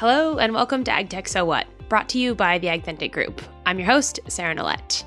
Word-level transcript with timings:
Hello, 0.00 0.38
and 0.38 0.54
welcome 0.54 0.82
to 0.84 0.90
AgTech 0.90 1.28
So 1.28 1.44
What, 1.44 1.66
brought 1.90 2.08
to 2.08 2.18
you 2.18 2.34
by 2.34 2.56
the 2.56 2.68
AgThentic 2.68 3.12
Group. 3.12 3.42
I'm 3.66 3.78
your 3.78 3.86
host, 3.86 4.18
Sarah 4.28 4.54
Nolet. 4.54 5.04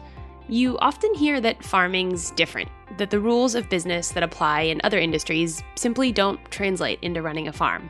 You 0.47 0.77
often 0.77 1.15
hear 1.15 1.41
that 1.41 1.63
farming's 1.63 2.29
different, 2.29 2.69
that 2.99 3.09
the 3.09 3.19
rules 3.19 3.55
of 3.55 3.71
business 3.71 4.11
that 4.11 4.21
apply 4.21 4.61
in 4.61 4.79
other 4.83 4.99
industries 4.99 5.63
simply 5.73 6.11
don't 6.11 6.39
translate 6.51 6.99
into 7.01 7.23
running 7.23 7.47
a 7.47 7.51
farm. 7.51 7.89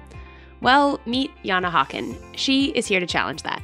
Well, 0.61 1.01
meet 1.05 1.31
Jana 1.43 1.69
Hocken. 1.69 2.15
She 2.37 2.67
is 2.67 2.87
here 2.87 3.01
to 3.01 3.05
challenge 3.05 3.43
that 3.43 3.61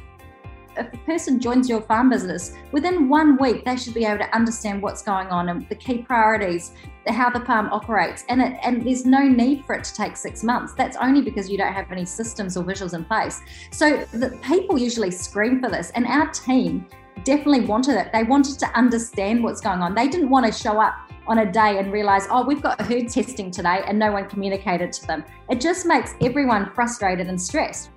if 0.76 0.92
a 0.92 0.96
person 0.98 1.40
joins 1.40 1.68
your 1.68 1.80
farm 1.82 2.10
business, 2.10 2.52
within 2.72 3.08
one 3.08 3.36
week, 3.38 3.64
they 3.64 3.76
should 3.76 3.94
be 3.94 4.04
able 4.04 4.18
to 4.18 4.34
understand 4.34 4.82
what's 4.82 5.02
going 5.02 5.28
on 5.28 5.48
and 5.48 5.68
the 5.68 5.74
key 5.74 5.98
priorities, 5.98 6.72
how 7.06 7.30
the 7.30 7.40
farm 7.40 7.68
operates. 7.72 8.24
And, 8.28 8.40
it, 8.40 8.58
and 8.62 8.86
there's 8.86 9.04
no 9.04 9.22
need 9.22 9.64
for 9.64 9.74
it 9.74 9.84
to 9.84 9.94
take 9.94 10.16
six 10.16 10.44
months. 10.44 10.72
That's 10.74 10.96
only 10.96 11.22
because 11.22 11.50
you 11.50 11.58
don't 11.58 11.72
have 11.72 11.90
any 11.90 12.04
systems 12.04 12.56
or 12.56 12.64
visuals 12.64 12.94
in 12.94 13.04
place. 13.04 13.40
So 13.70 14.04
the 14.12 14.38
people 14.42 14.78
usually 14.78 15.10
scream 15.10 15.60
for 15.60 15.68
this. 15.68 15.90
And 15.90 16.06
our 16.06 16.28
team 16.30 16.86
definitely 17.24 17.66
wanted 17.66 17.96
it. 17.96 18.12
They 18.12 18.22
wanted 18.22 18.58
to 18.60 18.66
understand 18.78 19.42
what's 19.42 19.60
going 19.60 19.80
on. 19.80 19.94
They 19.94 20.08
didn't 20.08 20.30
want 20.30 20.46
to 20.46 20.52
show 20.52 20.80
up 20.80 20.94
on 21.26 21.38
a 21.38 21.52
day 21.52 21.78
and 21.78 21.92
realize, 21.92 22.26
oh, 22.30 22.44
we've 22.44 22.62
got 22.62 22.80
herd 22.80 23.08
testing 23.08 23.50
today 23.50 23.82
and 23.86 23.98
no 23.98 24.10
one 24.10 24.28
communicated 24.28 24.92
to 24.92 25.06
them. 25.06 25.24
It 25.48 25.60
just 25.60 25.86
makes 25.86 26.14
everyone 26.20 26.70
frustrated 26.74 27.28
and 27.28 27.40
stressed. 27.40 27.90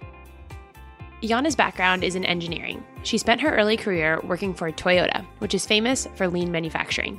Jana's 1.23 1.55
background 1.55 2.03
is 2.03 2.15
in 2.15 2.25
engineering. 2.25 2.85
She 3.03 3.17
spent 3.17 3.39
her 3.39 3.55
early 3.55 3.77
career 3.77 4.19
working 4.25 4.53
for 4.53 4.69
Toyota, 4.71 5.25
which 5.39 5.53
is 5.53 5.65
famous 5.65 6.05
for 6.15 6.27
lean 6.27 6.51
manufacturing. 6.51 7.17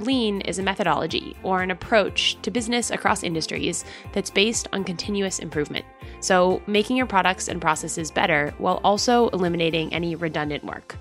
Lean 0.00 0.40
is 0.42 0.58
a 0.58 0.64
methodology 0.64 1.36
or 1.44 1.62
an 1.62 1.70
approach 1.70 2.36
to 2.42 2.50
business 2.50 2.90
across 2.90 3.22
industries 3.22 3.84
that's 4.12 4.30
based 4.30 4.66
on 4.72 4.82
continuous 4.82 5.38
improvement. 5.38 5.84
So, 6.18 6.60
making 6.66 6.96
your 6.96 7.06
products 7.06 7.46
and 7.46 7.60
processes 7.60 8.10
better 8.10 8.52
while 8.58 8.80
also 8.82 9.28
eliminating 9.28 9.92
any 9.94 10.16
redundant 10.16 10.64
work. 10.64 10.96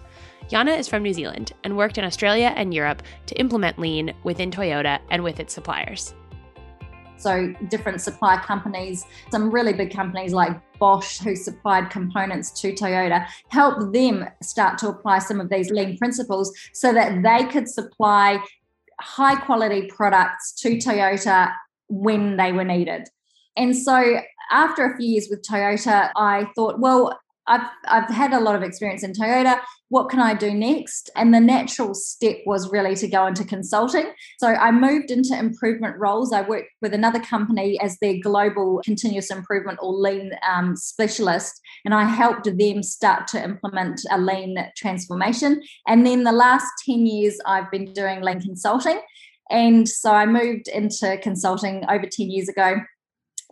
Jana 0.48 0.74
is 0.74 0.88
from 0.88 1.02
New 1.02 1.14
Zealand 1.14 1.52
and 1.64 1.76
worked 1.76 1.98
in 1.98 2.06
Australia 2.06 2.54
and 2.56 2.74
Europe 2.74 3.02
to 3.26 3.40
implement 3.40 3.80
lean 3.80 4.14
within 4.24 4.52
Toyota 4.52 5.00
and 5.10 5.24
with 5.24 5.40
its 5.40 5.54
suppliers. 5.54 6.14
So, 7.18 7.54
different 7.70 8.02
supply 8.02 8.38
companies, 8.38 9.06
some 9.32 9.50
really 9.50 9.74
big 9.74 9.94
companies 9.94 10.34
like 10.34 10.60
Bosch, 10.80 11.20
who 11.20 11.36
supplied 11.36 11.90
components 11.90 12.52
to 12.62 12.74
Toyota, 12.74 13.26
helped 13.50 13.94
them 13.94 14.26
start 14.42 14.78
to 14.80 14.90
apply 14.90 15.20
some 15.20 15.40
of 15.40 15.50
these 15.50 15.70
lean 15.72 15.98
principles 15.98 16.54
so 16.74 16.94
that 16.94 17.24
they 17.24 17.46
could 17.46 17.68
supply 17.68 18.40
high 19.00 19.36
quality 19.36 19.88
products 19.88 20.54
to 20.54 20.78
Toyota 20.78 21.54
when 21.88 22.38
they 22.38 22.52
were 22.52 22.64
needed. 22.64 23.08
And 23.58 23.76
so, 23.76 24.20
after 24.52 24.86
a 24.86 24.98
few 24.98 25.08
years 25.08 25.28
with 25.30 25.42
Toyota, 25.42 26.12
I 26.16 26.48
thought, 26.56 26.80
well, 26.80 27.18
I've, 27.48 27.68
I've 27.88 28.10
had 28.10 28.34
a 28.34 28.40
lot 28.40 28.56
of 28.56 28.64
experience 28.64 29.04
in 29.04 29.14
Toyota. 29.14 29.60
What 29.90 30.10
can 30.10 30.20
I 30.20 30.34
do 30.34 30.52
next? 30.52 31.12
And 31.16 31.34
the 31.34 31.40
natural 31.40 31.94
step 31.94 32.38
was 32.46 32.72
really 32.72 32.96
to 32.96 33.08
go 33.08 33.28
into 33.28 33.44
consulting. 33.44 34.12
So 34.40 34.48
I 34.48 34.72
moved 34.72 35.12
into 35.12 35.38
improvement 35.38 35.96
roles. 35.98 36.34
I 36.34 36.42
worked 36.42 36.70
with 36.82 36.94
another 36.94 37.20
company 37.20 37.80
as 37.80 37.98
their 38.00 38.16
global 38.20 38.82
continuous 38.84 39.30
improvement 39.30 39.78
or 39.82 39.94
lean 39.94 40.32
um, 40.50 40.76
specialist, 40.76 41.62
and 41.86 41.94
I 41.94 42.06
helped 42.06 42.46
them 42.46 42.82
start 42.82 43.28
to 43.30 43.44
implement 43.44 44.02
a 44.12 44.20
lean 44.20 44.58
transformation. 44.76 45.62
And 45.88 46.06
then 46.06 46.24
the 46.24 46.32
last 46.32 46.66
10 46.86 47.06
years, 47.06 47.38
I've 47.46 47.70
been 47.70 47.94
doing 47.94 48.22
lean 48.22 48.42
consulting. 48.42 49.00
And 49.52 49.88
so 49.88 50.12
I 50.12 50.26
moved 50.26 50.68
into 50.68 51.18
consulting 51.22 51.86
over 51.88 52.08
10 52.08 52.32
years 52.32 52.50
ago. 52.50 52.78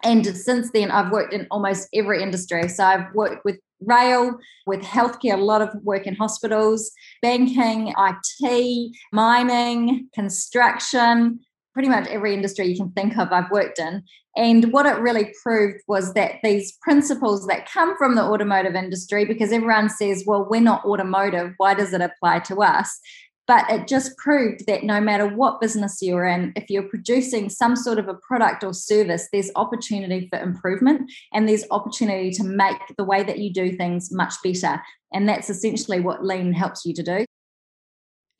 And 0.04 0.26
since 0.26 0.72
then, 0.72 0.92
I've 0.92 1.12
worked 1.12 1.34
in 1.34 1.48
almost 1.52 1.88
every 1.94 2.22
industry. 2.22 2.68
So 2.68 2.84
I've 2.84 3.14
worked 3.14 3.46
with 3.46 3.60
rail, 3.86 4.38
with 4.66 4.82
healthcare, 4.82 5.34
a 5.34 5.38
lot 5.38 5.62
of 5.62 5.70
work 5.84 6.08
in 6.08 6.16
hospitals, 6.16 6.92
banking, 7.22 7.94
IT, 7.98 8.96
mining, 9.12 10.10
construction, 10.14 11.40
pretty 11.74 11.90
much 11.90 12.08
every 12.08 12.34
industry 12.34 12.68
you 12.68 12.78
can 12.78 12.92
think 12.92 13.18
of, 13.18 13.32
I've 13.32 13.50
worked 13.52 13.80
in. 13.80 14.04
And 14.36 14.72
what 14.72 14.86
it 14.86 15.00
really 15.00 15.32
proved 15.44 15.82
was 15.88 16.14
that 16.14 16.36
these 16.44 16.78
principles 16.82 17.46
that 17.48 17.70
come 17.70 17.98
from 17.98 18.16
the 18.16 18.24
automotive 18.24 18.76
industry, 18.76 19.26
because 19.26 19.52
everyone 19.52 19.90
says, 19.90 20.24
well, 20.26 20.48
we're 20.50 20.62
not 20.62 20.86
automotive, 20.86 21.54
why 21.58 21.74
does 21.74 21.94
it 21.94 22.02
apply 22.02 22.40
to 22.40 22.62
us? 22.62 23.00
But 23.46 23.70
it 23.70 23.88
just 23.88 24.18
proved 24.18 24.66
that 24.68 24.84
no 24.84 25.02
matter 25.02 25.28
what 25.28 25.60
business 25.60 25.98
you're 26.02 26.26
in, 26.26 26.54
if 26.56 26.70
you're 26.70 26.88
producing 26.88 27.50
some 27.50 27.76
sort 27.76 28.00
of 28.00 28.08
a 28.08 28.14
product 28.14 28.64
or 28.64 28.74
service, 28.74 29.28
there's 29.34 29.52
opportunity 29.56 30.28
for 30.30 30.40
improvement 30.40 31.12
and 31.34 31.48
there's 31.48 31.66
opportunity 31.70 32.32
to 32.32 32.44
make 32.44 32.78
the 32.98 33.04
way 33.04 33.22
that 33.24 33.40
you 33.40 33.52
do 33.52 33.76
things 33.76 34.10
much 34.14 34.34
better. 34.44 34.82
And 35.12 35.28
that's 35.28 35.50
essentially 35.50 36.00
what 36.00 36.24
lean 36.24 36.54
helps 36.54 36.86
you 36.86 36.94
to 36.94 37.04
do. 37.04 37.26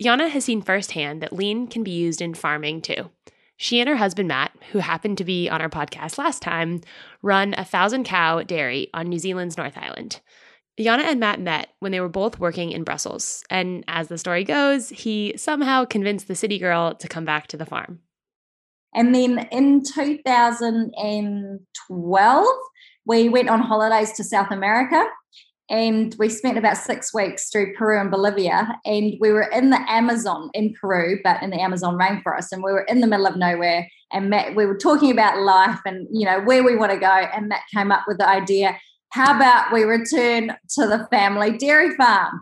Jana 0.02 0.30
has 0.30 0.46
seen 0.46 0.62
firsthand 0.62 1.22
that 1.22 1.34
lean 1.34 1.68
can 1.68 1.84
be 1.84 1.92
used 1.92 2.22
in 2.22 2.34
farming 2.34 2.82
too. 2.82 3.10
She 3.58 3.80
and 3.80 3.88
her 3.88 3.98
husband 3.98 4.28
Matt, 4.28 4.52
who 4.72 4.80
happened 4.80 5.18
to 5.20 5.24
be 5.24 5.50
on 5.50 5.62
our 5.62 5.70
podcast 5.70 6.18
last 6.18 6.42
time, 6.42 6.82
run 7.22 7.54
a 7.58 7.64
thousand 7.64 8.04
cow 8.04 8.42
dairy 8.42 8.90
on 8.94 9.08
New 9.08 9.20
Zealand's 9.20 9.58
North 9.58 9.78
Island. 9.78 10.22
Jana 10.80 11.04
and 11.04 11.20
Matt 11.20 11.40
met 11.40 11.70
when 11.80 11.92
they 11.92 12.00
were 12.00 12.10
both 12.10 12.40
working 12.40 12.72
in 12.72 12.84
Brussels, 12.84 13.44
and 13.50 13.84
as 13.88 14.08
the 14.08 14.18
story 14.18 14.44
goes, 14.44 14.90
he 14.90 15.34
somehow 15.38 15.86
convinced 15.86 16.28
the 16.28 16.36
city 16.36 16.58
girl 16.58 16.96
to 16.96 17.08
come 17.08 17.26
back 17.26 17.46
to 17.48 17.58
the 17.58 17.66
farm. 17.66 18.00
And 18.96 19.14
then 19.14 19.48
in 19.52 19.84
2012, 19.84 22.46
we 23.06 23.30
went 23.30 23.50
on 23.50 23.60
holidays 23.60 24.14
to 24.14 24.24
South 24.24 24.52
America 24.52 25.06
and 25.70 26.16
we 26.20 26.30
spent 26.30 26.58
about 26.58 26.78
six 26.78 27.14
weeks 27.14 27.50
through 27.50 27.74
Peru 27.74 28.00
and 28.00 28.12
Bolivia. 28.12 28.80
And 28.86 29.16
we 29.20 29.32
were 29.32 29.50
in 29.50 29.72
the 29.72 29.80
Amazon 29.90 30.50
in 30.54 30.74
Peru, 30.80 31.20
but 31.24 31.42
in 31.42 31.52
the 31.52 31.62
Amazon 31.62 31.98
rainforest. 31.98 32.52
And 32.52 32.64
we 32.64 32.72
were 32.72 32.84
in 32.84 33.02
the 33.02 33.08
middle 33.08 33.26
of 33.26 33.38
nowhere. 33.38 33.90
And 34.12 34.30
Matt, 34.30 34.56
we 34.56 34.66
were 34.66 34.78
talking 34.78 35.10
about 35.10 35.40
life 35.40 35.80
and, 35.86 36.08
you 36.12 36.26
know, 36.26 36.42
where 36.42 36.64
we 36.64 36.76
want 36.76 36.92
to 36.92 37.00
go. 37.00 37.08
And 37.08 37.48
Matt 37.48 37.62
came 37.74 37.92
up 37.92 38.04
with 38.08 38.18
the 38.18 38.28
idea 38.28 38.78
how 39.14 39.36
about 39.36 39.72
we 39.72 39.84
return 39.84 40.56
to 40.70 40.88
the 40.88 41.08
family 41.12 41.56
dairy 41.56 41.96
farm? 41.96 42.42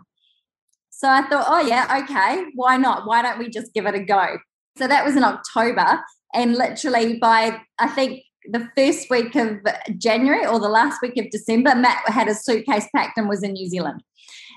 So 0.88 1.06
I 1.06 1.20
thought, 1.28 1.44
oh, 1.46 1.60
yeah, 1.60 2.02
okay, 2.02 2.46
why 2.54 2.78
not? 2.78 3.06
Why 3.06 3.20
don't 3.20 3.38
we 3.38 3.50
just 3.50 3.74
give 3.74 3.84
it 3.84 3.94
a 3.94 4.02
go? 4.02 4.38
So 4.78 4.88
that 4.88 5.04
was 5.04 5.14
in 5.14 5.22
October. 5.22 6.00
And 6.32 6.54
literally 6.54 7.18
by, 7.18 7.60
I 7.78 7.88
think, 7.88 8.22
the 8.46 8.70
first 8.74 9.10
week 9.10 9.34
of 9.36 9.58
January 9.98 10.46
or 10.46 10.58
the 10.58 10.70
last 10.70 11.02
week 11.02 11.18
of 11.18 11.28
December, 11.30 11.74
Matt 11.74 12.08
had 12.08 12.28
his 12.28 12.42
suitcase 12.42 12.88
packed 12.96 13.18
and 13.18 13.28
was 13.28 13.42
in 13.42 13.52
New 13.52 13.68
Zealand. 13.68 14.02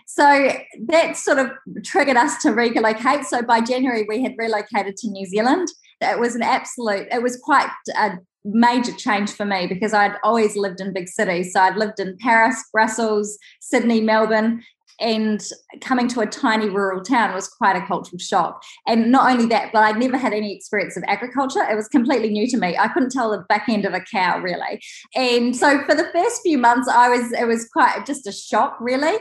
So 0.07 0.53
that 0.87 1.17
sort 1.17 1.39
of 1.39 1.51
triggered 1.83 2.15
us 2.15 2.41
to 2.43 2.51
relocate. 2.51 3.25
So 3.25 3.41
by 3.41 3.59
January, 3.59 4.05
we 4.07 4.23
had 4.23 4.35
relocated 4.37 4.95
to 4.97 5.09
New 5.09 5.25
Zealand. 5.25 5.67
It 6.01 6.19
was 6.19 6.35
an 6.35 6.43
absolute, 6.43 7.07
it 7.11 7.21
was 7.21 7.37
quite 7.37 7.69
a 7.97 8.17
major 8.43 8.93
change 8.93 9.31
for 9.31 9.45
me 9.45 9.67
because 9.67 9.93
I'd 9.93 10.17
always 10.23 10.55
lived 10.55 10.79
in 10.79 10.93
big 10.93 11.07
cities. 11.07 11.53
So 11.53 11.61
I'd 11.61 11.77
lived 11.77 11.99
in 11.99 12.15
Paris, 12.19 12.63
Brussels, 12.71 13.37
Sydney, 13.59 14.01
Melbourne, 14.01 14.61
and 14.99 15.43
coming 15.81 16.07
to 16.09 16.21
a 16.21 16.25
tiny 16.25 16.69
rural 16.69 17.03
town 17.03 17.33
was 17.33 17.47
quite 17.49 17.75
a 17.75 17.85
cultural 17.85 18.19
shock. 18.19 18.63
And 18.87 19.11
not 19.11 19.29
only 19.29 19.45
that, 19.47 19.71
but 19.73 19.83
I'd 19.83 19.97
never 19.97 20.17
had 20.17 20.31
any 20.31 20.55
experience 20.55 20.95
of 20.95 21.03
agriculture. 21.07 21.63
It 21.69 21.75
was 21.75 21.87
completely 21.87 22.29
new 22.29 22.47
to 22.47 22.57
me. 22.57 22.77
I 22.77 22.87
couldn't 22.87 23.11
tell 23.11 23.31
the 23.31 23.39
back 23.49 23.67
end 23.67 23.85
of 23.85 23.93
a 23.93 23.99
cow 23.99 24.39
really. 24.39 24.81
And 25.13 25.55
so 25.55 25.83
for 25.83 25.95
the 25.95 26.09
first 26.13 26.41
few 26.43 26.57
months, 26.57 26.87
I 26.87 27.09
was 27.09 27.33
it 27.33 27.47
was 27.47 27.67
quite 27.67 28.05
just 28.05 28.27
a 28.27 28.31
shock, 28.31 28.77
really. 28.79 29.17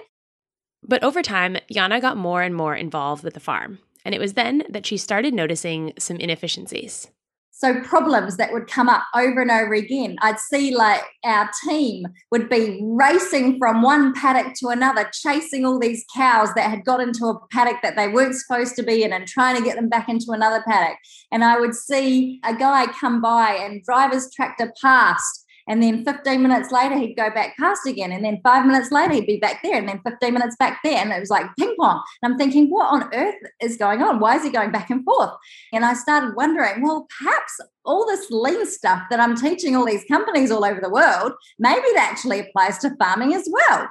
But 0.86 1.02
over 1.02 1.22
time, 1.22 1.56
Jana 1.72 2.00
got 2.00 2.16
more 2.16 2.42
and 2.42 2.54
more 2.54 2.76
involved 2.76 3.24
with 3.24 3.34
the 3.34 3.40
farm. 3.40 3.78
And 4.04 4.14
it 4.14 4.20
was 4.20 4.34
then 4.34 4.64
that 4.68 4.86
she 4.86 4.96
started 4.96 5.34
noticing 5.34 5.92
some 5.98 6.16
inefficiencies. 6.18 7.08
So 7.56 7.80
problems 7.82 8.36
that 8.36 8.52
would 8.52 8.66
come 8.66 8.88
up 8.88 9.04
over 9.14 9.40
and 9.40 9.50
over 9.50 9.74
again. 9.74 10.16
I'd 10.20 10.40
see 10.40 10.74
like 10.74 11.02
our 11.24 11.48
team 11.64 12.04
would 12.32 12.48
be 12.48 12.80
racing 12.82 13.58
from 13.58 13.80
one 13.80 14.12
paddock 14.12 14.54
to 14.56 14.68
another, 14.68 15.08
chasing 15.12 15.64
all 15.64 15.78
these 15.78 16.04
cows 16.14 16.52
that 16.56 16.68
had 16.68 16.84
got 16.84 17.00
into 17.00 17.26
a 17.26 17.38
paddock 17.52 17.80
that 17.82 17.94
they 17.94 18.08
weren't 18.08 18.34
supposed 18.34 18.74
to 18.76 18.82
be 18.82 19.04
in 19.04 19.12
and 19.12 19.28
trying 19.28 19.56
to 19.56 19.62
get 19.62 19.76
them 19.76 19.88
back 19.88 20.08
into 20.08 20.32
another 20.32 20.64
paddock. 20.66 20.98
And 21.30 21.44
I 21.44 21.60
would 21.60 21.76
see 21.76 22.40
a 22.42 22.56
guy 22.56 22.86
come 23.00 23.22
by 23.22 23.52
and 23.52 23.84
drive 23.84 24.12
his 24.12 24.30
tractor 24.34 24.72
past 24.82 25.43
and 25.66 25.82
then 25.82 26.04
15 26.04 26.42
minutes 26.42 26.70
later, 26.70 26.96
he'd 26.96 27.14
go 27.14 27.30
back 27.30 27.56
past 27.56 27.86
again. 27.86 28.12
And 28.12 28.24
then 28.24 28.40
five 28.42 28.66
minutes 28.66 28.92
later, 28.92 29.14
he'd 29.14 29.26
be 29.26 29.38
back 29.38 29.62
there. 29.62 29.78
And 29.78 29.88
then 29.88 30.00
15 30.06 30.34
minutes 30.34 30.56
back 30.58 30.80
there. 30.84 30.98
And 30.98 31.10
it 31.10 31.20
was 31.20 31.30
like 31.30 31.46
ping 31.58 31.74
pong. 31.78 32.02
And 32.22 32.32
I'm 32.32 32.38
thinking, 32.38 32.68
what 32.68 32.92
on 32.92 33.14
earth 33.14 33.36
is 33.62 33.78
going 33.78 34.02
on? 34.02 34.20
Why 34.20 34.36
is 34.36 34.42
he 34.42 34.50
going 34.50 34.72
back 34.72 34.90
and 34.90 35.04
forth? 35.04 35.30
And 35.72 35.84
I 35.84 35.94
started 35.94 36.36
wondering, 36.36 36.82
well, 36.82 37.06
perhaps 37.18 37.58
all 37.84 38.06
this 38.06 38.26
lean 38.30 38.66
stuff 38.66 39.02
that 39.10 39.20
I'm 39.20 39.36
teaching 39.36 39.74
all 39.74 39.86
these 39.86 40.04
companies 40.04 40.50
all 40.50 40.64
over 40.64 40.80
the 40.82 40.90
world, 40.90 41.32
maybe 41.58 41.80
it 41.80 41.98
actually 41.98 42.40
applies 42.40 42.78
to 42.78 42.94
farming 42.98 43.34
as 43.34 43.48
well. 43.50 43.88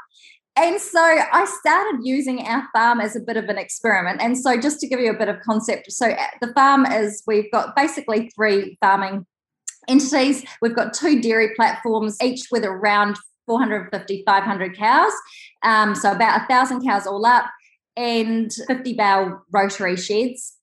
And 0.55 0.79
so 0.79 1.01
I 1.01 1.45
started 1.45 2.01
using 2.03 2.45
our 2.45 2.67
farm 2.73 3.01
as 3.01 3.15
a 3.15 3.19
bit 3.19 3.37
of 3.37 3.45
an 3.45 3.57
experiment. 3.57 4.21
And 4.21 4.37
so, 4.37 4.59
just 4.59 4.79
to 4.81 4.87
give 4.87 4.99
you 4.99 5.09
a 5.09 5.17
bit 5.17 5.27
of 5.27 5.39
concept, 5.39 5.91
so 5.91 6.15
the 6.41 6.53
farm 6.53 6.85
is 6.85 7.23
we've 7.25 7.51
got 7.51 7.75
basically 7.75 8.29
three 8.35 8.77
farming 8.79 9.25
entities. 9.87 10.43
We've 10.61 10.75
got 10.75 10.93
two 10.93 11.21
dairy 11.21 11.53
platforms, 11.55 12.17
each 12.21 12.47
with 12.51 12.65
around 12.65 13.17
450, 13.45 14.23
500 14.25 14.77
cows. 14.77 15.13
Um, 15.63 15.95
so 15.95 16.11
about 16.11 16.41
a 16.41 16.45
thousand 16.47 16.85
cows 16.85 17.07
all 17.07 17.25
up 17.25 17.45
and 17.95 18.51
50 18.67 18.93
bale 18.93 19.41
rotary 19.51 19.95
sheds. 19.95 20.53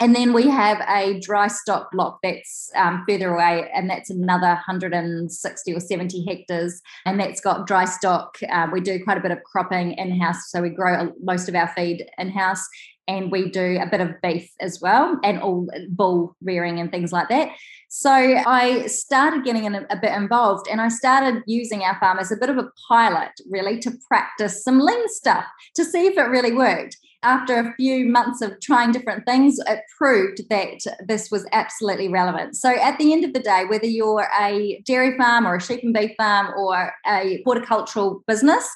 And 0.00 0.16
then 0.16 0.32
we 0.32 0.48
have 0.48 0.80
a 0.88 1.20
dry 1.20 1.48
stock 1.48 1.92
block 1.92 2.20
that's 2.22 2.70
um, 2.74 3.04
further 3.06 3.34
away, 3.34 3.70
and 3.74 3.90
that's 3.90 4.08
another 4.08 4.46
160 4.46 5.74
or 5.74 5.78
70 5.78 6.24
hectares. 6.24 6.80
And 7.04 7.20
that's 7.20 7.42
got 7.42 7.66
dry 7.66 7.84
stock. 7.84 8.38
Uh, 8.50 8.68
we 8.72 8.80
do 8.80 9.04
quite 9.04 9.18
a 9.18 9.20
bit 9.20 9.30
of 9.30 9.42
cropping 9.44 9.92
in 9.92 10.18
house, 10.18 10.50
so 10.50 10.62
we 10.62 10.70
grow 10.70 11.12
most 11.22 11.50
of 11.50 11.54
our 11.54 11.68
feed 11.68 12.06
in 12.16 12.30
house 12.30 12.66
and 13.10 13.30
we 13.30 13.50
do 13.50 13.78
a 13.80 13.86
bit 13.86 14.00
of 14.00 14.20
beef 14.22 14.50
as 14.60 14.80
well 14.80 15.18
and 15.24 15.40
all 15.42 15.66
bull 15.88 16.36
rearing 16.40 16.78
and 16.78 16.92
things 16.92 17.10
like 17.12 17.28
that. 17.28 17.50
So 17.88 18.10
I 18.12 18.86
started 18.86 19.44
getting 19.44 19.64
in 19.64 19.74
a, 19.74 19.86
a, 19.90 19.96
bit 19.96 20.12
involved 20.12 20.68
and 20.70 20.80
I 20.80 20.88
started 20.88 21.42
using 21.46 21.82
our 21.82 21.98
farm 21.98 22.20
as 22.20 22.30
a 22.30 22.36
bit 22.36 22.48
of 22.48 22.56
a 22.56 22.70
pilot, 22.88 23.32
really, 23.48 23.80
to 23.80 23.90
practice 24.06 24.62
some 24.62 24.78
lean 24.78 25.08
stuff 25.08 25.44
to 25.74 25.84
see 25.84 26.06
if 26.06 26.16
it 26.16 26.22
really 26.22 26.52
worked. 26.52 26.96
After 27.24 27.58
a 27.58 27.74
few 27.74 28.06
months 28.06 28.40
of 28.42 28.58
trying 28.60 28.92
different 28.92 29.26
things, 29.26 29.58
it 29.66 29.80
proved 29.98 30.48
that 30.48 30.78
this 31.06 31.30
was 31.30 31.46
absolutely 31.52 32.08
relevant. 32.08 32.56
So, 32.56 32.70
at 32.70 32.96
the 32.96 33.12
end 33.12 33.24
of 33.24 33.34
the 33.34 33.40
day, 33.40 33.64
whether 33.68 33.86
you're 33.86 34.26
a 34.40 34.80
dairy 34.86 35.18
farm 35.18 35.46
or 35.46 35.56
a 35.56 35.60
sheep 35.60 35.80
and 35.82 35.92
beef 35.92 36.12
farm 36.16 36.54
or 36.56 36.92
a 37.06 37.42
horticultural 37.44 38.22
business, 38.26 38.66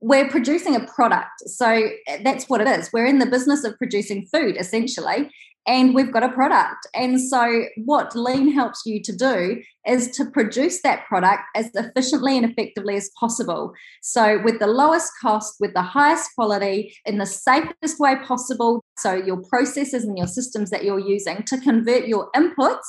we're 0.00 0.28
producing 0.28 0.76
a 0.76 0.86
product. 0.86 1.40
So 1.46 1.88
that's 2.22 2.48
what 2.48 2.60
it 2.60 2.68
is. 2.68 2.90
We're 2.92 3.06
in 3.06 3.18
the 3.18 3.26
business 3.26 3.64
of 3.64 3.76
producing 3.78 4.26
food 4.26 4.56
essentially, 4.58 5.30
and 5.66 5.94
we've 5.94 6.12
got 6.12 6.22
a 6.22 6.28
product. 6.28 6.86
And 6.94 7.20
so 7.20 7.64
what 7.76 8.14
lean 8.14 8.52
helps 8.52 8.82
you 8.86 9.02
to 9.02 9.16
do 9.16 9.60
is 9.86 10.10
to 10.12 10.26
produce 10.26 10.82
that 10.82 11.04
product 11.06 11.42
as 11.56 11.70
efficiently 11.74 12.36
and 12.36 12.48
effectively 12.48 12.94
as 12.96 13.10
possible. 13.18 13.72
So 14.00 14.40
with 14.44 14.60
the 14.60 14.68
lowest 14.68 15.10
cost, 15.20 15.56
with 15.58 15.74
the 15.74 15.82
highest 15.82 16.30
quality, 16.36 16.94
in 17.04 17.18
the 17.18 17.26
safest 17.26 17.98
way 17.98 18.16
possible. 18.24 18.84
So 18.98 19.14
your 19.14 19.42
processes 19.48 20.04
and 20.04 20.16
your 20.16 20.28
systems 20.28 20.70
that 20.70 20.84
you're 20.84 21.00
using 21.00 21.42
to 21.44 21.60
convert 21.60 22.06
your 22.06 22.30
inputs 22.36 22.86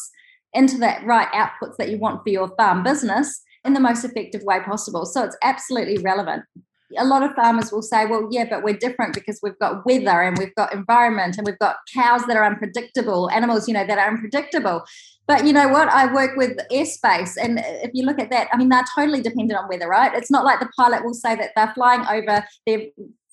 into 0.53 0.77
that 0.77 1.03
right 1.06 1.27
outputs 1.33 1.77
that 1.77 1.89
you 1.89 1.98
want 1.98 2.21
for 2.24 2.30
your 2.30 2.50
farm 2.57 2.83
business 2.83 3.42
in 3.65 3.74
the 3.74 3.80
most 3.80 4.06
effective 4.06 4.44
way 4.44 4.60
possible. 4.62 5.06
So 5.06 5.24
it's 5.24 5.38
absolutely 5.44 5.98
relevant 5.98 6.44
a 6.98 7.06
lot 7.06 7.24
of 7.24 7.36
farmers 7.36 7.72
will 7.72 7.81
say, 7.81 8.06
well, 8.06 8.28
yeah, 8.31 8.45
but 8.50 8.63
we're 8.63 8.78
different 8.78 9.13
because 9.13 9.39
we've 9.44 9.57
got 9.60 9.86
weather 9.86 10.22
and 10.22 10.38
we've 10.38 10.56
got 10.56 10.74
environment 10.74 11.38
and 11.38 11.45
we've 11.45 11.60
got 11.60 11.78
cows 11.94 12.24
that 12.28 12.38
are 12.38 12.45
unpredictable, 12.45 13.30
animals, 13.31 13.68
you 13.68 13.74
know, 13.74 13.86
that 13.86 13.98
are 13.98 14.07
unpredictable. 14.07 14.86
But 15.28 15.45
you 15.45 15.51
know 15.51 15.68
what? 15.68 15.89
I 15.89 16.12
work 16.13 16.38
with 16.38 16.57
aerospace. 16.72 17.36
And 17.42 17.60
if 17.60 17.92
you 17.94 18.06
look 18.06 18.19
at 18.19 18.30
that, 18.30 18.48
I 18.54 18.57
mean, 18.57 18.69
they're 18.69 18.86
totally 18.95 19.22
dependent 19.22 19.60
on 19.60 19.68
weather, 19.68 19.89
right? 19.89 20.13
It's 20.13 20.31
not 20.31 20.45
like 20.45 20.62
the 20.62 20.69
pilot 20.78 21.04
will 21.04 21.13
say 21.13 21.36
that 21.36 21.51
they're 21.56 21.74
flying 21.74 22.06
over 22.10 22.45
their 22.66 22.84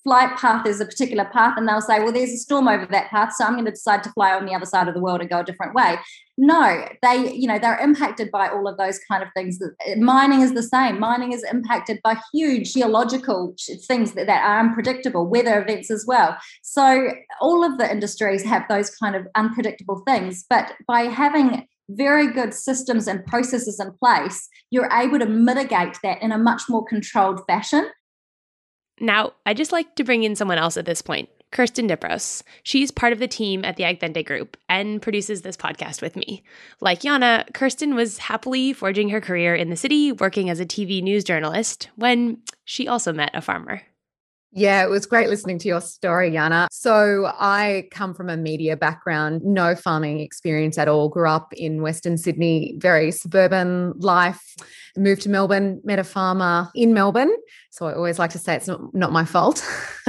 flight 0.05 0.37
path 0.37 0.65
is 0.65 0.79
a 0.79 0.85
particular 0.85 1.25
path 1.25 1.55
and 1.57 1.67
they'll 1.67 1.81
say 1.81 1.99
well 1.99 2.13
there's 2.13 2.31
a 2.31 2.37
storm 2.37 2.69
over 2.69 2.85
that 2.85 3.09
path 3.09 3.33
so 3.33 3.43
i'm 3.43 3.53
going 3.53 3.65
to 3.65 3.71
decide 3.71 4.03
to 4.03 4.11
fly 4.11 4.31
on 4.31 4.45
the 4.45 4.53
other 4.53 4.65
side 4.65 4.87
of 4.87 4.93
the 4.93 5.01
world 5.01 5.19
and 5.19 5.29
go 5.29 5.39
a 5.39 5.43
different 5.43 5.73
way. 5.73 5.97
No 6.37 6.87
they 7.01 7.33
you 7.33 7.47
know 7.47 7.59
they're 7.59 7.79
impacted 7.79 8.29
by 8.31 8.49
all 8.49 8.67
of 8.67 8.77
those 8.77 8.99
kind 9.09 9.23
of 9.23 9.29
things. 9.35 9.59
Eh, 9.85 9.95
mining 9.95 10.41
is 10.41 10.53
the 10.53 10.63
same. 10.63 10.99
Mining 10.99 11.31
is 11.31 11.43
impacted 11.43 11.99
by 12.03 12.17
huge 12.33 12.73
geological 12.73 13.55
things 13.87 14.13
that, 14.13 14.27
that 14.27 14.43
are 14.43 14.59
unpredictable 14.59 15.27
weather 15.27 15.61
events 15.61 15.89
as 15.89 16.05
well. 16.05 16.37
So 16.61 17.11
all 17.39 17.63
of 17.63 17.77
the 17.77 17.89
industries 17.89 18.43
have 18.43 18.63
those 18.67 18.89
kind 18.89 19.15
of 19.15 19.27
unpredictable 19.35 20.03
things 20.05 20.45
but 20.49 20.73
by 20.87 21.03
having 21.03 21.67
very 21.89 22.31
good 22.31 22.51
systems 22.51 23.07
and 23.07 23.23
processes 23.27 23.79
in 23.79 23.91
place, 24.03 24.49
you're 24.71 24.89
able 24.91 25.19
to 25.19 25.27
mitigate 25.27 25.99
that 26.01 26.19
in 26.19 26.31
a 26.31 26.37
much 26.37 26.63
more 26.67 26.83
controlled 26.83 27.41
fashion 27.47 27.87
now, 28.99 29.33
I'd 29.45 29.57
just 29.57 29.71
like 29.71 29.95
to 29.95 30.03
bring 30.03 30.23
in 30.23 30.35
someone 30.35 30.57
else 30.57 30.77
at 30.77 30.85
this 30.85 31.01
point, 31.01 31.29
Kirsten 31.51 31.87
Diprose. 31.87 32.43
She's 32.63 32.91
part 32.91 33.13
of 33.13 33.19
the 33.19 33.27
team 33.27 33.65
at 33.65 33.75
the 33.75 33.83
AgThentic 33.83 34.25
Group 34.25 34.57
and 34.69 35.01
produces 35.01 35.41
this 35.41 35.57
podcast 35.57 36.01
with 36.01 36.15
me. 36.15 36.43
Like 36.79 37.01
Jana, 37.01 37.45
Kirsten 37.53 37.95
was 37.95 38.17
happily 38.17 38.73
forging 38.73 39.09
her 39.09 39.21
career 39.21 39.55
in 39.55 39.69
the 39.69 39.75
city, 39.75 40.11
working 40.11 40.49
as 40.49 40.59
a 40.59 40.65
TV 40.65 41.01
news 41.01 41.23
journalist, 41.23 41.89
when 41.95 42.39
she 42.63 42.87
also 42.87 43.13
met 43.13 43.31
a 43.33 43.41
farmer. 43.41 43.81
Yeah, 44.57 44.85
it 44.85 44.89
was 44.89 45.05
great 45.05 45.27
listening 45.27 45.59
to 45.59 45.67
your 45.67 45.81
story, 45.81 46.31
Jana. 46.31 46.69
So, 46.71 47.25
I 47.25 47.89
come 47.91 48.13
from 48.13 48.29
a 48.29 48.37
media 48.37 48.77
background, 48.77 49.41
no 49.43 49.75
farming 49.75 50.21
experience 50.21 50.77
at 50.77 50.87
all. 50.87 51.09
Grew 51.09 51.27
up 51.27 51.51
in 51.51 51.81
Western 51.81 52.17
Sydney, 52.17 52.75
very 52.77 53.11
suburban 53.11 53.91
life. 53.97 54.41
Moved 54.95 55.23
to 55.23 55.29
Melbourne, 55.29 55.81
met 55.83 55.99
a 55.99 56.05
farmer 56.05 56.71
in 56.73 56.93
Melbourne. 56.93 57.33
So, 57.69 57.87
I 57.87 57.95
always 57.95 58.17
like 58.17 58.31
to 58.31 58.39
say 58.39 58.55
it's 58.55 58.67
not, 58.67 58.95
not 58.95 59.11
my 59.11 59.25
fault. 59.25 59.61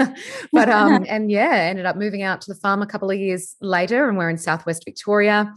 but, 0.52 0.69
um, 0.69 1.04
and 1.08 1.28
yeah, 1.28 1.66
ended 1.69 1.84
up 1.84 1.96
moving 1.96 2.22
out 2.22 2.40
to 2.43 2.54
the 2.54 2.60
farm 2.60 2.82
a 2.82 2.87
couple 2.87 3.10
of 3.10 3.19
years 3.19 3.56
later, 3.60 4.08
and 4.08 4.16
we're 4.16 4.31
in 4.31 4.38
Southwest 4.38 4.84
Victoria. 4.84 5.52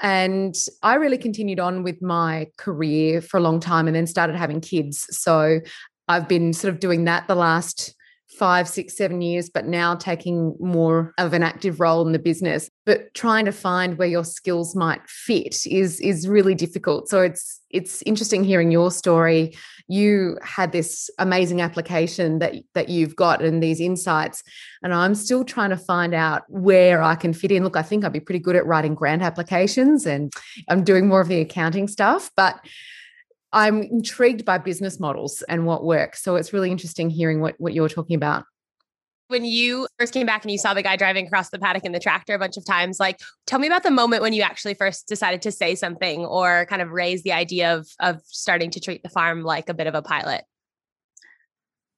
And 0.00 0.54
I 0.82 0.94
really 0.94 1.18
continued 1.18 1.60
on 1.60 1.82
with 1.82 2.00
my 2.00 2.46
career 2.56 3.20
for 3.20 3.36
a 3.36 3.40
long 3.40 3.60
time 3.60 3.88
and 3.88 3.94
then 3.94 4.06
started 4.06 4.36
having 4.36 4.62
kids. 4.62 5.06
So, 5.10 5.60
I've 6.08 6.28
been 6.28 6.54
sort 6.54 6.72
of 6.72 6.80
doing 6.80 7.04
that 7.04 7.28
the 7.28 7.34
last 7.34 7.94
five, 8.38 8.68
six, 8.68 8.96
seven 8.96 9.20
years, 9.20 9.50
but 9.50 9.66
now 9.66 9.94
taking 9.94 10.56
more 10.58 11.12
of 11.18 11.32
an 11.32 11.42
active 11.42 11.80
role 11.80 12.04
in 12.06 12.12
the 12.12 12.18
business. 12.18 12.70
But 12.86 13.14
trying 13.14 13.44
to 13.44 13.52
find 13.52 13.98
where 13.98 14.08
your 14.08 14.24
skills 14.24 14.74
might 14.74 15.06
fit 15.08 15.66
is 15.66 16.00
is 16.00 16.28
really 16.28 16.54
difficult. 16.54 17.08
So 17.08 17.20
it's 17.20 17.60
it's 17.70 18.02
interesting 18.02 18.44
hearing 18.44 18.70
your 18.70 18.90
story. 18.90 19.56
You 19.88 20.38
had 20.42 20.72
this 20.72 21.10
amazing 21.18 21.60
application 21.60 22.38
that 22.40 22.54
that 22.74 22.88
you've 22.88 23.16
got 23.16 23.42
and 23.42 23.62
these 23.62 23.80
insights, 23.80 24.42
and 24.82 24.92
I'm 24.92 25.14
still 25.14 25.44
trying 25.44 25.70
to 25.70 25.76
find 25.76 26.14
out 26.14 26.42
where 26.48 27.02
I 27.02 27.14
can 27.14 27.32
fit 27.32 27.52
in. 27.52 27.64
Look, 27.64 27.76
I 27.76 27.82
think 27.82 28.04
I'd 28.04 28.12
be 28.12 28.20
pretty 28.20 28.40
good 28.40 28.56
at 28.56 28.66
writing 28.66 28.94
grant 28.94 29.22
applications, 29.22 30.06
and 30.06 30.32
I'm 30.68 30.84
doing 30.84 31.08
more 31.08 31.20
of 31.20 31.28
the 31.28 31.40
accounting 31.40 31.88
stuff, 31.88 32.30
but 32.36 32.58
I'm 33.52 33.82
intrigued 33.82 34.44
by 34.44 34.58
business 34.58 34.98
models 34.98 35.42
and 35.48 35.66
what 35.66 35.84
works. 35.84 36.22
So 36.22 36.36
it's 36.36 36.52
really 36.52 36.70
interesting 36.70 37.10
hearing 37.10 37.40
what, 37.40 37.54
what 37.58 37.74
you're 37.74 37.88
talking 37.88 38.16
about. 38.16 38.44
When 39.28 39.44
you 39.44 39.86
first 39.98 40.12
came 40.12 40.26
back 40.26 40.42
and 40.42 40.50
you 40.50 40.58
saw 40.58 40.74
the 40.74 40.82
guy 40.82 40.96
driving 40.96 41.26
across 41.26 41.50
the 41.50 41.58
paddock 41.58 41.84
in 41.84 41.92
the 41.92 42.00
tractor 42.00 42.34
a 42.34 42.38
bunch 42.38 42.56
of 42.56 42.66
times, 42.66 43.00
like 43.00 43.18
tell 43.46 43.58
me 43.58 43.66
about 43.66 43.82
the 43.82 43.90
moment 43.90 44.22
when 44.22 44.32
you 44.32 44.42
actually 44.42 44.74
first 44.74 45.08
decided 45.08 45.40
to 45.42 45.52
say 45.52 45.74
something 45.74 46.24
or 46.24 46.66
kind 46.66 46.82
of 46.82 46.90
raise 46.90 47.22
the 47.22 47.32
idea 47.32 47.74
of 47.74 47.88
of 48.00 48.20
starting 48.26 48.70
to 48.70 48.80
treat 48.80 49.02
the 49.02 49.08
farm 49.08 49.42
like 49.42 49.68
a 49.68 49.74
bit 49.74 49.86
of 49.86 49.94
a 49.94 50.02
pilot. 50.02 50.44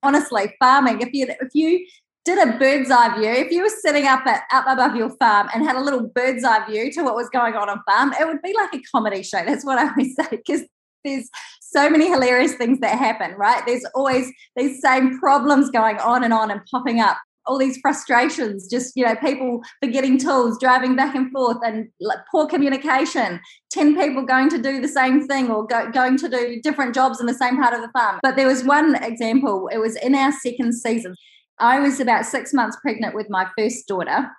Honestly, 0.03 0.55
farming, 0.61 1.01
if 1.01 1.13
you 1.13 1.27
if 1.41 1.55
you 1.55 1.85
did 2.25 2.39
a 2.39 2.57
bird's 2.59 2.91
eye 2.91 3.19
view, 3.19 3.31
if 3.31 3.51
you 3.51 3.63
were 3.63 3.69
sitting 3.69 4.07
up 4.07 4.25
at, 4.27 4.45
up 4.53 4.67
above 4.67 4.97
your 4.97 5.11
farm 5.17 5.49
and 5.53 5.65
had 5.65 5.77
a 5.77 5.81
little 5.81 6.09
bird's 6.15 6.45
eye 6.45 6.65
view 6.67 6.91
to 6.93 7.03
what 7.03 7.15
was 7.15 7.29
going 7.31 7.55
on 7.55 7.69
on 7.69 7.81
farm, 7.89 8.15
it 8.19 8.27
would 8.27 8.41
be 8.43 8.55
like 8.57 8.75
a 8.75 8.83
comedy 8.93 9.23
show. 9.23 9.45
That's 9.45 9.65
what 9.65 9.79
I 9.79 9.89
always 9.89 10.15
say 10.21 10.29
because 10.31 10.63
there's 11.05 11.29
so 11.61 11.91
many 11.91 12.09
hilarious 12.09 12.55
things 12.55 12.81
that 12.81 12.99
happen, 12.99 13.33
right? 13.37 13.63
There's 13.67 13.85
always 13.95 14.33
these 14.57 14.81
same 14.81 15.19
problems 15.19 15.71
going 15.71 15.99
on 15.99 16.25
and 16.25 16.33
on 16.33 16.51
and 16.51 16.61
popping 16.71 17.01
up. 17.01 17.19
All 17.47 17.59
these 17.59 17.77
frustrations, 17.77 18.69
just 18.71 18.97
you 18.97 19.05
know, 19.05 19.15
people 19.17 19.63
forgetting 19.83 20.19
tools, 20.19 20.59
driving 20.59 20.97
back 20.97 21.15
and 21.15 21.31
forth, 21.31 21.59
and 21.63 21.89
like, 22.01 22.21
poor 22.31 22.47
communication. 22.47 23.39
Ten 23.71 23.95
people 23.97 24.25
going 24.25 24.49
to 24.49 24.57
do 24.57 24.81
the 24.81 24.89
same 24.89 25.27
thing 25.27 25.51
or 25.51 25.67
go, 25.67 25.91
going 25.91 26.17
to 26.19 26.29
do 26.29 26.63
different 26.63 26.95
jobs 26.95 27.21
in 27.21 27.27
the 27.27 27.35
same 27.35 27.61
part 27.61 27.75
of 27.75 27.83
the 27.83 27.91
farm. 27.91 28.19
But 28.23 28.37
there 28.37 28.47
was 28.47 28.65
one 28.65 28.95
example. 28.95 29.69
It 29.71 29.77
was 29.77 29.97
in 29.97 30.15
our 30.15 30.33
second 30.33 30.73
season. 30.73 31.17
I 31.59 31.81
was 31.81 32.01
about 32.01 32.25
six 32.25 32.55
months 32.55 32.79
pregnant 32.81 33.15
with 33.15 33.29
my 33.29 33.47
first 33.59 33.87
daughter, 33.87 34.31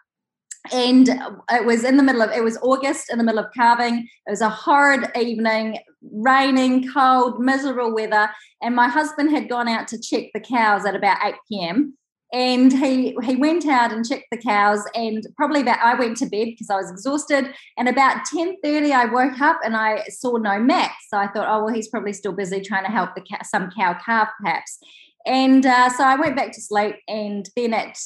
and 0.74 1.10
it 1.52 1.66
was 1.66 1.84
in 1.84 1.98
the 1.98 2.04
middle 2.04 2.22
of 2.22 2.32
it 2.32 2.44
was 2.44 2.58
august 2.64 3.12
in 3.12 3.18
the 3.18 3.24
middle 3.24 3.40
of 3.40 3.54
calving 3.56 4.08
it 4.26 4.32
was 4.32 4.42
a 4.42 4.50
horrid 4.50 5.10
evening 5.16 5.78
raining 6.12 6.92
cold 6.92 7.40
miserable 7.40 7.94
weather 7.94 8.30
and 8.62 8.76
my 8.76 8.88
husband 8.88 9.32
had 9.32 9.50
gone 9.50 9.68
out 9.68 9.88
to 9.88 10.00
check 10.00 10.26
the 10.34 10.40
cows 10.40 10.86
at 10.86 10.96
about 10.96 11.18
8 11.24 11.36
p.m 11.50 11.98
and 12.34 12.74
he 12.74 13.16
he 13.24 13.36
went 13.36 13.66
out 13.66 13.94
and 13.94 14.06
checked 14.06 14.28
the 14.32 14.38
cows 14.38 14.84
and 14.96 15.26
probably 15.38 15.62
about 15.62 15.80
i 15.80 15.94
went 15.94 16.18
to 16.18 16.26
bed 16.26 16.48
because 16.48 16.70
i 16.70 16.76
was 16.76 16.92
exhausted. 16.92 17.54
And 17.78 17.88
about 17.88 18.26
10.30 18.28 18.92
i 18.92 19.06
woke 19.06 19.40
up 19.40 19.60
and 19.64 19.76
i 19.76 20.04
saw 20.10 20.38
no 20.38 20.60
matt 20.60 20.92
so 21.10 21.18
i 21.18 21.28
thought 21.28 21.48
oh 21.48 21.66
well 21.66 21.74
he's 21.74 21.88
probably 21.88 22.14
still 22.14 22.34
busy 22.34 22.62
trying 22.62 22.86
to 22.86 22.92
help 22.92 23.16
the 23.16 23.22
cow, 23.22 23.38
some 23.44 23.70
cow 23.72 23.98
calf 24.06 24.30
perhaps. 24.42 24.80
And 25.26 25.66
uh, 25.66 25.90
so 25.90 26.04
i 26.04 26.16
went 26.16 26.36
back 26.36 26.52
to 26.54 26.62
sleep 26.62 26.96
and 27.08 27.48
then 27.56 27.74
at 27.74 27.98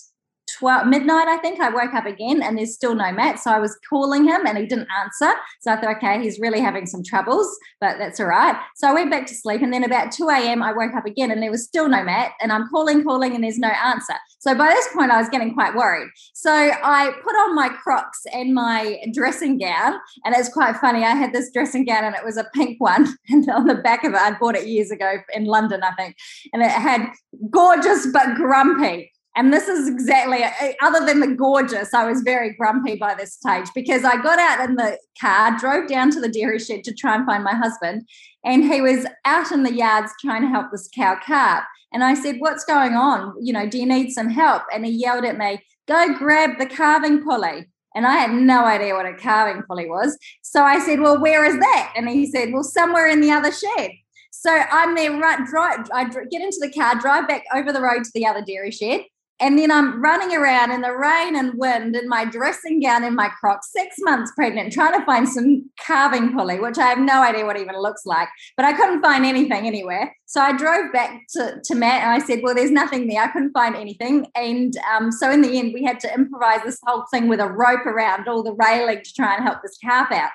12 0.58 0.88
midnight 0.88 1.28
i 1.28 1.38
think 1.38 1.60
i 1.60 1.70
woke 1.70 1.94
up 1.94 2.06
again 2.06 2.42
and 2.42 2.58
there's 2.58 2.74
still 2.74 2.96
no 2.96 3.12
matt 3.12 3.40
so 3.40 3.52
i 3.52 3.60
was 3.60 3.78
calling 3.90 4.26
him 4.26 4.46
and 4.46 4.58
he 4.58 4.66
didn't 4.66 4.88
answer. 5.00 5.34
So 5.62 5.72
i 5.72 5.76
thought 5.76 5.98
okay 5.98 6.22
he's 6.22 6.40
really 6.40 6.60
having 6.60 6.86
some 6.86 7.04
troubles 7.04 7.58
but 7.82 7.98
that's 7.98 8.20
all 8.20 8.28
right. 8.28 8.56
So 8.76 8.88
i 8.88 8.94
went 8.94 9.12
back 9.12 9.26
to 9.28 9.36
sleep 9.36 9.62
and 9.62 9.74
then 9.74 9.84
about 9.84 10.12
2 10.12 10.30
a.m 10.30 10.64
i 10.64 10.72
woke 10.72 10.94
up 10.96 11.06
again 11.06 11.32
and 11.32 11.42
there 11.42 11.52
was 11.52 11.64
still 11.64 11.88
no 11.88 12.04
matt 12.04 12.32
and 12.42 12.52
i'm 12.52 12.68
calling 12.70 13.04
calling 13.04 13.36
and 13.36 13.44
there's 13.44 13.60
no 13.60 13.70
answer. 13.70 14.16
So 14.40 14.56
by 14.56 14.68
this 14.70 14.88
point 14.94 15.12
i 15.12 15.18
was 15.18 15.30
getting 15.30 15.54
quite 15.54 15.76
worried. 15.76 16.10
So 16.34 16.52
i 16.52 17.12
put 17.24 17.36
on 17.36 17.56
my 17.56 17.70
crocs 17.70 18.26
and 18.34 18.54
my 18.54 18.98
dressing 19.14 19.58
gown 19.58 20.00
and 20.26 20.36
it's 20.36 20.50
quite 20.50 20.76
funny 20.78 21.04
i 21.04 21.12
had 21.12 21.34
this 21.34 21.52
dressing 21.52 21.86
gown 21.86 22.04
and 22.04 22.16
it 22.16 22.24
was 22.24 22.38
a 22.38 22.46
pink 22.54 22.80
one 22.80 23.08
and 23.30 23.50
on 23.50 23.68
the 23.68 23.76
back 23.76 24.04
of 24.04 24.14
it 24.14 24.20
i 24.20 24.32
bought 24.40 24.56
it 24.56 24.68
years 24.68 24.92
ago 24.92 25.18
in 25.34 25.46
london 25.46 25.84
i 25.84 25.92
think 25.92 26.16
and 26.54 26.62
it 26.62 26.72
had 26.72 27.08
gorgeous 27.50 28.08
but 28.12 28.36
grumpy 28.36 29.12
and 29.40 29.54
this 29.54 29.70
is 29.70 29.88
exactly, 29.88 30.44
uh, 30.44 30.74
other 30.82 31.06
than 31.06 31.22
the 31.22 31.34
gorgeous, 31.34 31.94
I 31.94 32.04
was 32.04 32.24
very 32.24 32.54
grumpy 32.56 32.98
by 32.98 33.14
this 33.14 33.36
stage 33.36 33.68
because 33.74 34.04
I 34.04 34.22
got 34.22 34.38
out 34.38 34.68
in 34.68 34.76
the 34.76 35.00
car, 35.18 35.58
drove 35.58 35.88
down 35.88 36.12
to 36.12 36.20
the 36.20 36.28
dairy 36.28 36.60
shed 36.60 36.84
to 36.84 36.94
try 36.94 37.16
and 37.16 37.26
find 37.26 37.42
my 37.42 37.56
husband. 37.56 38.06
And 38.44 38.66
he 38.66 38.82
was 38.82 39.06
out 39.24 39.54
in 39.54 39.64
the 39.64 39.74
yards 39.74 40.12
trying 40.20 40.42
to 40.42 40.50
help 40.50 40.72
this 40.72 40.90
cow 40.94 41.18
calf. 41.26 41.64
And 41.94 42.04
I 42.04 42.16
said, 42.16 42.36
What's 42.40 42.66
going 42.66 42.96
on? 42.96 43.34
You 43.40 43.54
know, 43.54 43.66
do 43.66 43.78
you 43.78 43.86
need 43.86 44.12
some 44.12 44.30
help? 44.30 44.64
And 44.74 44.86
he 44.86 44.92
yelled 44.92 45.24
at 45.24 45.38
me, 45.38 45.64
Go 45.88 46.14
grab 46.18 46.60
the 46.60 46.66
calving 46.66 47.24
pulley. 47.24 47.66
And 47.96 48.06
I 48.06 48.16
had 48.16 48.32
no 48.32 48.66
idea 48.66 48.94
what 48.94 49.06
a 49.06 49.14
calving 49.14 49.64
pulley 49.64 49.90
was. 49.90 50.18
So 50.42 50.66
I 50.66 50.80
said, 50.80 51.00
Well, 51.00 51.18
where 51.18 51.46
is 51.46 51.58
that? 51.58 51.94
And 51.96 52.10
he 52.10 52.30
said, 52.30 52.52
Well, 52.52 52.64
somewhere 52.64 53.08
in 53.08 53.22
the 53.22 53.32
other 53.32 53.54
shed. 53.54 53.92
So 54.32 54.52
I'm 54.52 54.96
there, 54.96 55.18
right, 55.18 55.46
drive, 55.46 55.88
I 55.94 56.04
get 56.04 56.42
into 56.42 56.60
the 56.60 56.74
car, 56.78 56.96
drive 56.96 57.30
back 57.30 57.44
over 57.56 57.72
the 57.72 57.82
road 57.82 58.04
to 58.04 58.12
the 58.14 58.26
other 58.26 58.44
dairy 58.46 58.72
shed. 58.72 59.04
And 59.42 59.58
then 59.58 59.72
I'm 59.72 60.02
running 60.02 60.36
around 60.36 60.72
in 60.72 60.82
the 60.82 60.96
rain 60.96 61.36
and 61.36 61.54
wind 61.58 61.96
in 61.96 62.10
my 62.10 62.26
dressing 62.26 62.82
gown 62.82 63.06
and 63.06 63.16
my 63.16 63.30
crocs, 63.30 63.72
six 63.72 63.96
months 64.00 64.34
pregnant, 64.36 64.74
trying 64.74 65.00
to 65.00 65.06
find 65.06 65.30
some 65.30 65.70
calving 65.80 66.34
pulley, 66.34 66.60
which 66.60 66.78
I 66.78 66.88
have 66.88 67.00
no 67.00 67.22
idea 67.22 67.46
what 67.46 67.58
even 67.58 67.80
looks 67.80 68.06
like. 68.06 68.28
But 68.58 68.66
I 68.66 68.74
couldn't 68.74 69.02
find 69.02 69.26
anything 69.26 69.66
anywhere. 69.66 70.14
So 70.26 70.42
I 70.42 70.58
drove 70.58 70.92
back 70.92 71.22
to, 71.36 71.62
to 71.64 71.76
Matt 71.76 72.04
and 72.04 72.12
I 72.12 72.26
said, 72.26 72.42
Well, 72.44 72.54
there's 72.54 72.72
nothing 72.72 73.08
there. 73.08 73.24
I 73.24 73.28
couldn't 73.28 73.54
find 73.54 73.76
anything. 73.76 74.28
And 74.36 74.74
um, 74.94 75.12
so 75.12 75.32
in 75.32 75.42
the 75.42 75.58
end, 75.58 75.74
we 75.74 75.84
had 75.84 76.02
to 76.02 76.14
improvise 76.14 76.62
this 76.64 76.80
whole 76.86 77.06
thing 77.12 77.30
with 77.30 77.40
a 77.40 77.48
rope 77.48 77.86
around 77.86 78.28
all 78.28 78.44
the 78.44 78.54
railing 78.54 79.02
to 79.04 79.14
try 79.14 79.36
and 79.36 79.44
help 79.44 79.62
this 79.64 79.78
calf 79.78 80.12
out. 80.12 80.32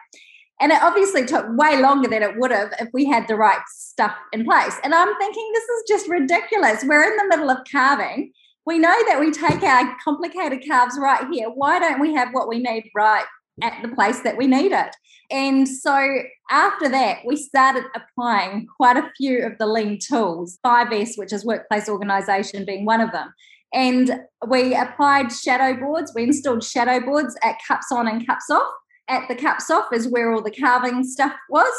And 0.61 0.73
it 0.73 0.83
obviously 0.83 1.27
took 1.27 1.47
way 1.59 1.81
longer 1.81 2.09
than 2.09 2.23
it 2.23 2.39
would 2.39 2.53
have 2.53 2.73
if 2.81 2.89
we 2.95 3.05
had 3.05 3.29
the 3.29 3.35
right 3.35 3.61
stuff 3.69 4.15
in 4.33 4.45
place. 4.45 4.79
And 4.83 4.95
I'm 4.95 5.15
thinking, 5.19 5.51
this 5.53 5.65
is 5.65 5.85
just 5.89 6.09
ridiculous. 6.09 6.85
We're 6.85 7.03
in 7.03 7.17
the 7.17 7.27
middle 7.29 7.51
of 7.51 7.59
calving 7.71 8.33
we 8.67 8.79
know 8.79 8.95
that 9.07 9.21
we 9.21 9.31
take 9.31 9.63
our 9.63 9.97
complicated 10.03 10.63
calves 10.63 10.99
right 10.99 11.27
here. 11.31 11.49
Why 11.49 11.79
don't 11.79 12.01
we 12.01 12.15
have 12.15 12.29
what 12.33 12.49
we 12.49 12.59
need 12.59 12.91
right 12.95 13.27
at 13.63 13.81
the 13.83 13.89
place 13.89 14.21
that 14.21 14.37
we 14.37 14.47
need 14.47 14.73
it? 14.73 14.97
And 15.31 15.69
so 15.69 16.23
after 16.51 16.89
that, 16.89 17.19
we 17.27 17.37
started 17.37 17.85
applying 17.95 18.67
quite 18.77 18.97
a 18.97 19.11
few 19.17 19.45
of 19.45 19.59
the 19.59 19.67
lean 19.67 19.99
tools, 19.99 20.59
5S, 20.65 21.17
which 21.17 21.33
is 21.33 21.45
workplace 21.45 21.89
organization, 21.89 22.65
being 22.65 22.85
one 22.85 23.01
of 23.01 23.13
them. 23.13 23.33
And 23.73 24.21
we 24.47 24.75
applied 24.75 25.33
shadow 25.33 25.79
boards. 25.79 26.13
We 26.15 26.25
installed 26.25 26.63
shadow 26.63 27.01
boards 27.01 27.37
at 27.43 27.57
cups 27.67 27.91
on 27.91 28.09
and 28.09 28.27
cups 28.27 28.49
off. 28.51 28.73
At 29.09 29.29
the 29.29 29.35
cups 29.35 29.71
off 29.71 29.93
is 29.93 30.09
where 30.09 30.33
all 30.33 30.43
the 30.43 30.51
calving 30.51 31.05
stuff 31.05 31.35
was. 31.51 31.73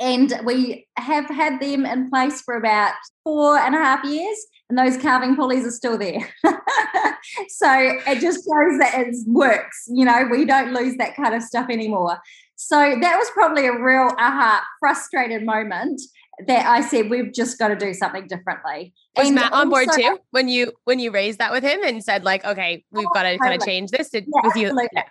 And 0.00 0.40
we 0.44 0.86
have 0.96 1.26
had 1.26 1.60
them 1.60 1.86
in 1.86 2.10
place 2.10 2.40
for 2.42 2.56
about 2.56 2.92
four 3.24 3.56
and 3.58 3.74
a 3.74 3.78
half 3.78 4.04
years 4.04 4.36
and 4.68 4.78
those 4.78 4.96
calving 4.96 5.36
pulleys 5.36 5.64
are 5.64 5.70
still 5.70 5.96
there. 5.96 6.20
so 7.48 7.70
it 7.70 8.20
just 8.20 8.44
shows 8.44 8.78
that 8.78 8.92
it 8.94 9.14
works. 9.26 9.84
You 9.88 10.04
know, 10.04 10.26
we 10.30 10.44
don't 10.44 10.72
lose 10.72 10.96
that 10.96 11.14
kind 11.14 11.34
of 11.34 11.42
stuff 11.42 11.68
anymore. 11.70 12.18
So 12.56 12.76
that 12.76 13.16
was 13.16 13.30
probably 13.32 13.66
a 13.66 13.78
real 13.78 14.10
aha, 14.18 14.64
frustrated 14.80 15.44
moment 15.44 16.00
that 16.46 16.66
I 16.66 16.80
said 16.80 17.10
we've 17.10 17.32
just 17.32 17.58
got 17.58 17.68
to 17.68 17.76
do 17.76 17.94
something 17.94 18.26
differently. 18.26 18.92
Was 19.16 19.26
and 19.26 19.36
Matt 19.36 19.52
on 19.52 19.70
board 19.70 19.88
too 19.94 20.18
when 20.30 20.48
you 20.48 20.72
when 20.84 20.98
you 20.98 21.10
raised 21.10 21.38
that 21.38 21.52
with 21.52 21.62
him 21.62 21.82
and 21.84 22.02
said 22.02 22.24
like, 22.24 22.44
okay, 22.44 22.84
we've 22.90 23.06
oh, 23.06 23.14
got 23.14 23.22
to 23.22 23.36
totally. 23.36 23.50
kind 23.50 23.62
of 23.62 23.66
change 23.66 23.90
this? 23.90 24.10
Yeah, 24.12 24.22
with 24.42 24.56
you? 24.56 24.88
Yeah. 24.92 25.04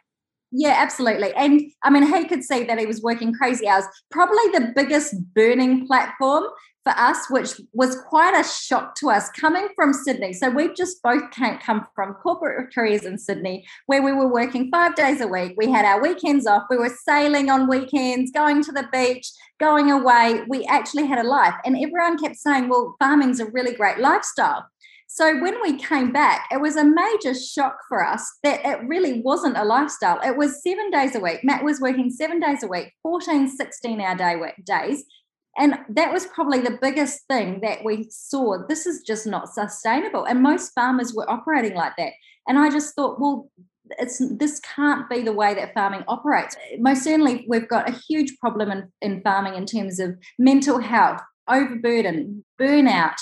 Yeah, 0.58 0.76
absolutely. 0.78 1.34
And 1.34 1.62
I 1.84 1.90
mean, 1.90 2.04
he 2.04 2.26
could 2.26 2.44
see 2.44 2.64
that 2.64 2.80
he 2.80 2.86
was 2.86 3.02
working 3.02 3.34
crazy 3.34 3.68
hours. 3.68 3.84
Probably 4.10 4.44
the 4.54 4.72
biggest 4.74 5.16
burning 5.34 5.86
platform 5.86 6.46
for 6.86 6.92
us, 6.98 7.30
which 7.32 7.60
was 7.74 8.00
quite 8.08 8.40
a 8.40 8.48
shock 8.48 8.96
to 8.96 9.10
us 9.10 9.30
coming 9.32 9.68
from 9.76 9.92
Sydney. 9.92 10.34
So 10.34 10.52
we 10.52 10.72
just 10.74 11.02
both 11.02 11.32
came, 11.32 11.58
come 11.58 11.88
from 11.96 12.14
corporate 12.14 12.74
careers 12.74 13.06
in 13.06 13.18
Sydney 13.18 13.66
where 13.88 14.04
we 14.04 14.14
were 14.14 14.32
working 14.32 14.70
five 14.72 14.96
days 14.96 15.20
a 15.20 15.28
week. 15.28 15.56
We 15.58 15.72
had 15.72 15.84
our 15.84 16.00
weekends 16.00 16.46
off. 16.46 16.64
We 16.70 16.78
were 16.78 16.96
sailing 17.04 17.50
on 17.50 17.68
weekends, 17.68 18.32
going 18.32 18.64
to 18.64 18.72
the 18.72 18.88
beach, 18.92 19.28
going 19.60 19.90
away. 19.90 20.44
We 20.48 20.64
actually 20.66 21.08
had 21.08 21.18
a 21.18 21.28
life. 21.28 21.56
And 21.66 21.76
everyone 21.76 22.20
kept 22.20 22.36
saying, 22.36 22.70
well, 22.70 22.96
farming's 23.00 23.40
a 23.40 23.48
really 23.48 23.74
great 23.74 23.98
lifestyle. 23.98 24.68
So 25.08 25.40
when 25.40 25.62
we 25.62 25.78
came 25.78 26.12
back, 26.12 26.48
it 26.52 26.60
was 26.60 26.76
a 26.76 26.84
major 26.84 27.34
shock 27.34 27.78
for 27.88 28.06
us 28.06 28.30
that 28.44 28.66
it 28.66 28.86
really 28.86 29.22
wasn't 29.22 29.58
a 29.58 29.64
lifestyle. 29.64 30.20
It 30.22 30.36
was 30.36 30.62
seven 30.62 30.92
days 30.92 31.16
a 31.16 31.20
week. 31.20 31.40
Matt 31.44 31.64
was 31.64 31.80
working 31.80 32.12
seven 32.12 32.40
days 32.40 32.64
a 32.64 32.68
week, 32.68 32.92
14, 33.02 33.48
16 33.48 34.02
hour 34.02 34.16
day 34.16 34.36
days. 34.66 35.06
And 35.58 35.78
that 35.90 36.12
was 36.12 36.26
probably 36.28 36.60
the 36.60 36.78
biggest 36.82 37.22
thing 37.28 37.62
that 37.62 37.84
we 37.84 38.08
saw. 38.10 38.58
This 38.68 38.86
is 38.86 39.02
just 39.02 39.26
not 39.26 39.50
sustainable. 39.50 40.26
And 40.26 40.44
most 40.44 40.74
farmers 40.74 41.14
were 41.14 41.30
operating 41.30 41.76
like 41.76 41.94
that. 41.98 42.12
And 42.48 42.60
I 42.60 42.70
just 42.70 42.94
thought, 42.94 43.20
well, 43.20 43.50
it's 44.00 44.22
this 44.38 44.60
can't 44.62 45.10
be 45.10 45.22
the 45.22 45.34
way 45.34 45.54
that 45.54 45.74
farming 45.74 46.04
operates. 46.08 46.56
Most 46.80 47.04
certainly, 47.04 47.46
we've 47.48 47.70
got 47.70 47.90
a 47.90 47.94
huge 48.08 48.38
problem 48.40 48.72
in, 48.72 48.92
in 49.02 49.22
farming 49.22 49.56
in 49.56 49.66
terms 49.66 50.00
of 50.00 50.18
mental 50.40 50.80
health, 50.80 51.22
overburden, 51.48 52.44
burnout, 52.60 53.16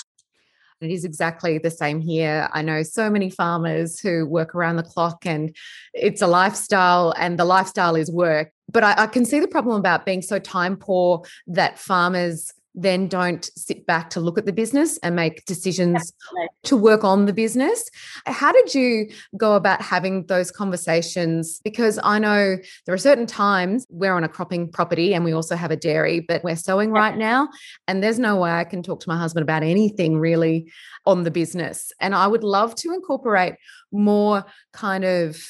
it 0.80 0.90
is 0.90 1.04
exactly 1.04 1.58
the 1.58 1.70
same 1.70 2.00
here. 2.00 2.48
I 2.52 2.62
know 2.62 2.82
so 2.82 3.08
many 3.08 3.30
farmers 3.30 4.00
who 4.00 4.26
work 4.26 4.54
around 4.54 4.76
the 4.76 4.82
clock 4.82 5.24
and 5.24 5.54
it's 5.92 6.22
a 6.22 6.26
lifestyle 6.26 7.14
and 7.16 7.38
the 7.38 7.44
lifestyle 7.44 7.96
is 7.96 8.10
work. 8.10 8.50
But 8.70 8.84
I, 8.84 9.04
I 9.04 9.06
can 9.06 9.24
see 9.24 9.40
the 9.40 9.48
problem 9.48 9.76
about 9.76 10.04
being 10.04 10.22
so 10.22 10.38
time 10.38 10.76
poor 10.76 11.22
that 11.46 11.78
farmers 11.78 12.52
then 12.74 13.06
don't 13.06 13.50
sit 13.56 13.86
back 13.86 14.10
to 14.10 14.20
look 14.20 14.36
at 14.36 14.46
the 14.46 14.52
business 14.52 14.98
and 14.98 15.14
make 15.14 15.44
decisions 15.44 15.96
Absolutely. 15.96 16.48
to 16.64 16.76
work 16.76 17.04
on 17.04 17.26
the 17.26 17.32
business. 17.32 17.88
How 18.26 18.52
did 18.52 18.74
you 18.74 19.10
go 19.36 19.54
about 19.54 19.80
having 19.80 20.26
those 20.26 20.50
conversations? 20.50 21.60
Because 21.62 22.00
I 22.02 22.18
know 22.18 22.56
there 22.84 22.94
are 22.94 22.98
certain 22.98 23.26
times 23.26 23.86
we're 23.90 24.14
on 24.14 24.24
a 24.24 24.28
cropping 24.28 24.70
property 24.70 25.14
and 25.14 25.24
we 25.24 25.32
also 25.32 25.54
have 25.54 25.70
a 25.70 25.76
dairy, 25.76 26.20
but 26.20 26.42
we're 26.42 26.56
sowing 26.56 26.90
right 26.90 27.16
now. 27.16 27.48
And 27.86 28.02
there's 28.02 28.18
no 28.18 28.36
way 28.36 28.50
I 28.50 28.64
can 28.64 28.82
talk 28.82 29.00
to 29.00 29.08
my 29.08 29.16
husband 29.16 29.42
about 29.42 29.62
anything 29.62 30.18
really 30.18 30.72
on 31.06 31.22
the 31.22 31.30
business. 31.30 31.92
And 32.00 32.14
I 32.14 32.26
would 32.26 32.44
love 32.44 32.74
to 32.76 32.92
incorporate 32.92 33.54
more 33.92 34.44
kind 34.72 35.04
of 35.04 35.40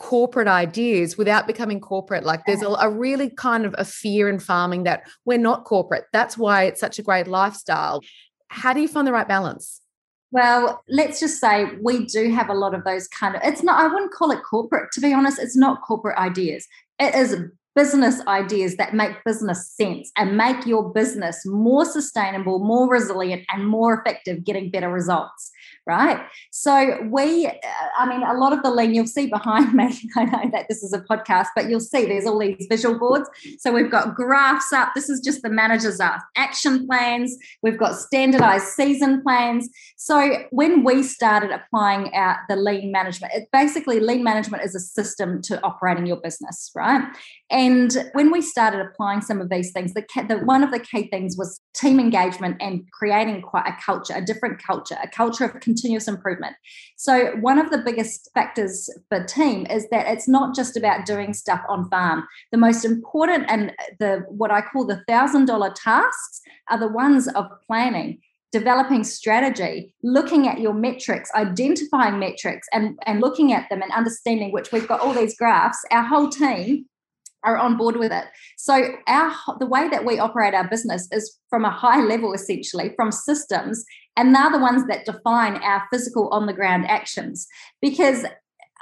corporate 0.00 0.48
ideas 0.48 1.18
without 1.18 1.46
becoming 1.46 1.78
corporate. 1.78 2.24
Like 2.24 2.40
there's 2.46 2.62
a, 2.62 2.68
a, 2.68 2.88
really 2.88 3.28
kind 3.28 3.66
of 3.66 3.74
a 3.76 3.84
fear 3.84 4.30
in 4.30 4.38
farming 4.38 4.84
that 4.84 5.02
we're 5.26 5.38
not 5.38 5.64
corporate. 5.64 6.06
That's 6.10 6.38
why 6.38 6.64
it's 6.64 6.80
such 6.80 6.98
a 6.98 7.02
great 7.02 7.28
lifestyle. 7.28 8.00
How 8.48 8.72
do 8.72 8.80
you 8.80 8.88
find 8.88 9.06
the 9.06 9.12
right 9.12 9.28
balance? 9.28 9.82
Well 10.32 10.82
let's 10.88 11.20
just 11.20 11.38
say 11.40 11.66
we 11.82 12.06
do 12.06 12.30
have 12.30 12.48
a 12.48 12.54
lot 12.54 12.72
of 12.74 12.84
those 12.84 13.08
kind 13.08 13.34
of 13.34 13.42
it's 13.44 13.64
not 13.64 13.80
i 13.80 13.92
wouldn't 13.92 14.12
call 14.12 14.30
it 14.30 14.38
corporate 14.48 14.92
to 14.92 15.00
be 15.00 15.12
honest 15.12 15.40
it's 15.40 15.56
not 15.56 15.82
corporate 15.82 16.16
ideas. 16.18 16.66
It 16.98 17.14
is 17.14 17.36
business 17.74 18.20
ideas 18.26 18.76
that 18.76 18.94
make 18.94 19.12
business 19.24 19.70
sense 19.70 20.10
and 20.16 20.36
make 20.36 20.66
your 20.66 20.92
business 20.92 21.44
more 21.44 21.84
sustainable 21.84 22.58
more 22.60 22.88
resilient 22.88 23.42
and 23.52 23.66
more 23.66 24.00
effective 24.00 24.44
getting 24.44 24.70
better 24.70 24.90
results 24.90 25.50
right? 25.86 26.20
So 26.50 26.98
we, 27.10 27.46
uh, 27.46 27.52
I 27.98 28.08
mean, 28.08 28.22
a 28.22 28.34
lot 28.34 28.52
of 28.52 28.62
the 28.62 28.70
lean 28.70 28.94
you'll 28.94 29.06
see 29.06 29.26
behind 29.26 29.72
me. 29.74 29.98
I 30.16 30.24
know 30.24 30.50
that 30.52 30.66
this 30.68 30.82
is 30.82 30.92
a 30.92 31.00
podcast, 31.00 31.48
but 31.54 31.68
you'll 31.68 31.80
see 31.80 32.06
there's 32.06 32.26
all 32.26 32.38
these 32.38 32.66
visual 32.68 32.98
boards. 32.98 33.28
So 33.58 33.72
we've 33.72 33.90
got 33.90 34.14
graphs 34.14 34.72
up. 34.72 34.90
This 34.94 35.08
is 35.08 35.20
just 35.20 35.42
the 35.42 35.50
manager's 35.50 36.00
uh, 36.00 36.18
action 36.36 36.86
plans. 36.86 37.36
We've 37.62 37.78
got 37.78 37.96
standardized 37.96 38.66
season 38.66 39.22
plans. 39.22 39.68
So 39.96 40.44
when 40.50 40.84
we 40.84 41.02
started 41.02 41.50
applying 41.50 42.14
out 42.14 42.36
the 42.48 42.56
lean 42.56 42.92
management, 42.92 43.32
it 43.34 43.48
basically 43.52 44.00
lean 44.00 44.22
management 44.22 44.64
is 44.64 44.74
a 44.74 44.80
system 44.80 45.42
to 45.42 45.62
operating 45.64 46.06
your 46.06 46.20
business, 46.20 46.70
right? 46.74 47.02
And 47.50 47.96
when 48.12 48.30
we 48.30 48.42
started 48.42 48.80
applying 48.80 49.22
some 49.22 49.40
of 49.40 49.50
these 49.50 49.72
things, 49.72 49.92
the, 49.94 50.04
the 50.28 50.38
one 50.38 50.62
of 50.62 50.70
the 50.70 50.78
key 50.78 51.08
things 51.08 51.36
was 51.36 51.60
team 51.74 51.98
engagement 51.98 52.56
and 52.60 52.84
creating 52.92 53.42
quite 53.42 53.66
a 53.66 53.76
culture, 53.84 54.14
a 54.16 54.22
different 54.22 54.62
culture, 54.62 54.96
a 55.02 55.08
culture 55.08 55.44
of 55.44 55.60
continuous 55.60 55.79
improvement. 56.08 56.56
So 56.96 57.36
one 57.36 57.58
of 57.58 57.70
the 57.70 57.78
biggest 57.78 58.30
factors 58.34 58.88
for 59.08 59.24
team 59.24 59.66
is 59.66 59.88
that 59.90 60.06
it's 60.06 60.28
not 60.28 60.54
just 60.54 60.76
about 60.76 61.06
doing 61.06 61.32
stuff 61.32 61.60
on 61.68 61.88
farm. 61.88 62.26
The 62.52 62.58
most 62.58 62.84
important 62.84 63.46
and 63.48 63.72
the 63.98 64.24
what 64.28 64.50
I 64.50 64.60
call 64.60 64.86
the 64.86 65.02
thousand 65.08 65.46
dollar 65.46 65.72
tasks 65.74 66.40
are 66.68 66.78
the 66.78 66.88
ones 66.88 67.28
of 67.28 67.46
planning 67.66 68.20
developing 68.52 69.04
strategy, 69.04 69.94
looking 70.02 70.48
at 70.48 70.60
your 70.60 70.74
metrics, 70.74 71.30
identifying 71.34 72.18
metrics 72.18 72.66
and, 72.72 72.98
and 73.06 73.20
looking 73.20 73.52
at 73.52 73.68
them 73.70 73.80
and 73.80 73.92
understanding 73.92 74.50
which 74.50 74.72
we've 74.72 74.88
got 74.88 75.00
all 75.00 75.12
these 75.12 75.36
graphs, 75.36 75.78
our 75.92 76.02
whole 76.02 76.28
team 76.28 76.86
are 77.42 77.56
on 77.56 77.76
board 77.76 77.96
with 77.96 78.12
it. 78.12 78.24
So 78.58 78.94
our 79.06 79.32
the 79.58 79.66
way 79.66 79.88
that 79.88 80.04
we 80.04 80.18
operate 80.18 80.54
our 80.54 80.68
business 80.68 81.08
is 81.10 81.38
from 81.48 81.64
a 81.64 81.70
high 81.70 82.02
level 82.02 82.34
essentially 82.34 82.92
from 82.96 83.12
systems 83.12 83.84
and 84.20 84.34
they're 84.34 84.50
the 84.50 84.58
ones 84.58 84.86
that 84.86 85.06
define 85.06 85.56
our 85.56 85.82
physical 85.90 86.28
on 86.28 86.44
the 86.44 86.52
ground 86.52 86.84
actions 86.86 87.46
because 87.80 88.26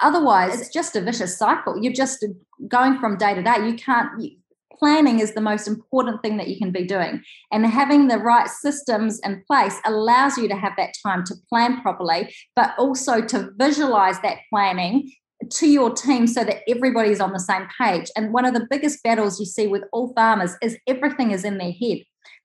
otherwise 0.03 0.61
it's 0.61 0.73
just 0.73 0.97
a 0.97 1.01
vicious 1.01 1.39
cycle. 1.39 1.81
You're 1.81 1.93
just 1.93 2.25
going 2.67 2.99
from 2.99 3.17
day 3.17 3.35
to 3.35 3.43
day. 3.43 3.65
You 3.65 3.75
can't 3.75 4.21
you, 4.21 4.33
planning 4.77 5.21
is 5.21 5.35
the 5.35 5.41
most 5.41 5.69
important 5.69 6.23
thing 6.23 6.39
that 6.39 6.49
you 6.49 6.59
can 6.59 6.73
be 6.73 6.85
doing 6.85 7.23
and 7.53 7.67
having 7.67 8.09
the 8.09 8.19
right 8.19 8.49
systems 8.49 9.21
in 9.21 9.43
place 9.47 9.77
allows 9.85 10.37
you 10.37 10.49
to 10.49 10.57
have 10.57 10.73
that 10.77 10.95
time 11.05 11.25
to 11.25 11.35
plan 11.49 11.81
properly 11.83 12.33
but 12.55 12.75
also 12.79 13.21
to 13.21 13.51
visualize 13.59 14.21
that 14.21 14.39
planning 14.51 15.11
to 15.51 15.69
your 15.69 15.91
team 15.91 16.27
so 16.27 16.45
that 16.45 16.63
everybody's 16.69 17.21
on 17.21 17.33
the 17.33 17.41
same 17.41 17.67
page. 17.81 18.11
And 18.17 18.33
one 18.33 18.45
of 18.45 18.55
the 18.55 18.67
biggest 18.69 19.03
battles 19.03 19.39
you 19.39 19.47
see 19.47 19.67
with 19.67 19.85
all 19.93 20.13
farmers 20.15 20.57
is 20.63 20.79
everything 20.87 21.31
is 21.31 21.45
in 21.45 21.59
their 21.59 21.73
head. 21.73 21.99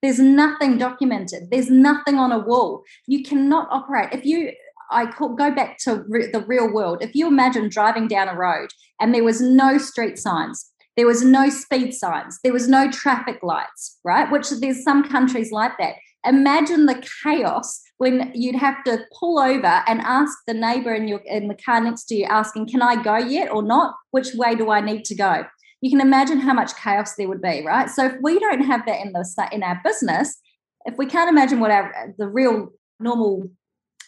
There's 0.04 0.18
nothing 0.18 0.76
documented. 0.76 1.50
There's 1.50 1.70
nothing 1.70 2.16
on 2.18 2.30
a 2.30 2.38
wall. 2.38 2.84
You 3.06 3.22
cannot 3.22 3.68
operate. 3.70 4.10
If 4.12 4.26
you, 4.26 4.52
I 4.90 5.06
call, 5.06 5.30
go 5.30 5.50
back 5.50 5.78
to 5.84 6.04
re, 6.06 6.26
the 6.30 6.44
real 6.44 6.70
world. 6.70 6.98
If 7.00 7.14
you 7.14 7.26
imagine 7.26 7.70
driving 7.70 8.06
down 8.06 8.28
a 8.28 8.36
road 8.36 8.68
and 9.00 9.14
there 9.14 9.24
was 9.24 9.40
no 9.40 9.78
street 9.78 10.18
signs, 10.18 10.70
there 10.98 11.06
was 11.06 11.24
no 11.24 11.48
speed 11.48 11.94
signs, 11.94 12.38
there 12.44 12.52
was 12.52 12.68
no 12.68 12.90
traffic 12.90 13.38
lights, 13.42 13.98
right? 14.04 14.30
Which 14.30 14.50
there's 14.50 14.84
some 14.84 15.08
countries 15.08 15.50
like 15.50 15.72
that. 15.78 15.94
Imagine 16.26 16.84
the 16.84 17.02
chaos 17.22 17.80
when 17.96 18.30
you'd 18.34 18.56
have 18.56 18.84
to 18.84 18.98
pull 19.18 19.38
over 19.38 19.82
and 19.86 20.02
ask 20.02 20.36
the 20.46 20.52
neighbor 20.52 20.92
in 20.92 21.08
your 21.08 21.20
in 21.24 21.48
the 21.48 21.54
car 21.54 21.80
next 21.80 22.04
to 22.04 22.14
you 22.14 22.24
asking 22.24 22.66
can 22.66 22.82
i 22.82 23.00
go 23.02 23.16
yet 23.16 23.50
or 23.50 23.62
not 23.62 23.94
which 24.10 24.34
way 24.34 24.54
do 24.54 24.70
i 24.70 24.80
need 24.80 25.04
to 25.04 25.14
go 25.14 25.44
you 25.84 25.90
can 25.90 26.00
imagine 26.00 26.40
how 26.40 26.54
much 26.54 26.74
chaos 26.76 27.14
there 27.14 27.28
would 27.28 27.42
be 27.42 27.62
right? 27.62 27.90
So 27.90 28.06
if 28.06 28.14
we 28.22 28.38
don't 28.38 28.62
have 28.62 28.86
that 28.86 29.02
in 29.02 29.12
the 29.12 29.48
in 29.52 29.62
our 29.62 29.78
business 29.84 30.40
if 30.86 30.96
we 30.96 31.04
can't 31.04 31.28
imagine 31.28 31.60
what 31.60 31.70
our 31.70 32.14
the 32.16 32.26
real 32.26 32.70
normal 32.98 33.50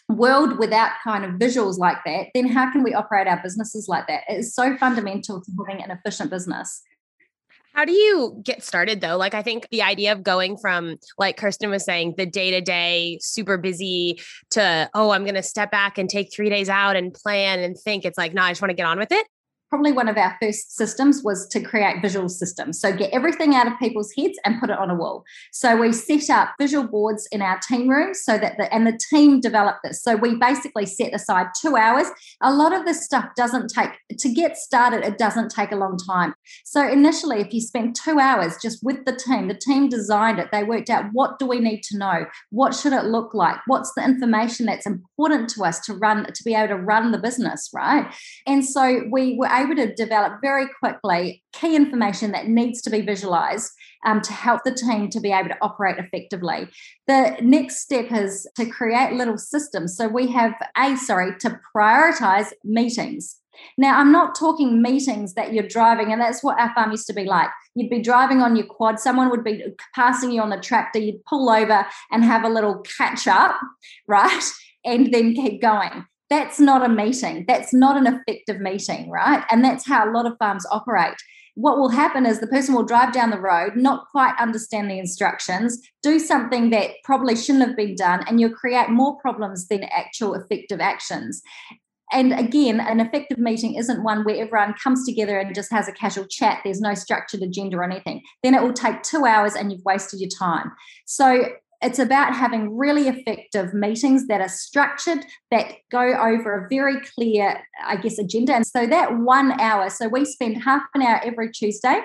world 0.09 0.57
without 0.57 0.91
kind 1.03 1.23
of 1.23 1.31
visuals 1.33 1.77
like 1.77 1.97
that 2.05 2.27
then 2.33 2.47
how 2.47 2.71
can 2.71 2.81
we 2.81 2.95
operate 2.95 3.27
our 3.27 3.39
businesses 3.43 3.87
like 3.87 4.07
that? 4.07 4.23
It 4.27 4.39
is 4.39 4.55
so 4.55 4.75
fundamental 4.77 5.39
to 5.39 5.51
having 5.59 5.83
an 5.83 5.91
efficient 5.91 6.31
business. 6.31 6.81
How 7.73 7.85
do 7.85 7.91
you 7.91 8.41
get 8.43 8.63
started 8.63 9.01
though? 9.01 9.17
Like, 9.17 9.35
I 9.35 9.43
think 9.43 9.67
the 9.69 9.83
idea 9.83 10.11
of 10.11 10.23
going 10.23 10.57
from, 10.57 10.97
like 11.19 11.37
Kirsten 11.37 11.69
was 11.69 11.85
saying, 11.85 12.15
the 12.17 12.25
day 12.25 12.49
to 12.49 12.59
day, 12.59 13.19
super 13.21 13.55
busy 13.55 14.19
to, 14.49 14.89
oh, 14.95 15.11
I'm 15.11 15.25
going 15.25 15.35
to 15.35 15.43
step 15.43 15.69
back 15.69 15.99
and 15.99 16.09
take 16.09 16.33
three 16.33 16.49
days 16.49 16.69
out 16.69 16.95
and 16.95 17.13
plan 17.13 17.59
and 17.59 17.77
think, 17.77 18.03
it's 18.03 18.17
like, 18.17 18.33
no, 18.33 18.41
I 18.41 18.49
just 18.49 18.63
want 18.63 18.71
to 18.71 18.75
get 18.75 18.87
on 18.87 18.97
with 18.97 19.11
it 19.11 19.27
probably 19.69 19.91
one 19.91 20.07
of 20.07 20.17
our 20.17 20.37
first 20.41 20.75
systems 20.75 21.23
was 21.23 21.47
to 21.49 21.61
create 21.61 22.01
visual 22.01 22.29
systems. 22.29 22.79
So 22.79 22.95
get 22.95 23.11
everything 23.11 23.55
out 23.55 23.67
of 23.67 23.77
people's 23.79 24.13
heads 24.17 24.37
and 24.45 24.59
put 24.59 24.69
it 24.69 24.77
on 24.77 24.89
a 24.89 24.95
wall. 24.95 25.23
So 25.51 25.75
we 25.75 25.91
set 25.93 26.29
up 26.29 26.53
visual 26.59 26.87
boards 26.87 27.27
in 27.31 27.41
our 27.41 27.59
team 27.59 27.87
rooms 27.87 28.21
so 28.23 28.37
that 28.37 28.57
the 28.57 28.73
and 28.73 28.87
the 28.87 28.99
team 29.09 29.39
developed 29.39 29.79
this. 29.83 30.01
So 30.01 30.15
we 30.15 30.35
basically 30.35 30.85
set 30.85 31.13
aside 31.13 31.47
two 31.61 31.75
hours. 31.75 32.07
A 32.41 32.53
lot 32.53 32.73
of 32.73 32.85
this 32.85 33.03
stuff 33.03 33.25
doesn't 33.35 33.69
take 33.69 33.91
to 34.17 34.29
get 34.29 34.57
started, 34.57 35.03
it 35.03 35.17
doesn't 35.17 35.49
take 35.49 35.71
a 35.71 35.75
long 35.75 35.97
time. 35.97 36.33
So 36.65 36.87
initially, 36.87 37.41
if 37.41 37.53
you 37.53 37.61
spend 37.61 37.95
two 37.95 38.19
hours 38.19 38.55
just 38.61 38.83
with 38.83 39.05
the 39.05 39.15
team, 39.15 39.47
the 39.47 39.53
team 39.53 39.89
designed 39.89 40.39
it, 40.39 40.49
they 40.51 40.63
worked 40.63 40.89
out 40.89 41.05
what 41.13 41.39
do 41.39 41.45
we 41.45 41.59
need 41.59 41.81
to 41.83 41.97
know? 41.97 42.25
What 42.51 42.73
should 42.73 42.93
it 42.93 43.05
look 43.05 43.33
like? 43.33 43.57
What's 43.67 43.93
the 43.95 44.03
information 44.03 44.65
that's 44.65 44.85
important 44.85 45.49
to 45.49 45.63
us 45.63 45.79
to 45.81 45.93
run 45.93 46.25
to 46.31 46.43
be 46.43 46.53
able 46.53 46.69
to 46.69 46.77
run 46.77 47.11
the 47.11 47.17
business, 47.17 47.69
right? 47.73 48.13
And 48.45 48.65
so 48.65 49.03
we 49.11 49.35
were 49.37 49.47
able 49.61 49.75
to 49.75 49.93
develop 49.93 50.41
very 50.41 50.67
quickly 50.79 51.43
key 51.53 51.75
information 51.75 52.31
that 52.31 52.47
needs 52.47 52.81
to 52.83 52.89
be 52.89 53.01
visualized 53.01 53.71
um, 54.05 54.21
to 54.21 54.33
help 54.33 54.63
the 54.63 54.73
team 54.73 55.09
to 55.09 55.19
be 55.19 55.31
able 55.31 55.49
to 55.49 55.57
operate 55.61 55.97
effectively. 55.97 56.67
The 57.07 57.37
next 57.41 57.79
step 57.79 58.11
is 58.11 58.47
to 58.55 58.65
create 58.65 59.13
little 59.13 59.37
systems. 59.37 59.95
So 59.95 60.07
we 60.07 60.27
have 60.31 60.53
a, 60.77 60.95
sorry, 60.95 61.37
to 61.39 61.59
prioritize 61.75 62.51
meetings. 62.63 63.37
Now, 63.77 63.99
I'm 63.99 64.11
not 64.11 64.37
talking 64.37 64.83
meetings 64.83 65.33
that 65.33 65.51
you're 65.51 65.67
driving, 65.67 66.11
and 66.11 66.21
that's 66.21 66.43
what 66.43 66.59
our 66.59 66.71
farm 66.75 66.91
used 66.91 67.07
to 67.07 67.13
be 67.13 67.25
like. 67.25 67.49
You'd 67.73 67.89
be 67.89 68.01
driving 68.01 68.41
on 68.41 68.55
your 68.55 68.67
quad, 68.67 68.99
someone 68.99 69.31
would 69.31 69.43
be 69.43 69.63
passing 69.95 70.31
you 70.31 70.41
on 70.41 70.51
the 70.51 70.59
tractor, 70.59 70.99
you'd 70.99 71.25
pull 71.25 71.49
over 71.49 71.85
and 72.11 72.23
have 72.23 72.43
a 72.43 72.49
little 72.49 72.83
catch 72.97 73.27
up, 73.27 73.57
right? 74.07 74.43
And 74.85 75.11
then 75.11 75.33
keep 75.33 75.61
going 75.61 76.05
that's 76.29 76.59
not 76.59 76.83
a 76.83 76.89
meeting. 76.89 77.45
That's 77.47 77.73
not 77.73 77.97
an 77.97 78.07
effective 78.07 78.59
meeting, 78.59 79.09
right? 79.09 79.43
And 79.49 79.63
that's 79.63 79.87
how 79.87 80.09
a 80.09 80.11
lot 80.11 80.25
of 80.25 80.37
farms 80.37 80.65
operate. 80.71 81.15
What 81.55 81.79
will 81.79 81.89
happen 81.89 82.25
is 82.25 82.39
the 82.39 82.47
person 82.47 82.75
will 82.75 82.83
drive 82.83 83.13
down 83.13 83.31
the 83.31 83.39
road, 83.39 83.75
not 83.75 84.07
quite 84.11 84.35
understand 84.39 84.91
the 84.91 84.99
instructions, 84.99 85.81
do 86.03 86.19
something 86.19 86.69
that 86.69 86.91
probably 87.03 87.35
shouldn't 87.35 87.65
have 87.65 87.75
been 87.75 87.95
done, 87.95 88.23
and 88.27 88.39
you'll 88.39 88.51
create 88.53 88.89
more 88.89 89.17
problems 89.19 89.67
than 89.67 89.83
actual 89.85 90.35
effective 90.35 90.79
actions. 90.79 91.41
And 92.11 92.31
again, 92.31 92.79
an 92.79 92.99
effective 92.99 93.37
meeting 93.37 93.75
isn't 93.75 94.03
one 94.03 94.23
where 94.23 94.41
everyone 94.41 94.75
comes 94.81 95.05
together 95.05 95.39
and 95.39 95.53
just 95.53 95.71
has 95.71 95.87
a 95.87 95.91
casual 95.91 96.25
chat. 96.25 96.61
There's 96.63 96.79
no 96.79 96.93
structured 96.93 97.41
agenda 97.41 97.77
or 97.77 97.83
anything. 97.83 98.21
Then 98.43 98.53
it 98.53 98.61
will 98.61 98.71
take 98.73 99.01
two 99.01 99.25
hours 99.25 99.55
and 99.55 99.71
you've 99.71 99.83
wasted 99.83 100.21
your 100.21 100.29
time. 100.29 100.71
So 101.05 101.49
it's 101.81 101.99
about 101.99 102.33
having 102.33 102.75
really 102.75 103.07
effective 103.07 103.73
meetings 103.73 104.27
that 104.27 104.41
are 104.41 104.49
structured 104.49 105.19
that 105.51 105.73
go 105.91 106.01
over 106.01 106.65
a 106.65 106.67
very 106.69 106.99
clear 107.15 107.61
i 107.85 107.95
guess 107.95 108.17
agenda. 108.17 108.53
And 108.53 108.65
so 108.65 108.87
that 108.87 109.17
one 109.17 109.59
hour 109.59 109.89
so 109.89 110.07
we 110.07 110.25
spend 110.25 110.63
half 110.63 110.83
an 110.93 111.01
hour 111.01 111.21
every 111.23 111.51
tuesday 111.51 112.01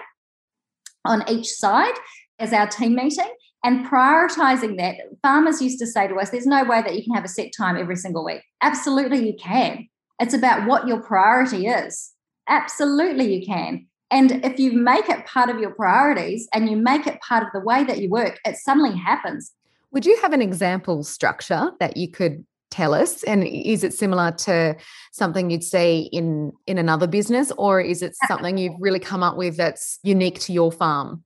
on 1.04 1.28
each 1.28 1.48
side 1.48 1.94
as 2.38 2.52
our 2.52 2.66
team 2.66 2.94
meeting 2.94 3.30
and 3.64 3.86
prioritizing 3.86 4.76
that. 4.78 4.96
Farmers 5.22 5.62
used 5.62 5.78
to 5.78 5.86
say 5.86 6.08
to 6.08 6.16
us 6.16 6.30
there's 6.30 6.46
no 6.46 6.64
way 6.64 6.82
that 6.82 6.96
you 6.96 7.04
can 7.04 7.14
have 7.14 7.24
a 7.24 7.28
set 7.28 7.52
time 7.56 7.76
every 7.76 7.96
single 7.96 8.24
week. 8.24 8.42
Absolutely 8.60 9.26
you 9.26 9.34
can. 9.34 9.88
It's 10.20 10.34
about 10.34 10.66
what 10.66 10.86
your 10.86 11.02
priority 11.02 11.66
is. 11.66 12.12
Absolutely 12.48 13.34
you 13.34 13.46
can. 13.46 13.86
And 14.10 14.44
if 14.44 14.58
you 14.58 14.72
make 14.72 15.08
it 15.08 15.24
part 15.24 15.48
of 15.48 15.58
your 15.58 15.70
priorities 15.70 16.46
and 16.52 16.68
you 16.68 16.76
make 16.76 17.06
it 17.06 17.20
part 17.26 17.44
of 17.44 17.48
the 17.54 17.60
way 17.60 17.82
that 17.84 17.98
you 17.98 18.10
work, 18.10 18.38
it 18.44 18.56
suddenly 18.56 18.96
happens. 18.96 19.52
Would 19.92 20.06
you 20.06 20.18
have 20.22 20.32
an 20.32 20.42
example 20.42 21.04
structure 21.04 21.70
that 21.80 21.96
you 21.96 22.10
could 22.10 22.44
tell 22.70 22.94
us 22.94 23.22
and 23.24 23.44
is 23.44 23.84
it 23.84 23.92
similar 23.92 24.32
to 24.32 24.74
something 25.12 25.50
you'd 25.50 25.62
see 25.62 26.08
in 26.10 26.50
in 26.66 26.78
another 26.78 27.06
business 27.06 27.52
or 27.58 27.82
is 27.82 28.00
it 28.00 28.14
something 28.26 28.56
you've 28.56 28.80
really 28.80 28.98
come 28.98 29.22
up 29.22 29.36
with 29.36 29.58
that's 29.58 29.98
unique 30.02 30.40
to 30.40 30.54
your 30.54 30.72
farm 30.72 31.22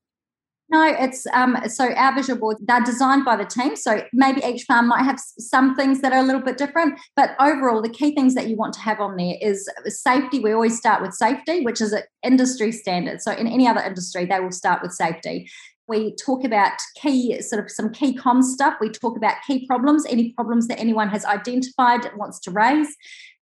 no, 0.69 0.83
it's 0.83 1.29
um, 1.33 1.57
so 1.69 1.93
our 1.93 2.13
visual 2.13 2.39
boards 2.41 2.61
they're 2.67 2.83
designed 2.83 3.25
by 3.25 3.37
the 3.37 3.45
team. 3.45 3.77
So 3.77 4.03
maybe 4.13 4.43
each 4.45 4.65
farm 4.65 4.89
might 4.89 5.05
have 5.05 5.21
some 5.21 5.77
things 5.77 6.01
that 6.01 6.13
are 6.13 6.19
a 6.19 6.25
little 6.25 6.41
bit 6.41 6.59
different, 6.59 6.99
but 7.15 7.37
overall, 7.39 7.81
the 7.81 7.89
key 7.89 8.15
things 8.15 8.35
that 8.35 8.49
you 8.49 8.57
want 8.57 8.73
to 8.75 8.81
have 8.81 8.99
on 8.99 9.17
there 9.17 9.37
is 9.41 9.69
safety. 9.87 10.41
We 10.41 10.53
always 10.53 10.77
start 10.77 11.03
with 11.03 11.15
safety, 11.15 11.61
which 11.61 11.81
is 11.81 11.93
an 11.93 12.03
industry 12.25 12.73
standard. 12.73 13.23
So 13.23 13.31
in 13.31 13.47
any 13.47 13.69
other 13.69 13.81
industry, 13.81 14.27
they 14.27 14.41
will 14.41 14.51
start 14.51 14.83
with 14.83 14.93
safety. 14.93 15.49
We 15.89 16.15
talk 16.17 16.45
about 16.45 16.73
key, 16.97 17.41
sort 17.43 17.65
of 17.65 17.71
some 17.71 17.93
key 17.93 18.15
com 18.15 18.43
stuff. 18.43 18.75
We 18.81 18.91
talk 18.91 19.17
about 19.17 19.37
key 19.47 19.67
problems, 19.67 20.05
any 20.09 20.33
problems 20.33 20.67
that 20.69 20.81
anyone 20.81 21.09
has 21.11 21.25
identified 21.25 22.11
wants 22.17 22.41
to 22.41 22.51
raise. 22.51 22.95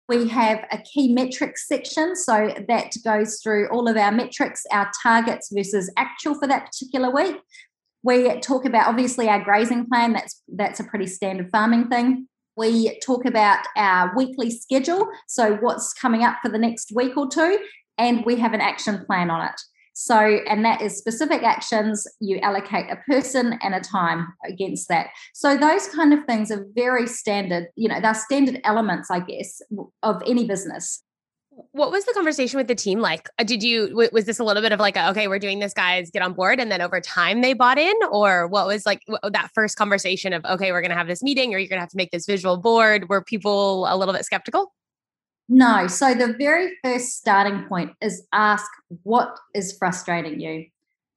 We 0.09 0.27
have 0.27 0.65
a 0.71 0.79
key 0.79 1.13
metrics 1.13 1.67
section. 1.67 2.15
So 2.15 2.53
that 2.67 2.93
goes 3.05 3.39
through 3.41 3.69
all 3.69 3.87
of 3.87 3.95
our 3.95 4.11
metrics, 4.11 4.63
our 4.71 4.91
targets 5.01 5.49
versus 5.53 5.89
actual 5.95 6.35
for 6.35 6.47
that 6.47 6.65
particular 6.65 7.09
week. 7.09 7.37
We 8.03 8.37
talk 8.41 8.65
about 8.65 8.87
obviously 8.87 9.29
our 9.29 9.41
grazing 9.41 9.87
plan. 9.87 10.11
That's 10.11 10.41
that's 10.53 10.81
a 10.81 10.83
pretty 10.83 11.07
standard 11.07 11.49
farming 11.51 11.87
thing. 11.87 12.27
We 12.57 12.99
talk 12.99 13.25
about 13.25 13.65
our 13.77 14.13
weekly 14.15 14.51
schedule. 14.51 15.07
So 15.27 15.55
what's 15.55 15.93
coming 15.93 16.23
up 16.23 16.37
for 16.43 16.49
the 16.49 16.57
next 16.57 16.91
week 16.93 17.15
or 17.15 17.29
two, 17.29 17.59
and 17.97 18.25
we 18.25 18.35
have 18.35 18.53
an 18.53 18.61
action 18.61 19.05
plan 19.05 19.31
on 19.31 19.47
it. 19.47 19.61
So, 19.93 20.17
and 20.17 20.65
that 20.65 20.81
is 20.81 20.97
specific 20.97 21.43
actions, 21.43 22.05
you 22.19 22.39
allocate 22.39 22.91
a 22.91 22.97
person 23.07 23.59
and 23.61 23.75
a 23.75 23.79
time 23.79 24.27
against 24.47 24.89
that. 24.89 25.07
So, 25.33 25.55
those 25.55 25.87
kind 25.87 26.13
of 26.13 26.25
things 26.25 26.51
are 26.51 26.65
very 26.75 27.07
standard, 27.07 27.67
you 27.75 27.87
know, 27.87 28.01
they're 28.01 28.15
standard 28.15 28.59
elements, 28.63 29.11
I 29.11 29.19
guess, 29.19 29.61
of 30.01 30.21
any 30.27 30.45
business. 30.47 31.03
What 31.71 31.91
was 31.91 32.05
the 32.05 32.13
conversation 32.13 32.57
with 32.57 32.67
the 32.67 32.73
team 32.73 32.99
like? 32.99 33.29
Uh, 33.37 33.43
did 33.43 33.61
you, 33.61 33.95
was 34.11 34.25
this 34.25 34.39
a 34.39 34.43
little 34.43 34.63
bit 34.63 34.71
of 34.71 34.79
like, 34.79 34.97
a, 34.97 35.11
okay, 35.11 35.27
we're 35.27 35.37
doing 35.37 35.59
this, 35.59 35.73
guys, 35.73 36.09
get 36.09 36.23
on 36.23 36.33
board. 36.33 36.59
And 36.59 36.71
then 36.71 36.81
over 36.81 36.99
time 36.99 37.41
they 37.41 37.53
bought 37.53 37.77
in? 37.77 37.93
Or 38.11 38.47
what 38.47 38.65
was 38.65 38.87
like 38.87 39.03
that 39.31 39.51
first 39.53 39.77
conversation 39.77 40.33
of, 40.33 40.43
okay, 40.45 40.71
we're 40.71 40.81
going 40.81 40.89
to 40.89 40.97
have 40.97 41.05
this 41.05 41.21
meeting 41.21 41.53
or 41.53 41.59
you're 41.59 41.69
going 41.69 41.77
to 41.77 41.81
have 41.81 41.91
to 41.91 41.97
make 41.97 42.09
this 42.09 42.25
visual 42.25 42.57
board? 42.57 43.07
Were 43.07 43.23
people 43.23 43.85
a 43.87 43.95
little 43.95 44.15
bit 44.15 44.25
skeptical? 44.25 44.73
No. 45.49 45.87
So 45.87 46.13
the 46.13 46.35
very 46.37 46.77
first 46.83 47.17
starting 47.17 47.65
point 47.67 47.91
is 48.01 48.25
ask 48.31 48.65
what 49.03 49.37
is 49.53 49.77
frustrating 49.77 50.39
you. 50.39 50.67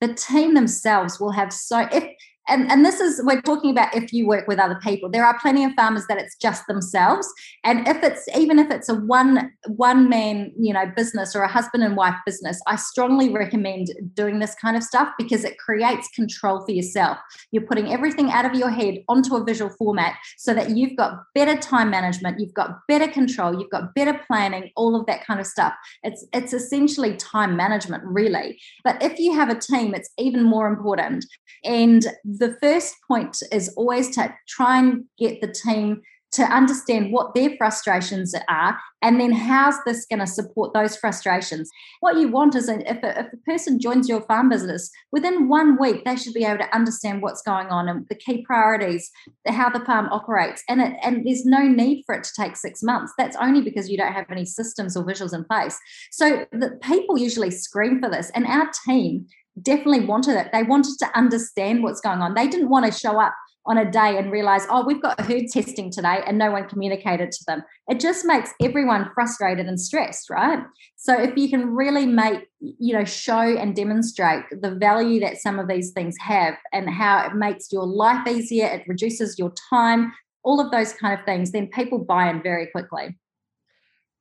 The 0.01 0.15
team 0.15 0.55
themselves 0.55 1.19
will 1.19 1.33
have 1.33 1.53
so 1.53 1.89
if 1.93 2.05
and, 2.49 2.71
and 2.71 2.85
this 2.85 3.01
is 3.01 3.21
we're 3.25 3.41
talking 3.43 3.71
about 3.71 3.95
if 3.95 4.13
you 4.13 4.27
work 4.27 4.47
with 4.47 4.59
other 4.59 4.79
people. 4.83 5.11
There 5.11 5.25
are 5.25 5.39
plenty 5.41 5.65
of 5.65 5.73
farmers 5.75 6.07
that 6.09 6.19
it's 6.19 6.37
just 6.37 6.67
themselves. 6.67 7.29
And 7.65 7.87
if 7.89 8.03
it's 8.03 8.29
even 8.37 8.59
if 8.59 8.71
it's 8.71 8.89
a 8.89 8.95
one 8.95 9.53
one 9.67 10.09
man 10.09 10.53
you 10.59 10.73
know 10.73 10.85
business 10.95 11.35
or 11.35 11.43
a 11.43 11.49
husband 11.49 11.83
and 11.83 11.97
wife 11.97 12.15
business 12.25 12.61
i 12.67 12.77
strongly 12.77 13.29
recommend 13.31 13.89
doing 14.15 14.39
this 14.39 14.55
kind 14.55 14.77
of 14.77 14.83
stuff 14.83 15.09
because 15.19 15.45
it 15.45 15.59
creates 15.59 16.09
control 16.09 16.65
for 16.65 16.73
yourself. 16.73 17.19
You're 17.51 17.67
putting 17.67 17.93
everything 17.93 18.31
out 18.31 18.45
of 18.45 18.55
your 18.55 18.71
head 18.71 19.03
onto 19.09 19.37
a 19.37 19.45
visual 19.45 19.71
format 19.71 20.17
so 20.37 20.55
that 20.55 20.71
you've 20.71 20.97
got 20.97 21.23
better 21.35 21.57
time 21.57 21.91
management 21.91 22.41
you've 22.41 22.55
got 22.55 22.87
better 22.89 23.09
control 23.09 23.59
you've 23.59 23.71
got 23.71 23.95
better 23.95 24.21
planning 24.27 24.71
all 24.77 24.95
of 24.95 25.07
that 25.07 25.27
kind 25.27 25.41
of 25.41 25.47
stuff. 25.47 25.75
It's 26.03 26.27
it's 26.33 26.53
essentially 26.53 27.17
time 27.17 27.57
management 27.57 28.05
really. 28.05 28.59
But 28.85 29.03
if 29.03 29.19
you 29.19 29.35
have 29.35 29.49
a 29.49 29.59
team 29.59 29.95
it's 29.95 30.11
even 30.19 30.43
more 30.43 30.67
important. 30.69 31.25
And 31.65 32.07
the 32.39 32.57
first 32.61 32.97
point 33.07 33.43
is 33.53 33.69
always 33.77 34.11
to 34.17 34.35
try 34.49 34.79
and 34.79 35.05
get 35.19 35.41
the 35.41 35.53
team 35.53 36.03
to 36.33 36.43
understand 36.43 37.13
what 37.13 37.35
their 37.35 37.57
frustrations 37.57 38.35
are 38.49 38.79
and 39.01 39.21
then 39.21 39.33
how's 39.33 39.77
this 39.85 40.05
going 40.05 40.19
to 40.19 40.27
support 40.27 40.75
those 40.75 40.97
frustrations. 40.97 41.71
What 42.01 42.17
you 42.17 42.29
want 42.29 42.55
is 42.55 42.69
if 42.69 43.03
a, 43.03 43.21
if 43.21 43.33
a 43.33 43.37
person 43.47 43.81
joins 43.81 44.09
your 44.09 44.21
farm 44.23 44.49
business 44.49 44.91
within 45.13 45.49
one 45.49 45.79
week 45.81 46.05
they 46.05 46.17
should 46.17 46.35
be 46.35 46.45
able 46.45 46.59
to 46.59 46.75
understand 46.75 47.23
what's 47.23 47.43
going 47.43 47.69
on 47.69 47.89
and 47.89 48.07
the 48.09 48.17
key 48.17 48.45
priorities 48.45 49.11
how 49.47 49.71
the 49.71 49.85
farm 49.85 50.09
operates 50.11 50.63
and 50.69 50.81
it, 50.81 50.97
and 51.03 51.27
there's 51.27 51.47
no 51.47 51.63
need 51.63 52.03
for 52.05 52.15
it 52.15 52.25
to 52.25 52.33
take 52.39 52.57
six 52.57 52.83
months. 52.83 53.13
That's 53.17 53.37
only 53.37 53.63
because 53.63 53.89
you 53.89 53.97
don't 53.97 54.13
have 54.13 54.31
any 54.31 54.45
systems 54.45 54.97
or 54.97 55.05
visuals 55.05 55.33
in 55.33 55.45
place. 55.45 55.79
So 56.11 56.45
the 56.53 56.79
people 56.83 57.17
usually 57.17 57.51
scream 57.51 58.01
for 58.01 58.11
this 58.11 58.31
and 58.35 58.47
our 58.47 58.69
team 58.85 59.27
definitely 59.61 60.07
wanted 60.07 60.37
it. 60.37 60.51
They 60.53 60.63
wanted 60.63 60.99
to 60.99 61.19
understand 61.19 61.83
what's 61.83 62.01
going 62.01 62.21
on. 62.21 62.35
They 62.35 62.49
didn't 62.49 62.69
want 62.69 62.87
to 62.87 62.93
show 62.93 63.21
up 63.21 63.35
on 63.67 63.79
a 63.79 63.91
day 63.91 64.17
and 64.17 64.31
realize, 64.31 64.65
oh, 64.71 64.85
we've 64.87 65.03
got 65.03 65.21
herd 65.21 65.45
testing 65.53 65.91
today 65.91 66.23
and 66.27 66.39
no 66.39 66.53
one 66.53 66.69
communicated 66.69 67.33
to 67.33 67.45
them. 67.49 67.63
It 67.89 67.99
just 67.99 68.25
makes 68.25 68.51
everyone 68.63 69.11
frustrated 69.13 69.67
and 69.67 69.81
stressed, 69.81 70.31
right? 70.31 70.61
So 70.95 71.21
if 71.21 71.37
you 71.37 71.49
can 71.49 71.75
really 71.75 72.07
make, 72.07 72.47
you 72.61 72.97
know, 72.97 73.05
show 73.05 73.41
and 73.41 73.75
demonstrate 73.75 74.45
the 74.51 74.71
value 74.71 75.21
that 75.21 75.39
some 75.39 75.59
of 75.59 75.67
these 75.69 75.91
things 75.91 76.17
have 76.21 76.55
and 76.73 76.89
how 76.89 77.27
it 77.27 77.35
makes 77.35 77.73
your 77.73 77.87
life 77.87 78.27
easier, 78.29 78.67
it 78.67 78.85
reduces 78.87 79.37
your 79.39 79.53
time, 79.69 80.13
all 80.45 80.61
of 80.61 80.71
those 80.71 80.93
kind 80.93 81.19
of 81.19 81.25
things, 81.27 81.51
then 81.51 81.67
people 81.67 81.99
buy 81.99 82.31
in 82.31 82.43
very 82.43 82.69
quickly. 82.69 83.19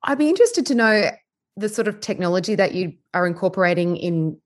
I'd 0.02 0.18
be 0.18 0.28
interested 0.28 0.66
to 0.66 0.74
know 0.74 1.10
the 1.56 1.68
sort 1.68 1.88
of 1.88 2.00
technology 2.00 2.54
that 2.56 2.74
you 2.74 2.94
are 3.14 3.26
incorporating 3.26 3.96
in 3.96 4.38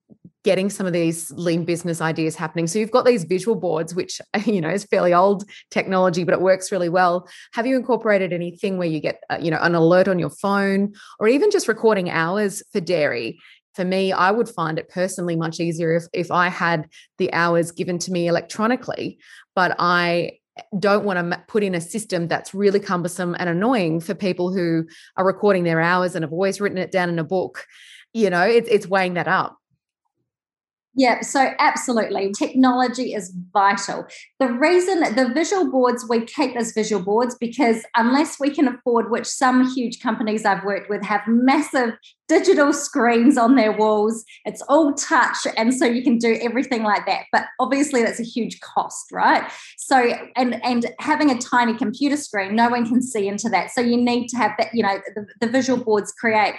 getting 0.43 0.71
some 0.71 0.87
of 0.87 0.93
these 0.93 1.31
lean 1.33 1.65
business 1.65 2.01
ideas 2.01 2.35
happening. 2.35 2.67
So 2.67 2.79
you've 2.79 2.91
got 2.91 3.05
these 3.05 3.25
visual 3.25 3.57
boards, 3.57 3.95
which 3.95 4.21
you 4.47 4.61
know 4.61 4.71
is 4.71 4.85
fairly 4.85 5.13
old 5.13 5.45
technology, 5.71 6.25
but 6.25 6.35
it 6.35 6.41
works 6.41 6.73
really 6.73 6.89
well. 6.89 7.29
Have 7.53 7.67
you 7.67 7.77
incorporated 7.77 8.33
anything 8.33 8.79
where 8.79 8.89
you 8.89 9.01
get 9.01 9.23
uh, 9.31 9.39
you 9.41 9.51
know 9.51 9.61
an 9.61 9.75
alert 9.75 10.09
on 10.09 10.19
your 10.19 10.31
phone, 10.31 10.95
or 11.19 11.29
even 11.29 11.51
just 11.51 11.69
recording 11.69 12.11
hours 12.11 12.63
for 12.73 12.81
dairy? 12.81 13.39
For 13.75 13.85
me, 13.85 14.13
I 14.13 14.33
would 14.33 14.49
find 14.49 14.79
it 14.79 14.89
personally 14.89 15.37
much 15.37 15.61
easier 15.61 15.95
if 15.95 16.05
if 16.13 16.31
I 16.31 16.49
had 16.49 16.89
the 17.19 17.33
hours 17.33 17.71
given 17.73 17.99
to 18.01 18.13
me 18.13 18.27
electronically, 18.27 19.19
but 19.55 19.77
I 19.79 20.33
don't 20.79 21.05
want 21.05 21.19
to 21.19 21.43
put 21.49 21.63
in 21.63 21.75
a 21.75 21.81
system 21.81 22.29
that's 22.29 22.53
really 22.53 22.81
cumbersome 22.81 23.35
and 23.39 23.49
annoying 23.49 24.01
for 24.01 24.15
people 24.15 24.53
who 24.53 24.85
are 25.17 25.25
recording 25.25 25.65
their 25.65 25.81
hours 25.81 26.15
and 26.15 26.23
have 26.23 26.33
always 26.33 26.61
written 26.61 26.79
it 26.79 26.93
down 26.93 27.09
in 27.09 27.19
a 27.19 27.25
book. 27.25 27.67
You 28.13 28.31
know, 28.31 28.43
it's 28.43 28.69
it's 28.69 28.89
weighing 28.89 29.15
that 29.15 29.29
up. 29.29 29.60
Yeah, 30.95 31.21
so 31.21 31.53
absolutely. 31.61 32.33
Technology 32.37 33.15
is 33.15 33.33
vital. 33.53 34.07
The 34.41 34.49
reason 34.49 35.01
the 35.01 35.31
visual 35.33 35.71
boards, 35.71 36.05
we 36.09 36.25
keep 36.25 36.57
as 36.57 36.73
visual 36.73 37.01
boards 37.01 37.37
because 37.39 37.85
unless 37.97 38.41
we 38.41 38.51
can 38.51 38.67
afford, 38.67 39.09
which 39.09 39.27
some 39.27 39.71
huge 39.73 40.01
companies 40.01 40.45
I've 40.45 40.65
worked 40.65 40.91
with 40.91 41.05
have 41.05 41.21
massive 41.29 41.95
digital 42.29 42.73
screens 42.73 43.39
on 43.39 43.55
their 43.55 43.71
walls, 43.71 44.25
it's 44.45 44.63
all 44.63 44.93
touch. 44.95 45.37
And 45.57 45.73
so 45.73 45.85
you 45.85 46.03
can 46.03 46.19
do 46.19 46.37
everything 46.43 46.83
like 46.83 47.07
that. 47.07 47.27
But 47.31 47.45
obviously, 47.61 48.03
that's 48.03 48.21
a 48.21 48.25
huge 48.25 48.59
cost, 48.59 49.13
right? 49.13 49.49
So, 49.79 50.13
and 50.35 50.63
and 50.65 50.93
having 50.99 51.31
a 51.31 51.39
tiny 51.39 51.77
computer 51.77 52.17
screen, 52.17 52.57
no 52.57 52.69
one 52.69 52.85
can 52.85 53.01
see 53.01 53.29
into 53.29 53.49
that. 53.51 53.71
So 53.71 53.81
you 53.81 53.97
need 53.97 54.27
to 54.29 54.37
have 54.37 54.53
that, 54.59 54.75
you 54.75 54.83
know, 54.83 55.01
the, 55.15 55.25
the 55.41 55.47
visual 55.47 55.83
boards 55.83 56.13
create 56.13 56.55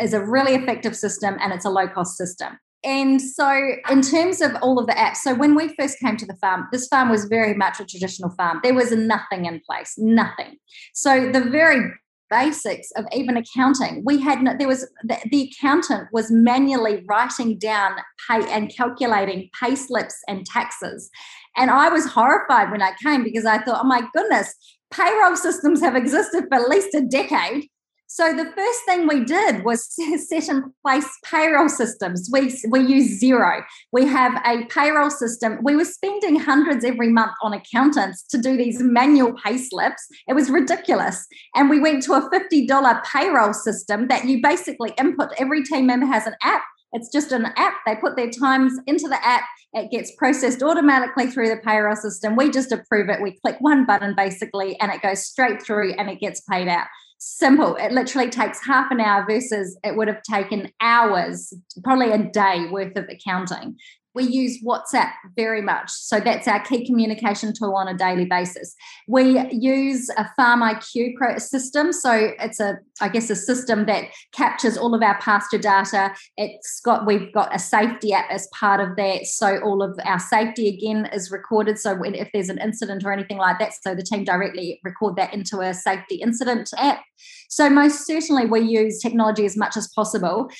is 0.00 0.12
a 0.12 0.24
really 0.24 0.56
effective 0.56 0.96
system 0.96 1.36
and 1.40 1.52
it's 1.52 1.64
a 1.64 1.70
low 1.70 1.86
cost 1.86 2.16
system. 2.16 2.58
And 2.82 3.20
so, 3.20 3.50
in 3.90 4.00
terms 4.00 4.40
of 4.40 4.56
all 4.62 4.78
of 4.78 4.86
the 4.86 4.94
apps, 4.94 5.16
so 5.16 5.34
when 5.34 5.54
we 5.54 5.74
first 5.78 5.98
came 5.98 6.16
to 6.16 6.26
the 6.26 6.36
farm, 6.36 6.66
this 6.72 6.88
farm 6.88 7.10
was 7.10 7.26
very 7.26 7.54
much 7.54 7.78
a 7.78 7.84
traditional 7.84 8.30
farm. 8.30 8.60
There 8.62 8.74
was 8.74 8.90
nothing 8.92 9.44
in 9.44 9.60
place, 9.68 9.94
nothing. 9.98 10.56
So, 10.94 11.30
the 11.30 11.42
very 11.42 11.92
basics 12.30 12.90
of 12.96 13.04
even 13.12 13.36
accounting, 13.36 14.02
we 14.04 14.20
had 14.20 14.40
no, 14.40 14.54
there 14.56 14.68
was 14.68 14.88
the, 15.02 15.18
the 15.30 15.50
accountant 15.50 16.08
was 16.12 16.30
manually 16.30 17.04
writing 17.06 17.58
down 17.58 17.96
pay 18.28 18.50
and 18.50 18.74
calculating 18.74 19.50
pay 19.60 19.74
slips 19.74 20.16
and 20.28 20.46
taxes. 20.46 21.10
And 21.56 21.70
I 21.70 21.88
was 21.90 22.06
horrified 22.06 22.70
when 22.70 22.82
I 22.82 22.92
came 23.02 23.24
because 23.24 23.44
I 23.44 23.58
thought, 23.58 23.80
oh 23.82 23.86
my 23.86 24.02
goodness, 24.14 24.54
payroll 24.90 25.36
systems 25.36 25.80
have 25.80 25.96
existed 25.96 26.44
for 26.48 26.54
at 26.54 26.68
least 26.68 26.94
a 26.94 27.02
decade 27.02 27.66
so 28.12 28.32
the 28.32 28.50
first 28.56 28.80
thing 28.86 29.06
we 29.06 29.24
did 29.24 29.64
was 29.64 29.86
set 30.28 30.48
in 30.48 30.74
place 30.82 31.06
payroll 31.24 31.68
systems. 31.68 32.28
We, 32.32 32.52
we 32.68 32.80
use 32.80 33.22
Xero. 33.22 33.62
We 33.92 34.04
have 34.04 34.34
a 34.44 34.64
payroll 34.64 35.10
system. 35.10 35.60
We 35.62 35.76
were 35.76 35.84
spending 35.84 36.34
hundreds 36.34 36.84
every 36.84 37.10
month 37.10 37.30
on 37.40 37.52
accountants 37.52 38.24
to 38.30 38.38
do 38.38 38.56
these 38.56 38.80
manual 38.80 39.34
pay 39.34 39.58
slips. 39.58 40.08
It 40.26 40.34
was 40.34 40.50
ridiculous. 40.50 41.24
And 41.54 41.70
we 41.70 41.78
went 41.78 42.02
to 42.02 42.14
a 42.14 42.28
$50 42.28 43.04
payroll 43.04 43.52
system 43.52 44.08
that 44.08 44.24
you 44.24 44.42
basically 44.42 44.92
input. 44.98 45.28
Every 45.38 45.62
team 45.62 45.86
member 45.86 46.06
has 46.06 46.26
an 46.26 46.34
app. 46.42 46.64
It's 46.92 47.12
just 47.12 47.30
an 47.30 47.46
app. 47.56 47.74
They 47.86 47.94
put 47.94 48.16
their 48.16 48.30
times 48.30 48.72
into 48.88 49.06
the 49.06 49.24
app. 49.24 49.44
It 49.72 49.92
gets 49.92 50.10
processed 50.16 50.64
automatically 50.64 51.28
through 51.28 51.50
the 51.50 51.58
payroll 51.58 51.94
system. 51.94 52.34
We 52.34 52.50
just 52.50 52.72
approve 52.72 53.08
it. 53.08 53.22
We 53.22 53.38
click 53.38 53.58
one 53.60 53.86
button 53.86 54.16
basically, 54.16 54.76
and 54.80 54.90
it 54.90 55.00
goes 55.00 55.24
straight 55.24 55.62
through 55.62 55.92
and 55.92 56.10
it 56.10 56.18
gets 56.18 56.40
paid 56.40 56.66
out 56.66 56.88
simple. 57.20 57.76
It 57.76 57.92
literally 57.92 58.30
takes 58.30 58.64
half 58.66 58.90
an 58.90 59.00
hour 59.00 59.24
versus 59.26 59.78
it 59.84 59.96
would 59.96 60.08
have 60.08 60.22
taken 60.22 60.72
hours, 60.80 61.52
probably 61.84 62.10
a 62.10 62.18
day 62.18 62.68
worth 62.70 62.96
of 62.96 63.08
accounting 63.08 63.76
we 64.14 64.24
use 64.24 64.62
WhatsApp 64.64 65.12
very 65.36 65.62
much. 65.62 65.90
So 65.90 66.20
that's 66.20 66.48
our 66.48 66.60
key 66.60 66.84
communication 66.84 67.52
tool 67.52 67.74
on 67.76 67.88
a 67.88 67.96
daily 67.96 68.24
basis. 68.24 68.74
We 69.06 69.48
use 69.50 70.10
a 70.16 70.26
FarmIQ 70.38 71.40
system. 71.40 71.92
So 71.92 72.32
it's 72.40 72.60
a, 72.60 72.78
I 73.00 73.08
guess, 73.08 73.30
a 73.30 73.36
system 73.36 73.86
that 73.86 74.04
captures 74.32 74.76
all 74.76 74.94
of 74.94 75.02
our 75.02 75.18
pasture 75.20 75.58
data. 75.58 76.12
It's 76.36 76.80
got, 76.80 77.06
we've 77.06 77.32
got 77.32 77.54
a 77.54 77.58
safety 77.58 78.12
app 78.12 78.30
as 78.30 78.48
part 78.48 78.80
of 78.80 78.96
that. 78.96 79.26
So 79.26 79.58
all 79.60 79.82
of 79.82 79.98
our 80.04 80.18
safety 80.18 80.68
again 80.68 81.08
is 81.12 81.30
recorded. 81.30 81.78
So 81.78 81.94
when, 81.94 82.14
if 82.14 82.28
there's 82.32 82.48
an 82.48 82.58
incident 82.58 83.04
or 83.04 83.12
anything 83.12 83.38
like 83.38 83.58
that, 83.60 83.72
so 83.74 83.94
the 83.94 84.02
team 84.02 84.24
directly 84.24 84.80
record 84.82 85.16
that 85.16 85.32
into 85.32 85.60
a 85.60 85.72
safety 85.72 86.16
incident 86.16 86.70
app. 86.76 87.02
So 87.48 87.68
most 87.68 88.06
certainly 88.06 88.46
we 88.46 88.60
use 88.60 89.00
technology 89.00 89.44
as 89.44 89.56
much 89.56 89.76
as 89.76 89.88
possible 89.88 90.50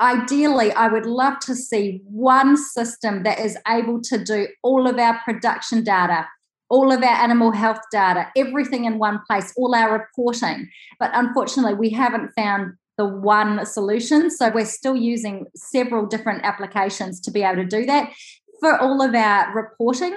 ideally, 0.00 0.72
I 0.72 0.88
would 0.88 1.06
love 1.06 1.38
to 1.40 1.54
see 1.54 2.02
one 2.04 2.56
system 2.56 3.22
that 3.24 3.40
is 3.40 3.56
able 3.66 4.00
to 4.02 4.22
do 4.22 4.48
all 4.62 4.86
of 4.86 4.98
our 4.98 5.20
production 5.24 5.82
data, 5.84 6.26
all 6.70 6.92
of 6.92 7.02
our 7.02 7.08
animal 7.08 7.50
health 7.50 7.80
data, 7.90 8.28
everything 8.36 8.84
in 8.84 8.98
one 8.98 9.20
place, 9.26 9.52
all 9.56 9.74
our 9.74 9.92
reporting. 9.92 10.68
But 11.00 11.10
unfortunately, 11.14 11.74
we 11.74 11.90
haven't 11.90 12.30
found 12.36 12.74
the 12.96 13.06
one 13.06 13.64
solution. 13.64 14.30
So 14.30 14.50
we're 14.50 14.66
still 14.66 14.96
using 14.96 15.46
several 15.54 16.06
different 16.06 16.44
applications 16.44 17.20
to 17.20 17.30
be 17.30 17.42
able 17.42 17.62
to 17.62 17.64
do 17.64 17.86
that. 17.86 18.12
For 18.60 18.76
all 18.78 19.00
of 19.00 19.14
our 19.14 19.54
reporting, 19.54 20.16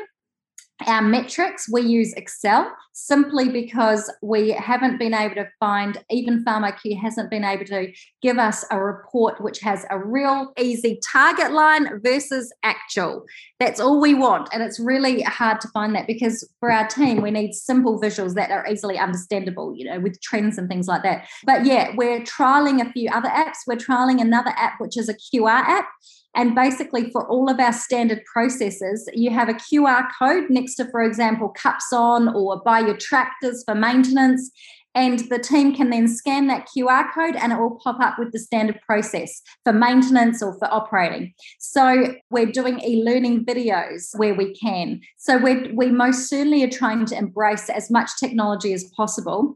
our 0.87 1.01
metrics, 1.01 1.69
we 1.71 1.81
use 1.81 2.13
Excel 2.13 2.71
simply 2.93 3.49
because 3.49 4.11
we 4.21 4.51
haven't 4.51 4.97
been 4.97 5.13
able 5.13 5.35
to 5.35 5.47
find, 5.59 6.03
even 6.09 6.43
FarmIQ 6.43 6.99
hasn't 6.99 7.29
been 7.29 7.43
able 7.43 7.65
to 7.65 7.91
give 8.21 8.37
us 8.37 8.65
a 8.69 8.79
report 8.79 9.41
which 9.41 9.59
has 9.59 9.85
a 9.89 9.97
real 9.97 10.51
easy 10.59 10.99
target 11.11 11.51
line 11.51 11.99
versus 12.03 12.53
actual. 12.63 13.25
That's 13.59 13.79
all 13.79 14.01
we 14.01 14.13
want. 14.13 14.49
And 14.51 14.61
it's 14.61 14.79
really 14.79 15.21
hard 15.21 15.61
to 15.61 15.67
find 15.69 15.95
that 15.95 16.07
because 16.07 16.47
for 16.59 16.71
our 16.71 16.87
team, 16.87 17.21
we 17.21 17.31
need 17.31 17.53
simple 17.53 17.99
visuals 17.99 18.33
that 18.35 18.51
are 18.51 18.67
easily 18.67 18.97
understandable, 18.97 19.73
you 19.75 19.85
know, 19.85 19.99
with 19.99 20.21
trends 20.21 20.57
and 20.57 20.67
things 20.67 20.87
like 20.87 21.03
that. 21.03 21.25
But 21.45 21.65
yeah, 21.65 21.91
we're 21.95 22.21
trialing 22.21 22.85
a 22.85 22.91
few 22.91 23.09
other 23.09 23.29
apps. 23.29 23.59
We're 23.65 23.77
trialing 23.77 24.21
another 24.21 24.51
app, 24.57 24.79
which 24.79 24.97
is 24.97 25.09
a 25.09 25.13
QR 25.13 25.61
app. 25.61 25.87
And 26.35 26.55
basically, 26.55 27.09
for 27.11 27.27
all 27.27 27.49
of 27.49 27.59
our 27.59 27.73
standard 27.73 28.23
processes, 28.25 29.07
you 29.13 29.31
have 29.31 29.49
a 29.49 29.53
QR 29.53 30.07
code 30.17 30.49
next 30.49 30.75
to, 30.75 30.89
for 30.89 31.03
example, 31.03 31.49
cups 31.49 31.91
on 31.91 32.29
or 32.33 32.61
buy 32.63 32.79
your 32.79 32.97
tractors 32.97 33.63
for 33.65 33.75
maintenance. 33.75 34.49
And 34.93 35.19
the 35.29 35.39
team 35.39 35.73
can 35.73 35.89
then 35.89 36.07
scan 36.07 36.47
that 36.47 36.67
QR 36.67 37.13
code 37.13 37.35
and 37.35 37.53
it 37.53 37.59
will 37.59 37.79
pop 37.81 38.01
up 38.01 38.19
with 38.19 38.33
the 38.33 38.39
standard 38.39 38.79
process 38.81 39.41
for 39.63 39.71
maintenance 39.71 40.43
or 40.43 40.57
for 40.57 40.71
operating. 40.73 41.33
So 41.59 42.15
we're 42.29 42.51
doing 42.51 42.81
e-learning 42.81 43.45
videos 43.45 44.09
where 44.17 44.33
we 44.33 44.53
can. 44.53 44.99
So 45.17 45.37
we 45.37 45.71
we 45.73 45.91
most 45.91 46.29
certainly 46.29 46.63
are 46.63 46.69
trying 46.69 47.05
to 47.05 47.17
embrace 47.17 47.69
as 47.69 47.89
much 47.89 48.11
technology 48.19 48.73
as 48.73 48.83
possible. 48.95 49.55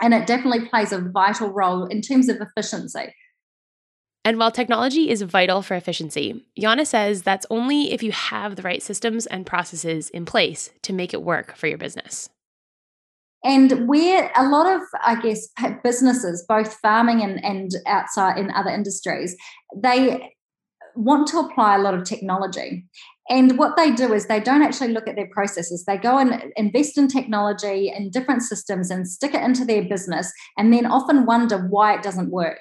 And 0.00 0.14
it 0.14 0.26
definitely 0.26 0.66
plays 0.68 0.90
a 0.90 1.00
vital 1.00 1.50
role 1.50 1.84
in 1.84 2.00
terms 2.00 2.28
of 2.28 2.40
efficiency. 2.40 3.14
And 4.24 4.38
while 4.38 4.52
technology 4.52 5.10
is 5.10 5.22
vital 5.22 5.62
for 5.62 5.74
efficiency, 5.74 6.44
Jana 6.56 6.84
says 6.86 7.22
that's 7.22 7.46
only 7.50 7.92
if 7.92 8.02
you 8.02 8.12
have 8.12 8.54
the 8.54 8.62
right 8.62 8.82
systems 8.82 9.26
and 9.26 9.44
processes 9.44 10.10
in 10.10 10.24
place 10.24 10.70
to 10.82 10.92
make 10.92 11.12
it 11.12 11.22
work 11.22 11.56
for 11.56 11.66
your 11.66 11.78
business. 11.78 12.28
And 13.44 13.88
where 13.88 14.30
a 14.36 14.48
lot 14.48 14.72
of, 14.72 14.82
I 15.02 15.20
guess, 15.20 15.48
businesses, 15.82 16.44
both 16.48 16.74
farming 16.74 17.22
and, 17.22 17.44
and 17.44 17.72
outside 17.86 18.38
in 18.38 18.52
other 18.52 18.70
industries, 18.70 19.36
they 19.76 20.32
want 20.94 21.26
to 21.28 21.40
apply 21.40 21.74
a 21.74 21.80
lot 21.80 21.94
of 21.94 22.04
technology. 22.04 22.86
And 23.28 23.58
what 23.58 23.76
they 23.76 23.90
do 23.90 24.12
is 24.12 24.26
they 24.26 24.40
don't 24.40 24.62
actually 24.62 24.92
look 24.92 25.08
at 25.08 25.16
their 25.16 25.28
processes. 25.32 25.84
They 25.84 25.96
go 25.96 26.18
and 26.18 26.52
invest 26.56 26.98
in 26.98 27.08
technology 27.08 27.90
and 27.90 28.12
different 28.12 28.42
systems 28.42 28.90
and 28.90 29.08
stick 29.08 29.34
it 29.34 29.42
into 29.42 29.64
their 29.64 29.82
business 29.82 30.32
and 30.56 30.72
then 30.72 30.86
often 30.86 31.26
wonder 31.26 31.58
why 31.58 31.94
it 31.94 32.02
doesn't 32.02 32.30
work. 32.30 32.58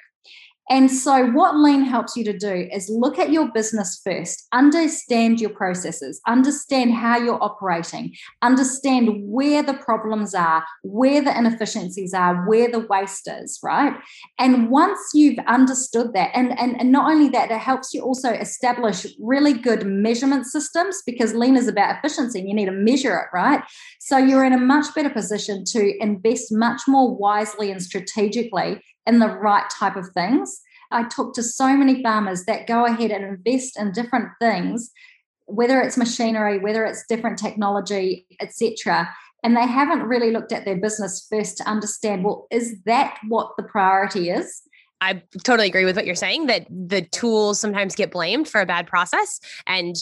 And 0.69 0.89
so, 0.89 1.25
what 1.31 1.57
Lean 1.57 1.83
helps 1.83 2.15
you 2.15 2.23
to 2.23 2.37
do 2.37 2.67
is 2.71 2.89
look 2.89 3.19
at 3.19 3.31
your 3.31 3.51
business 3.51 3.99
first, 4.03 4.47
understand 4.53 5.41
your 5.41 5.49
processes, 5.49 6.21
understand 6.27 6.93
how 6.93 7.17
you're 7.17 7.43
operating, 7.43 8.13
understand 8.41 9.09
where 9.25 9.63
the 9.63 9.73
problems 9.73 10.33
are, 10.33 10.63
where 10.83 11.21
the 11.21 11.37
inefficiencies 11.37 12.13
are, 12.13 12.47
where 12.47 12.71
the 12.71 12.79
waste 12.79 13.27
is, 13.27 13.59
right? 13.63 13.93
And 14.39 14.69
once 14.69 14.99
you've 15.13 15.39
understood 15.39 16.13
that, 16.13 16.31
and, 16.33 16.57
and, 16.57 16.79
and 16.79 16.91
not 16.91 17.11
only 17.11 17.27
that, 17.29 17.51
it 17.51 17.59
helps 17.59 17.93
you 17.93 18.01
also 18.01 18.31
establish 18.31 19.05
really 19.19 19.53
good 19.53 19.85
measurement 19.85 20.45
systems 20.45 21.01
because 21.05 21.33
Lean 21.33 21.57
is 21.57 21.67
about 21.67 21.97
efficiency 21.97 22.39
and 22.39 22.47
you 22.47 22.55
need 22.55 22.67
to 22.67 22.71
measure 22.71 23.17
it, 23.17 23.35
right? 23.35 23.61
So, 23.99 24.17
you're 24.17 24.45
in 24.45 24.53
a 24.53 24.59
much 24.59 24.93
better 24.95 25.09
position 25.09 25.65
to 25.65 26.01
invest 26.01 26.51
much 26.51 26.81
more 26.87 27.13
wisely 27.13 27.71
and 27.71 27.81
strategically 27.81 28.81
in 29.05 29.19
the 29.19 29.29
right 29.29 29.69
type 29.69 29.95
of 29.95 30.09
things. 30.09 30.61
I 30.91 31.03
talk 31.03 31.33
to 31.35 31.43
so 31.43 31.75
many 31.75 32.03
farmers 32.03 32.45
that 32.45 32.67
go 32.67 32.85
ahead 32.85 33.11
and 33.11 33.23
invest 33.23 33.79
in 33.79 33.93
different 33.93 34.29
things, 34.39 34.91
whether 35.45 35.81
it's 35.81 35.97
machinery, 35.97 36.59
whether 36.59 36.85
it's 36.85 37.05
different 37.07 37.39
technology, 37.39 38.25
etc. 38.39 39.09
And 39.43 39.55
they 39.55 39.65
haven't 39.65 40.03
really 40.03 40.31
looked 40.31 40.51
at 40.51 40.65
their 40.65 40.77
business 40.77 41.25
first 41.29 41.57
to 41.57 41.67
understand, 41.67 42.23
well, 42.23 42.47
is 42.51 42.81
that 42.85 43.17
what 43.27 43.53
the 43.57 43.63
priority 43.63 44.29
is? 44.29 44.61
I 45.01 45.23
totally 45.43 45.67
agree 45.67 45.83
with 45.83 45.95
what 45.95 46.05
you're 46.05 46.13
saying 46.13 46.45
that 46.45 46.67
the 46.69 47.01
tools 47.01 47.59
sometimes 47.59 47.95
get 47.95 48.11
blamed 48.11 48.47
for 48.47 48.61
a 48.61 48.67
bad 48.67 48.85
process. 48.85 49.39
And 49.65 49.95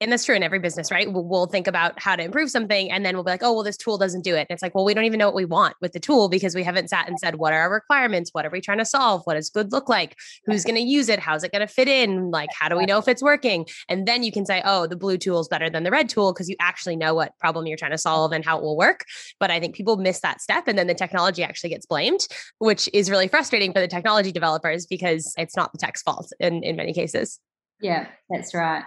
and 0.00 0.10
that's 0.10 0.24
true 0.24 0.34
in 0.34 0.42
every 0.42 0.58
business, 0.58 0.90
right? 0.90 1.12
We'll, 1.12 1.24
we'll, 1.24 1.46
think 1.48 1.66
about 1.66 1.98
how 2.00 2.14
to 2.14 2.22
improve 2.22 2.50
something 2.50 2.90
and 2.90 3.06
then 3.06 3.14
we'll 3.14 3.24
be 3.24 3.30
like, 3.30 3.42
oh, 3.42 3.52
well, 3.52 3.62
this 3.62 3.76
tool 3.76 3.96
doesn't 3.96 4.22
do 4.22 4.34
it. 4.34 4.40
And 4.40 4.50
it's 4.50 4.62
like, 4.62 4.74
well, 4.74 4.84
we 4.84 4.92
don't 4.92 5.04
even 5.04 5.18
know 5.18 5.26
what 5.26 5.34
we 5.34 5.46
want 5.46 5.74
with 5.80 5.92
the 5.92 6.00
tool 6.00 6.28
because 6.28 6.54
we 6.54 6.62
haven't 6.62 6.88
sat 6.88 7.08
and 7.08 7.18
said, 7.18 7.36
what 7.36 7.52
are 7.52 7.60
our 7.60 7.72
requirements? 7.72 8.30
What 8.32 8.44
are 8.44 8.50
we 8.50 8.60
trying 8.60 8.78
to 8.78 8.84
solve? 8.84 9.22
What 9.24 9.34
does 9.34 9.48
good 9.48 9.72
look 9.72 9.88
like? 9.88 10.16
Who's 10.44 10.64
going 10.64 10.74
to 10.74 10.82
use 10.82 11.08
it? 11.08 11.18
How's 11.18 11.44
it 11.44 11.52
going 11.52 11.66
to 11.66 11.72
fit 11.72 11.88
in? 11.88 12.30
Like, 12.30 12.50
how 12.58 12.68
do 12.68 12.76
we 12.76 12.86
know 12.86 12.98
if 12.98 13.08
it's 13.08 13.22
working? 13.22 13.66
And 13.88 14.06
then 14.06 14.22
you 14.22 14.32
can 14.32 14.44
say, 14.44 14.62
oh, 14.64 14.86
the 14.86 14.96
blue 14.96 15.16
tool 15.16 15.40
is 15.40 15.48
better 15.48 15.70
than 15.70 15.84
the 15.84 15.90
red 15.90 16.08
tool 16.08 16.32
because 16.32 16.48
you 16.48 16.56
actually 16.60 16.96
know 16.96 17.14
what 17.14 17.36
problem 17.38 17.66
you're 17.66 17.78
trying 17.78 17.92
to 17.92 17.98
solve 17.98 18.32
and 18.32 18.44
how 18.44 18.58
it 18.58 18.62
will 18.62 18.76
work. 18.76 19.04
But 19.40 19.50
I 19.50 19.60
think 19.60 19.74
people 19.74 19.96
miss 19.96 20.20
that 20.20 20.40
step 20.40 20.68
and 20.68 20.78
then 20.78 20.86
the 20.86 20.94
technology 20.94 21.42
actually 21.42 21.70
gets 21.70 21.86
blamed, 21.86 22.26
which 22.58 22.90
is 22.92 23.10
really 23.10 23.28
frustrating 23.28 23.72
for 23.72 23.80
the 23.80 23.88
technology 23.88 24.32
developers 24.38 24.86
because 24.86 25.34
it's 25.36 25.56
not 25.56 25.72
the 25.72 25.78
tech's 25.78 26.02
fault 26.02 26.32
in, 26.40 26.62
in 26.62 26.76
many 26.76 26.92
cases. 26.92 27.40
Yeah, 27.80 28.06
that's 28.30 28.54
right. 28.54 28.84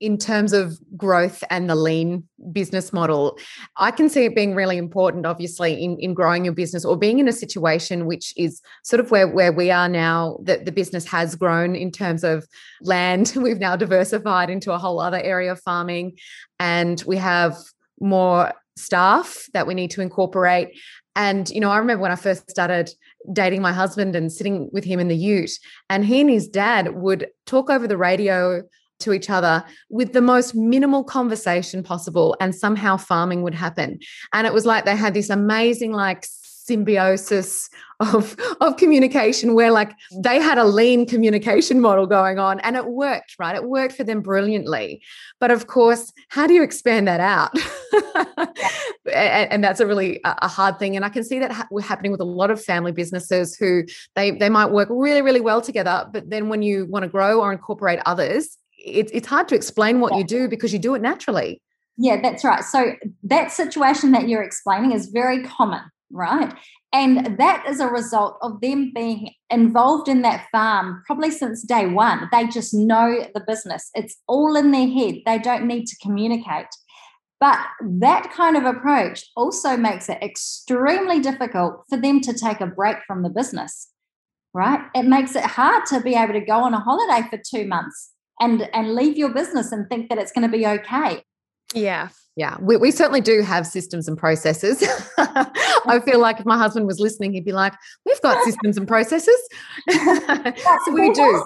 In 0.00 0.18
terms 0.18 0.52
of 0.52 0.76
growth 0.96 1.44
and 1.50 1.70
the 1.70 1.76
lean 1.76 2.24
business 2.52 2.92
model, 2.92 3.38
I 3.76 3.90
can 3.90 4.10
see 4.10 4.24
it 4.24 4.34
being 4.34 4.54
really 4.54 4.76
important, 4.76 5.24
obviously, 5.24 5.82
in, 5.82 5.96
in 5.98 6.14
growing 6.14 6.44
your 6.44 6.52
business 6.52 6.84
or 6.84 6.96
being 6.96 7.20
in 7.20 7.28
a 7.28 7.32
situation 7.32 8.04
which 8.04 8.34
is 8.36 8.60
sort 8.82 9.00
of 9.00 9.10
where, 9.10 9.28
where 9.28 9.52
we 9.52 9.70
are 9.70 9.88
now, 9.88 10.38
that 10.42 10.66
the 10.66 10.72
business 10.72 11.06
has 11.06 11.36
grown 11.36 11.74
in 11.76 11.90
terms 11.90 12.24
of 12.24 12.46
land. 12.82 13.32
We've 13.36 13.60
now 13.60 13.76
diversified 13.76 14.50
into 14.50 14.72
a 14.72 14.78
whole 14.78 15.00
other 15.00 15.20
area 15.20 15.52
of 15.52 15.60
farming, 15.60 16.18
and 16.58 17.02
we 17.06 17.16
have 17.16 17.56
more 18.00 18.52
staff 18.76 19.46
that 19.52 19.66
we 19.66 19.74
need 19.74 19.90
to 19.92 20.00
incorporate. 20.00 20.78
And, 21.16 21.48
you 21.50 21.60
know, 21.60 21.70
I 21.70 21.78
remember 21.78 22.02
when 22.02 22.10
I 22.10 22.16
first 22.16 22.50
started 22.50 22.90
dating 23.32 23.62
my 23.62 23.72
husband 23.72 24.16
and 24.16 24.32
sitting 24.32 24.68
with 24.72 24.84
him 24.84 24.98
in 24.98 25.08
the 25.08 25.16
ute, 25.16 25.52
and 25.88 26.04
he 26.04 26.20
and 26.20 26.30
his 26.30 26.48
dad 26.48 26.94
would 26.94 27.28
talk 27.46 27.70
over 27.70 27.86
the 27.86 27.96
radio 27.96 28.62
to 29.00 29.12
each 29.12 29.30
other 29.30 29.64
with 29.90 30.12
the 30.12 30.20
most 30.20 30.54
minimal 30.54 31.04
conversation 31.04 31.82
possible, 31.82 32.36
and 32.40 32.54
somehow 32.54 32.96
farming 32.96 33.42
would 33.42 33.54
happen. 33.54 33.98
And 34.32 34.46
it 34.46 34.52
was 34.52 34.66
like 34.66 34.84
they 34.84 34.96
had 34.96 35.14
this 35.14 35.30
amazing, 35.30 35.92
like, 35.92 36.26
symbiosis 36.64 37.68
of 38.00 38.36
of 38.60 38.76
communication 38.76 39.54
where 39.54 39.70
like 39.70 39.92
they 40.22 40.40
had 40.40 40.56
a 40.56 40.64
lean 40.64 41.06
communication 41.06 41.80
model 41.80 42.06
going 42.06 42.38
on 42.38 42.58
and 42.60 42.74
it 42.74 42.86
worked 42.86 43.36
right? 43.38 43.54
It 43.54 43.64
worked 43.64 43.94
for 43.94 44.04
them 44.04 44.22
brilliantly. 44.22 45.02
But 45.40 45.50
of 45.50 45.66
course 45.66 46.12
how 46.28 46.46
do 46.46 46.54
you 46.54 46.62
expand 46.62 47.06
that 47.08 47.20
out? 47.20 47.50
And, 49.06 49.52
and, 49.52 49.64
that's 49.64 49.80
a 49.80 49.86
really 49.86 50.20
a 50.24 50.48
hard 50.48 50.78
thing. 50.78 50.96
And 50.96 51.04
i 51.04 51.08
can 51.08 51.22
see 51.22 51.38
that 51.38 51.52
ha- 51.52 51.68
happening 51.82 52.10
with 52.10 52.22
a 52.22 52.24
lot 52.24 52.50
of 52.50 52.60
family 52.60 52.90
businesses 52.90 53.54
who 53.54 53.84
they 54.16 54.32
they 54.32 54.48
might 54.48 54.72
work 54.72 54.88
really 54.90 55.22
really 55.22 55.40
well 55.40 55.60
together 55.60 56.08
but 56.10 56.28
then 56.30 56.48
when 56.48 56.62
you 56.62 56.86
want 56.86 57.04
to 57.04 57.08
grow 57.08 57.40
or 57.40 57.52
incorporate 57.52 58.00
others 58.06 58.58
it, 58.84 59.10
it's 59.12 59.26
hard 59.26 59.48
to 59.48 59.54
explain 59.54 60.00
what 60.00 60.16
you 60.16 60.24
do 60.24 60.48
because 60.48 60.72
you 60.72 60.78
do 60.78 60.94
it 60.94 61.02
naturally 61.02 61.60
yeah, 61.96 62.20
that's 62.20 62.42
right. 62.42 62.64
So 62.64 62.94
that 63.22 63.52
situation 63.52 64.10
that 64.10 64.28
you're 64.28 64.42
explaining 64.42 64.90
is 64.90 65.10
very 65.10 65.44
common 65.44 65.82
right? 66.14 66.54
And 66.92 67.38
that 67.38 67.64
is 67.68 67.80
a 67.80 67.88
result 67.88 68.38
of 68.40 68.60
them 68.60 68.92
being 68.94 69.32
involved 69.50 70.08
in 70.08 70.22
that 70.22 70.46
farm 70.52 71.02
probably 71.06 71.30
since 71.30 71.62
day 71.62 71.86
one. 71.86 72.28
They 72.32 72.46
just 72.46 72.72
know 72.72 73.26
the 73.34 73.44
business, 73.46 73.90
it's 73.94 74.16
all 74.28 74.56
in 74.56 74.70
their 74.70 74.88
head. 74.88 75.16
They 75.26 75.38
don't 75.38 75.66
need 75.66 75.86
to 75.86 75.96
communicate. 76.00 76.66
But 77.40 77.58
that 77.98 78.32
kind 78.32 78.56
of 78.56 78.64
approach 78.64 79.26
also 79.36 79.76
makes 79.76 80.08
it 80.08 80.22
extremely 80.22 81.20
difficult 81.20 81.82
for 81.90 81.98
them 81.98 82.20
to 82.22 82.32
take 82.32 82.60
a 82.60 82.66
break 82.66 82.98
from 83.06 83.22
the 83.22 83.28
business, 83.28 83.90
right? 84.54 84.80
It 84.94 85.02
makes 85.02 85.34
it 85.34 85.44
hard 85.44 85.84
to 85.86 86.00
be 86.00 86.14
able 86.14 86.34
to 86.34 86.40
go 86.40 86.62
on 86.62 86.74
a 86.74 86.80
holiday 86.80 87.28
for 87.28 87.38
two 87.44 87.66
months 87.66 88.13
and, 88.40 88.68
and 88.72 88.94
leave 88.94 89.16
your 89.16 89.30
business 89.30 89.72
and 89.72 89.88
think 89.88 90.08
that 90.08 90.18
it's 90.18 90.32
going 90.32 90.50
to 90.50 90.56
be 90.56 90.66
okay. 90.66 91.22
Yeah. 91.74 92.08
Yeah, 92.36 92.56
we, 92.60 92.76
we 92.76 92.90
certainly 92.90 93.20
do 93.20 93.42
have 93.42 93.64
systems 93.64 94.08
and 94.08 94.18
processes. 94.18 94.82
I 95.18 96.00
feel 96.04 96.18
like 96.18 96.40
if 96.40 96.46
my 96.46 96.58
husband 96.58 96.86
was 96.86 96.98
listening, 96.98 97.32
he'd 97.32 97.44
be 97.44 97.52
like, 97.52 97.74
We've 98.04 98.20
got 98.22 98.42
systems 98.42 98.76
and 98.76 98.88
processes. 98.88 99.38
so 99.88 100.92
we 100.92 101.12
do. 101.12 101.22
Also, 101.22 101.44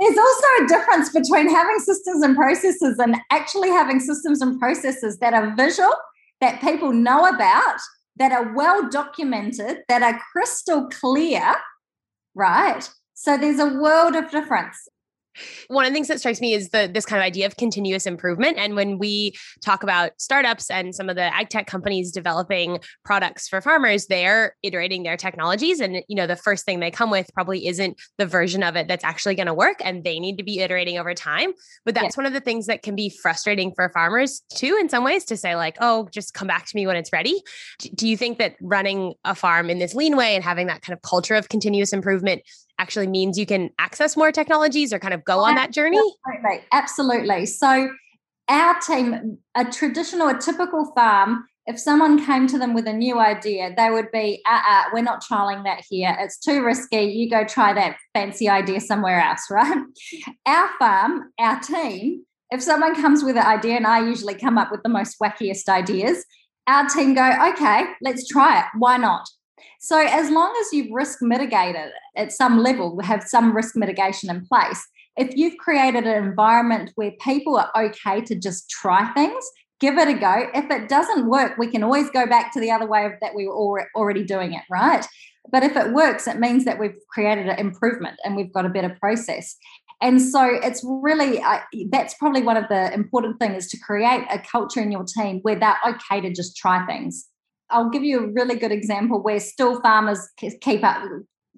there's 0.00 0.16
also 0.16 0.46
a 0.64 0.66
difference 0.66 1.10
between 1.10 1.54
having 1.54 1.78
systems 1.80 2.22
and 2.22 2.34
processes 2.34 2.98
and 2.98 3.16
actually 3.30 3.68
having 3.68 4.00
systems 4.00 4.40
and 4.40 4.58
processes 4.58 5.18
that 5.18 5.34
are 5.34 5.54
visual, 5.54 5.92
that 6.40 6.62
people 6.62 6.90
know 6.90 7.26
about, 7.26 7.78
that 8.16 8.32
are 8.32 8.54
well 8.54 8.88
documented, 8.88 9.80
that 9.90 10.02
are 10.02 10.18
crystal 10.32 10.88
clear, 10.88 11.54
right? 12.34 12.88
So 13.12 13.36
there's 13.36 13.58
a 13.58 13.66
world 13.66 14.16
of 14.16 14.30
difference. 14.30 14.88
One 15.68 15.84
of 15.84 15.90
the 15.90 15.94
things 15.94 16.08
that 16.08 16.18
strikes 16.18 16.40
me 16.40 16.54
is 16.54 16.70
the 16.70 16.90
this 16.92 17.06
kind 17.06 17.20
of 17.20 17.24
idea 17.24 17.46
of 17.46 17.56
continuous 17.56 18.06
improvement. 18.06 18.58
And 18.58 18.74
when 18.74 18.98
we 18.98 19.34
talk 19.64 19.82
about 19.82 20.12
startups 20.18 20.70
and 20.70 20.94
some 20.94 21.08
of 21.08 21.16
the 21.16 21.34
ag 21.34 21.48
tech 21.48 21.66
companies 21.66 22.12
developing 22.12 22.78
products 23.04 23.48
for 23.48 23.60
farmers, 23.60 24.06
they're 24.06 24.56
iterating 24.62 25.02
their 25.02 25.16
technologies. 25.16 25.80
And 25.80 26.02
you 26.08 26.16
know, 26.16 26.26
the 26.26 26.36
first 26.36 26.64
thing 26.64 26.80
they 26.80 26.90
come 26.90 27.10
with 27.10 27.30
probably 27.34 27.66
isn't 27.66 28.00
the 28.18 28.26
version 28.26 28.62
of 28.62 28.76
it 28.76 28.88
that's 28.88 29.04
actually 29.04 29.34
going 29.34 29.46
to 29.46 29.54
work. 29.54 29.78
And 29.84 30.04
they 30.04 30.18
need 30.18 30.38
to 30.38 30.44
be 30.44 30.60
iterating 30.60 30.98
over 30.98 31.14
time. 31.14 31.52
But 31.84 31.94
that's 31.94 32.16
yeah. 32.16 32.22
one 32.22 32.26
of 32.26 32.32
the 32.32 32.40
things 32.40 32.66
that 32.66 32.82
can 32.82 32.96
be 32.96 33.10
frustrating 33.22 33.72
for 33.74 33.88
farmers 33.90 34.42
too, 34.54 34.76
in 34.80 34.88
some 34.88 35.04
ways, 35.04 35.24
to 35.26 35.36
say, 35.36 35.56
like, 35.56 35.76
oh, 35.80 36.08
just 36.12 36.34
come 36.34 36.48
back 36.48 36.66
to 36.66 36.76
me 36.76 36.86
when 36.86 36.96
it's 36.96 37.12
ready. 37.12 37.42
Do 37.94 38.08
you 38.08 38.16
think 38.16 38.38
that 38.38 38.56
running 38.60 39.14
a 39.24 39.34
farm 39.34 39.70
in 39.70 39.78
this 39.78 39.94
lean 39.94 40.16
way 40.16 40.34
and 40.34 40.44
having 40.44 40.66
that 40.66 40.82
kind 40.82 40.96
of 40.96 41.02
culture 41.02 41.34
of 41.34 41.48
continuous 41.48 41.92
improvement 41.92 42.42
actually 42.80 43.06
means 43.06 43.38
you 43.38 43.46
can 43.46 43.70
access 43.78 44.16
more 44.16 44.32
technologies 44.32 44.92
or 44.92 44.98
kind 44.98 45.14
of 45.14 45.24
go 45.24 45.40
on 45.40 45.54
that 45.54 45.70
journey? 45.70 46.00
Absolutely. 46.26 46.64
Absolutely. 46.72 47.46
So, 47.46 47.90
our 48.48 48.80
team, 48.80 49.38
a 49.54 49.64
traditional, 49.64 50.28
a 50.28 50.36
typical 50.36 50.92
farm, 50.96 51.44
if 51.66 51.78
someone 51.78 52.24
came 52.26 52.48
to 52.48 52.58
them 52.58 52.74
with 52.74 52.88
a 52.88 52.92
new 52.92 53.20
idea, 53.20 53.72
they 53.76 53.90
would 53.90 54.10
be, 54.10 54.42
uh, 54.44 54.60
uh, 54.68 54.82
we're 54.92 55.02
not 55.02 55.22
trialing 55.22 55.62
that 55.64 55.84
here. 55.88 56.16
It's 56.18 56.38
too 56.38 56.64
risky. 56.64 57.02
You 57.02 57.30
go 57.30 57.44
try 57.44 57.72
that 57.74 57.96
fancy 58.12 58.48
idea 58.48 58.80
somewhere 58.80 59.20
else, 59.20 59.46
right? 59.50 59.78
Our 60.46 60.70
farm, 60.80 61.30
our 61.38 61.60
team, 61.60 62.24
if 62.50 62.60
someone 62.60 63.00
comes 63.00 63.22
with 63.22 63.36
an 63.36 63.46
idea, 63.46 63.76
and 63.76 63.86
I 63.86 64.04
usually 64.04 64.34
come 64.34 64.58
up 64.58 64.72
with 64.72 64.82
the 64.82 64.88
most 64.88 65.16
wackiest 65.22 65.68
ideas, 65.68 66.24
our 66.66 66.88
team 66.88 67.14
go, 67.14 67.50
okay, 67.50 67.84
let's 68.02 68.26
try 68.26 68.60
it. 68.60 68.66
Why 68.76 68.96
not? 68.96 69.28
So, 69.80 69.98
as 69.98 70.30
long 70.30 70.54
as 70.60 70.72
you've 70.72 70.92
risk 70.92 71.18
mitigated 71.20 71.90
at 72.16 72.32
some 72.32 72.58
level, 72.58 73.00
have 73.02 73.22
some 73.22 73.54
risk 73.54 73.76
mitigation 73.76 74.30
in 74.30 74.44
place, 74.46 74.86
if 75.16 75.36
you've 75.36 75.56
created 75.58 76.06
an 76.06 76.24
environment 76.24 76.92
where 76.94 77.12
people 77.20 77.56
are 77.56 77.70
okay 77.76 78.20
to 78.22 78.34
just 78.34 78.70
try 78.70 79.12
things, 79.12 79.44
give 79.80 79.98
it 79.98 80.08
a 80.08 80.14
go. 80.14 80.48
If 80.54 80.70
it 80.70 80.88
doesn't 80.88 81.28
work, 81.28 81.58
we 81.58 81.66
can 81.66 81.82
always 81.82 82.10
go 82.10 82.26
back 82.26 82.52
to 82.52 82.60
the 82.60 82.70
other 82.70 82.86
way 82.86 83.08
that 83.20 83.34
we 83.34 83.46
were 83.46 83.88
already 83.96 84.24
doing 84.24 84.52
it, 84.52 84.62
right? 84.70 85.04
But 85.50 85.62
if 85.62 85.76
it 85.76 85.92
works, 85.92 86.26
it 86.26 86.38
means 86.38 86.64
that 86.64 86.78
we've 86.78 86.96
created 87.08 87.48
an 87.48 87.58
improvement 87.58 88.18
and 88.24 88.36
we've 88.36 88.52
got 88.52 88.66
a 88.66 88.68
better 88.68 88.96
process. 89.00 89.56
And 90.02 90.20
so 90.20 90.44
it's 90.44 90.82
really 90.84 91.42
uh, 91.42 91.60
that's 91.90 92.14
probably 92.14 92.42
one 92.42 92.56
of 92.56 92.68
the 92.68 92.92
important 92.94 93.38
things 93.38 93.64
is 93.64 93.70
to 93.72 93.78
create 93.78 94.26
a 94.30 94.38
culture 94.38 94.80
in 94.80 94.90
your 94.90 95.04
team 95.04 95.40
where 95.42 95.58
they're 95.58 95.76
okay 95.86 96.20
to 96.20 96.32
just 96.32 96.56
try 96.56 96.84
things. 96.86 97.26
I'll 97.70 97.90
give 97.90 98.02
you 98.02 98.20
a 98.20 98.26
really 98.28 98.56
good 98.56 98.72
example 98.72 99.22
where 99.22 99.40
still 99.40 99.80
farmers 99.80 100.20
keep 100.60 100.84
up 100.84 101.02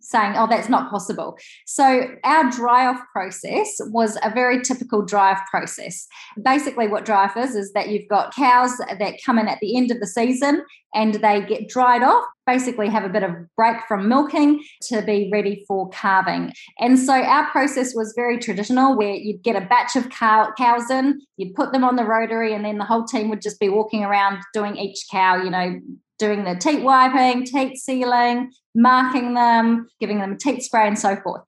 saying, 0.02 0.34
oh, 0.36 0.46
that's 0.48 0.68
not 0.68 0.90
possible. 0.90 1.38
So, 1.66 2.08
our 2.24 2.50
dry 2.50 2.86
off 2.86 3.00
process 3.12 3.68
was 3.86 4.18
a 4.22 4.30
very 4.30 4.60
typical 4.60 5.02
dry 5.02 5.32
off 5.32 5.40
process. 5.50 6.06
Basically, 6.42 6.88
what 6.88 7.04
dry 7.04 7.24
off 7.24 7.36
is, 7.36 7.54
is 7.54 7.72
that 7.72 7.88
you've 7.88 8.08
got 8.08 8.34
cows 8.34 8.76
that 8.78 9.14
come 9.24 9.38
in 9.38 9.48
at 9.48 9.58
the 9.60 9.76
end 9.76 9.90
of 9.90 10.00
the 10.00 10.06
season 10.06 10.64
and 10.94 11.14
they 11.14 11.40
get 11.40 11.68
dried 11.68 12.02
off, 12.02 12.24
basically, 12.46 12.88
have 12.88 13.04
a 13.04 13.08
bit 13.08 13.22
of 13.22 13.30
break 13.56 13.76
from 13.88 14.08
milking 14.08 14.62
to 14.82 15.00
be 15.02 15.30
ready 15.32 15.64
for 15.66 15.88
calving. 15.90 16.52
And 16.78 16.98
so, 16.98 17.14
our 17.14 17.48
process 17.50 17.94
was 17.94 18.12
very 18.16 18.38
traditional 18.38 18.96
where 18.96 19.14
you'd 19.14 19.42
get 19.42 19.56
a 19.56 19.66
batch 19.66 19.96
of 19.96 20.10
cow, 20.10 20.52
cows 20.58 20.90
in, 20.90 21.20
you'd 21.36 21.54
put 21.54 21.72
them 21.72 21.84
on 21.84 21.96
the 21.96 22.04
rotary, 22.04 22.54
and 22.54 22.64
then 22.64 22.78
the 22.78 22.84
whole 22.84 23.04
team 23.04 23.28
would 23.30 23.40
just 23.40 23.60
be 23.60 23.68
walking 23.68 24.04
around 24.04 24.38
doing 24.52 24.76
each 24.76 25.06
cow, 25.10 25.36
you 25.36 25.50
know, 25.50 25.80
doing 26.18 26.44
the 26.44 26.54
teat 26.54 26.82
wiping, 26.82 27.44
teat 27.44 27.76
sealing, 27.76 28.52
marking 28.74 29.34
them, 29.34 29.88
giving 30.00 30.20
them 30.20 30.32
a 30.32 30.36
teat 30.36 30.62
spray, 30.62 30.86
and 30.86 30.98
so 30.98 31.16
forth. 31.16 31.42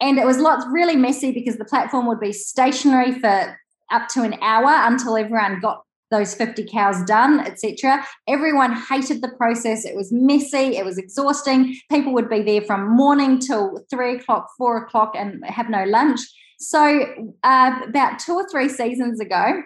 And 0.00 0.18
it 0.18 0.26
was 0.26 0.38
lots 0.38 0.66
really 0.70 0.96
messy 0.96 1.32
because 1.32 1.56
the 1.56 1.64
platform 1.64 2.06
would 2.06 2.20
be 2.20 2.32
stationary 2.32 3.18
for 3.18 3.58
up 3.90 4.08
to 4.08 4.22
an 4.22 4.34
hour 4.42 4.86
until 4.86 5.16
everyone 5.16 5.60
got 5.60 5.82
those 6.10 6.34
50 6.34 6.66
cows 6.70 7.02
done, 7.04 7.40
etc. 7.40 8.04
Everyone 8.28 8.76
hated 8.76 9.22
the 9.22 9.28
process. 9.28 9.84
It 9.84 9.96
was 9.96 10.12
messy, 10.12 10.76
it 10.76 10.84
was 10.84 10.98
exhausting. 10.98 11.76
People 11.90 12.12
would 12.14 12.30
be 12.30 12.42
there 12.42 12.62
from 12.62 12.88
morning 12.96 13.38
till 13.38 13.84
three 13.90 14.16
o'clock, 14.16 14.48
four 14.56 14.76
o'clock, 14.76 15.14
and 15.16 15.44
have 15.44 15.68
no 15.68 15.84
lunch. 15.84 16.20
So, 16.58 17.04
uh, 17.42 17.80
about 17.86 18.18
two 18.18 18.34
or 18.34 18.48
three 18.48 18.68
seasons 18.68 19.20
ago, 19.20 19.62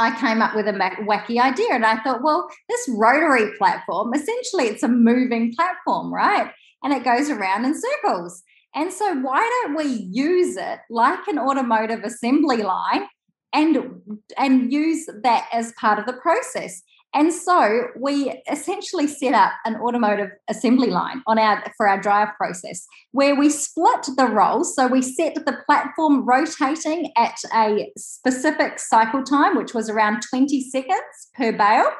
I 0.00 0.18
came 0.18 0.42
up 0.42 0.54
with 0.54 0.66
a 0.66 0.72
wacky 0.72 1.40
idea 1.40 1.72
and 1.72 1.84
I 1.84 2.02
thought, 2.02 2.22
well, 2.22 2.48
this 2.68 2.88
rotary 2.88 3.56
platform, 3.58 4.12
essentially 4.14 4.64
it's 4.64 4.82
a 4.82 4.88
moving 4.88 5.54
platform, 5.54 6.12
right? 6.12 6.50
And 6.82 6.92
it 6.92 7.04
goes 7.04 7.30
around 7.30 7.64
in 7.64 7.74
circles. 7.80 8.42
And 8.74 8.92
so 8.92 9.14
why 9.20 9.40
don't 9.40 9.76
we 9.76 9.84
use 9.84 10.56
it 10.56 10.80
like 10.90 11.26
an 11.28 11.38
automotive 11.38 12.02
assembly 12.02 12.62
line 12.62 13.06
and 13.52 14.02
and 14.36 14.72
use 14.72 15.06
that 15.22 15.48
as 15.52 15.72
part 15.80 15.98
of 15.98 16.06
the 16.06 16.14
process? 16.14 16.82
And 17.14 17.32
so 17.32 17.88
we 17.96 18.42
essentially 18.50 19.06
set 19.06 19.34
up 19.34 19.52
an 19.64 19.76
automotive 19.76 20.30
assembly 20.48 20.90
line 20.90 21.22
on 21.26 21.38
our 21.38 21.62
for 21.76 21.88
our 21.88 22.00
drive 22.00 22.28
process 22.36 22.86
where 23.12 23.36
we 23.36 23.48
split 23.48 24.08
the 24.16 24.26
roles. 24.26 24.74
So 24.74 24.88
we 24.88 25.00
set 25.00 25.34
the 25.34 25.58
platform 25.66 26.26
rotating 26.26 27.12
at 27.16 27.36
a 27.54 27.92
specific 27.96 28.80
cycle 28.80 29.22
time, 29.22 29.56
which 29.56 29.74
was 29.74 29.88
around 29.88 30.22
20 30.28 30.60
seconds 30.62 31.30
per 31.36 31.52
bale 31.52 31.90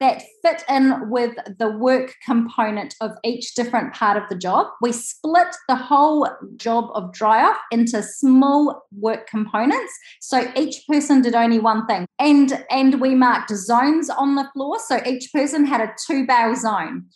that 0.00 0.22
fit 0.42 0.64
in 0.68 1.08
with 1.08 1.36
the 1.58 1.70
work 1.70 2.14
component 2.24 2.94
of 3.00 3.12
each 3.24 3.54
different 3.54 3.94
part 3.94 4.16
of 4.16 4.24
the 4.28 4.36
job. 4.36 4.66
We 4.80 4.92
split 4.92 5.54
the 5.68 5.76
whole 5.76 6.28
job 6.56 6.90
of 6.94 7.12
dry 7.12 7.44
off 7.44 7.58
into 7.70 8.02
small 8.02 8.82
work 8.92 9.26
components. 9.28 9.92
So 10.20 10.50
each 10.56 10.86
person 10.88 11.22
did 11.22 11.34
only 11.34 11.58
one 11.58 11.86
thing. 11.86 12.06
And, 12.18 12.64
and 12.70 13.00
we 13.00 13.14
marked 13.14 13.50
zones 13.50 14.10
on 14.10 14.34
the 14.34 14.48
floor. 14.52 14.78
So 14.78 15.00
each 15.06 15.32
person 15.32 15.64
had 15.64 15.80
a 15.80 15.94
two 16.06 16.26
bale 16.26 16.56
zone. 16.56 17.06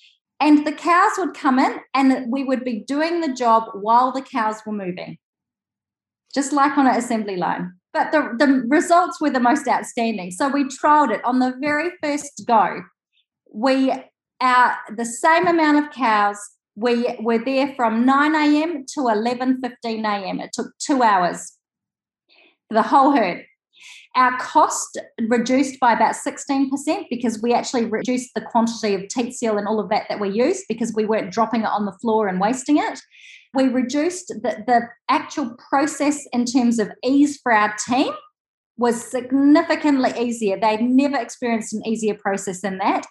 And 0.41 0.67
the 0.67 0.73
cows 0.73 1.13
would 1.19 1.35
come 1.35 1.59
in 1.59 1.81
and 1.95 2.31
we 2.31 2.45
would 2.45 2.65
be 2.65 2.85
doing 2.87 3.21
the 3.21 3.33
job 3.33 3.65
while 3.75 4.13
the 4.13 4.23
cows 4.23 4.61
were 4.65 4.73
moving, 4.73 5.19
just 6.39 6.53
like 6.53 6.79
on 6.79 6.87
an 6.87 6.97
assembly 6.97 7.37
line 7.37 7.73
but 7.93 8.13
the, 8.13 8.35
the 8.39 8.63
results 8.69 9.21
were 9.21 9.31
the 9.31 9.41
most 9.41 9.67
outstanding. 9.67 10.31
So 10.31 10.49
we 10.49 10.65
trialed 10.65 11.11
it 11.11 11.25
on 11.25 11.39
the 11.39 11.55
very 11.61 11.91
first 12.03 12.45
go. 12.47 12.83
We 13.53 13.93
our 14.41 14.77
the 14.95 15.05
same 15.05 15.47
amount 15.47 15.85
of 15.85 15.93
cows. 15.93 16.39
We 16.77 17.17
were 17.21 17.43
there 17.45 17.75
from 17.75 18.07
9 18.07 18.35
a.m. 18.35 18.85
to 18.95 19.01
11:15 19.01 20.05
a.m. 20.05 20.41
It 20.41 20.51
took 20.53 20.69
two 20.79 21.03
hours 21.03 21.55
the 22.71 22.83
whole 22.83 23.13
herd. 23.13 23.45
Our 24.15 24.37
cost 24.39 24.99
reduced 25.29 25.81
by 25.81 25.93
about 25.93 26.15
16% 26.15 27.05
because 27.09 27.41
we 27.41 27.53
actually 27.55 27.87
reduced 27.87 28.31
the 28.35 28.41
quantity 28.41 28.95
of 28.95 29.09
teat 29.09 29.33
seal 29.33 29.59
and 29.59 29.67
all 29.67 29.81
of 29.81 29.91
that 29.91 30.07
that 30.09 30.21
we 30.21 30.29
used 30.29 30.65
because 30.69 30.93
we 30.95 31.05
weren't 31.05 31.33
dropping 31.33 31.63
it 31.63 31.69
on 31.69 31.87
the 31.87 31.93
floor 31.93 32.27
and 32.29 32.41
wasting 32.41 32.79
it. 32.79 33.01
We 33.55 33.69
reduced 33.69 34.29
the, 34.29 34.63
the 34.67 34.89
actual 35.09 35.57
process 35.69 36.27
in 36.33 36.45
terms 36.45 36.79
of 36.79 36.91
ease 37.03 37.41
for 37.43 37.53
our 37.53 37.75
team 37.89 38.13
was 38.77 39.03
significantly 39.03 40.13
easier. 40.19 40.59
They'd 40.59 40.83
never 40.83 41.19
experienced 41.19 41.73
an 41.73 41.87
easier 41.87 42.15
process 42.15 42.61
than 42.61 42.79
that. 42.79 43.07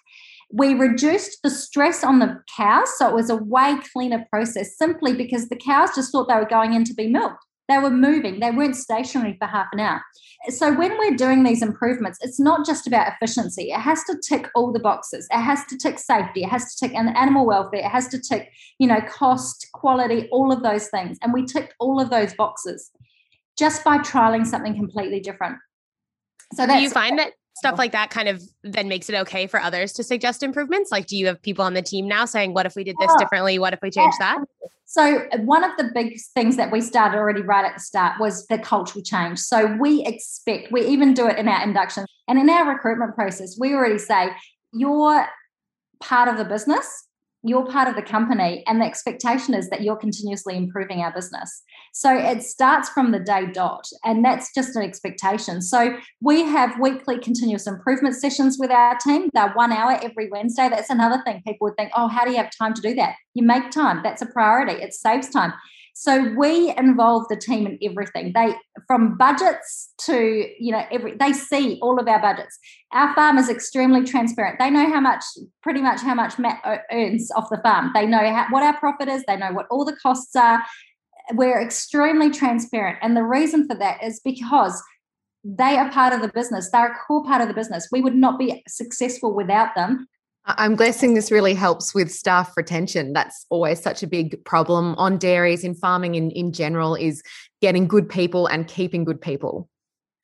We 0.50 0.72
reduced 0.72 1.40
the 1.42 1.50
stress 1.50 2.02
on 2.02 2.20
the 2.20 2.42
cows, 2.56 2.96
so 2.96 3.06
it 3.08 3.14
was 3.14 3.28
a 3.28 3.36
way 3.36 3.76
cleaner 3.92 4.24
process 4.30 4.78
simply 4.78 5.12
because 5.12 5.48
the 5.48 5.56
cows 5.56 5.90
just 5.94 6.10
thought 6.10 6.28
they 6.28 6.36
were 6.36 6.46
going 6.46 6.72
in 6.72 6.84
to 6.84 6.94
be 6.94 7.08
milked. 7.08 7.44
They 7.68 7.78
were 7.78 7.90
moving, 7.90 8.40
they 8.40 8.50
weren't 8.50 8.76
stationary 8.76 9.36
for 9.38 9.46
half 9.46 9.66
an 9.72 9.80
hour. 9.80 10.02
So, 10.48 10.72
when 10.72 10.96
we're 10.98 11.16
doing 11.16 11.42
these 11.42 11.62
improvements, 11.62 12.18
it's 12.22 12.40
not 12.40 12.64
just 12.64 12.86
about 12.86 13.12
efficiency. 13.12 13.70
It 13.70 13.80
has 13.80 14.04
to 14.04 14.18
tick 14.26 14.48
all 14.54 14.72
the 14.72 14.80
boxes. 14.80 15.26
It 15.30 15.40
has 15.40 15.64
to 15.66 15.76
tick 15.76 15.98
safety. 15.98 16.44
It 16.44 16.48
has 16.48 16.74
to 16.74 16.88
tick 16.88 16.96
animal 16.96 17.44
welfare. 17.44 17.80
It 17.80 17.90
has 17.90 18.08
to 18.08 18.20
tick, 18.20 18.50
you 18.78 18.86
know, 18.86 19.00
cost, 19.02 19.66
quality, 19.74 20.28
all 20.32 20.52
of 20.52 20.62
those 20.62 20.88
things. 20.88 21.18
And 21.22 21.32
we 21.32 21.44
ticked 21.44 21.74
all 21.78 22.00
of 22.00 22.08
those 22.08 22.34
boxes 22.34 22.90
just 23.58 23.84
by 23.84 23.98
trialing 23.98 24.46
something 24.46 24.74
completely 24.74 25.20
different. 25.20 25.58
So, 26.54 26.66
do 26.66 26.78
you 26.78 26.88
find 26.88 27.18
that 27.18 27.32
stuff 27.58 27.78
like 27.78 27.92
that 27.92 28.10
kind 28.10 28.28
of 28.28 28.42
then 28.62 28.88
makes 28.88 29.08
it 29.08 29.14
okay 29.14 29.46
for 29.46 29.60
others 29.60 29.92
to 29.94 30.02
suggest 30.02 30.42
improvements? 30.42 30.90
Like, 30.90 31.06
do 31.06 31.16
you 31.16 31.26
have 31.26 31.42
people 31.42 31.64
on 31.64 31.74
the 31.74 31.82
team 31.82 32.06
now 32.08 32.24
saying, 32.24 32.54
what 32.54 32.66
if 32.66 32.74
we 32.76 32.84
did 32.84 32.96
this 32.98 33.12
differently? 33.18 33.58
What 33.58 33.72
if 33.72 33.80
we 33.82 33.90
change 33.90 34.14
that? 34.18 34.38
So, 34.86 35.26
uh, 35.32 35.38
one 35.38 35.64
of 35.64 35.72
the 35.76 35.90
big 35.92 36.18
things 36.34 36.56
that 36.56 36.72
we 36.72 36.80
started 36.80 37.18
already 37.18 37.42
right 37.42 37.64
at 37.64 37.74
the 37.74 37.80
start 37.80 38.18
was 38.18 38.46
the 38.46 38.58
cultural 38.58 39.02
change. 39.04 39.38
So, 39.38 39.76
we 39.78 40.02
expect, 40.04 40.72
we 40.72 40.86
even 40.86 41.12
do 41.12 41.26
it 41.26 41.36
in 41.36 41.46
our 41.48 41.62
induction 41.62 42.06
and 42.26 42.38
in 42.38 42.48
our 42.48 42.72
recruitment 42.72 43.14
process, 43.14 43.56
we 43.58 43.74
already 43.74 43.98
say, 43.98 44.30
you're 44.72 45.26
part 46.00 46.28
of 46.28 46.38
the 46.38 46.44
business 46.44 47.07
you're 47.42 47.66
part 47.66 47.88
of 47.88 47.94
the 47.94 48.02
company 48.02 48.64
and 48.66 48.80
the 48.80 48.84
expectation 48.84 49.54
is 49.54 49.70
that 49.70 49.82
you're 49.82 49.96
continuously 49.96 50.56
improving 50.56 51.00
our 51.00 51.12
business. 51.12 51.62
So 51.92 52.16
it 52.16 52.42
starts 52.42 52.88
from 52.88 53.12
the 53.12 53.20
day 53.20 53.46
dot 53.52 53.84
and 54.04 54.24
that's 54.24 54.52
just 54.52 54.74
an 54.76 54.82
expectation. 54.82 55.62
So 55.62 55.96
we 56.20 56.42
have 56.42 56.80
weekly 56.80 57.18
continuous 57.18 57.66
improvement 57.66 58.16
sessions 58.16 58.56
with 58.58 58.70
our 58.70 58.96
team. 58.98 59.30
They're 59.32 59.52
one 59.52 59.72
hour 59.72 59.98
every 60.02 60.28
wednesday. 60.30 60.68
That's 60.68 60.90
another 60.90 61.22
thing 61.24 61.42
people 61.46 61.66
would 61.66 61.76
think 61.76 61.92
oh 61.96 62.08
how 62.08 62.24
do 62.24 62.32
you 62.32 62.38
have 62.38 62.50
time 62.56 62.74
to 62.74 62.82
do 62.82 62.94
that? 62.96 63.14
You 63.34 63.44
make 63.44 63.70
time. 63.70 64.00
That's 64.02 64.22
a 64.22 64.26
priority. 64.26 64.82
It 64.82 64.92
saves 64.92 65.30
time 65.30 65.52
so 66.00 66.32
we 66.38 66.72
involve 66.76 67.26
the 67.28 67.34
team 67.34 67.66
in 67.66 67.76
everything. 67.82 68.30
They 68.32 68.54
from 68.86 69.18
budgets 69.18 69.92
to 70.02 70.46
you 70.60 70.70
know 70.70 70.84
every 70.92 71.16
they 71.16 71.32
see 71.32 71.76
all 71.82 71.98
of 71.98 72.06
our 72.06 72.20
budgets. 72.20 72.56
Our 72.92 73.12
farm 73.16 73.36
is 73.36 73.48
extremely 73.48 74.04
transparent. 74.04 74.60
They 74.60 74.70
know 74.70 74.88
how 74.88 75.00
much, 75.00 75.24
pretty 75.60 75.82
much 75.82 76.00
how 76.00 76.14
much 76.14 76.38
Matt 76.38 76.62
earns 76.92 77.32
off 77.32 77.50
the 77.50 77.58
farm. 77.64 77.90
They 77.94 78.06
know 78.06 78.18
how, 78.32 78.46
what 78.50 78.62
our 78.62 78.78
profit 78.78 79.08
is. 79.08 79.24
They 79.26 79.36
know 79.36 79.50
what 79.50 79.66
all 79.72 79.84
the 79.84 79.96
costs 79.96 80.36
are. 80.36 80.62
We're 81.32 81.60
extremely 81.60 82.30
transparent, 82.30 82.98
and 83.02 83.16
the 83.16 83.24
reason 83.24 83.66
for 83.66 83.74
that 83.74 84.00
is 84.00 84.20
because 84.24 84.80
they 85.42 85.78
are 85.78 85.90
part 85.90 86.12
of 86.12 86.22
the 86.22 86.28
business. 86.28 86.70
They're 86.70 86.92
a 86.92 86.98
core 87.08 87.24
part 87.24 87.42
of 87.42 87.48
the 87.48 87.54
business. 87.54 87.88
We 87.90 88.02
would 88.02 88.14
not 88.14 88.38
be 88.38 88.62
successful 88.68 89.34
without 89.34 89.74
them. 89.74 90.06
I'm 90.56 90.76
guessing 90.76 91.12
this 91.12 91.30
really 91.30 91.52
helps 91.52 91.94
with 91.94 92.10
staff 92.10 92.56
retention. 92.56 93.12
That's 93.12 93.44
always 93.50 93.82
such 93.82 94.02
a 94.02 94.06
big 94.06 94.42
problem 94.46 94.94
on 94.94 95.18
dairies 95.18 95.62
in 95.62 95.74
farming 95.74 96.14
in, 96.14 96.30
in 96.30 96.52
general 96.52 96.94
is 96.94 97.22
getting 97.60 97.86
good 97.86 98.08
people 98.08 98.46
and 98.46 98.66
keeping 98.66 99.04
good 99.04 99.20
people. 99.20 99.68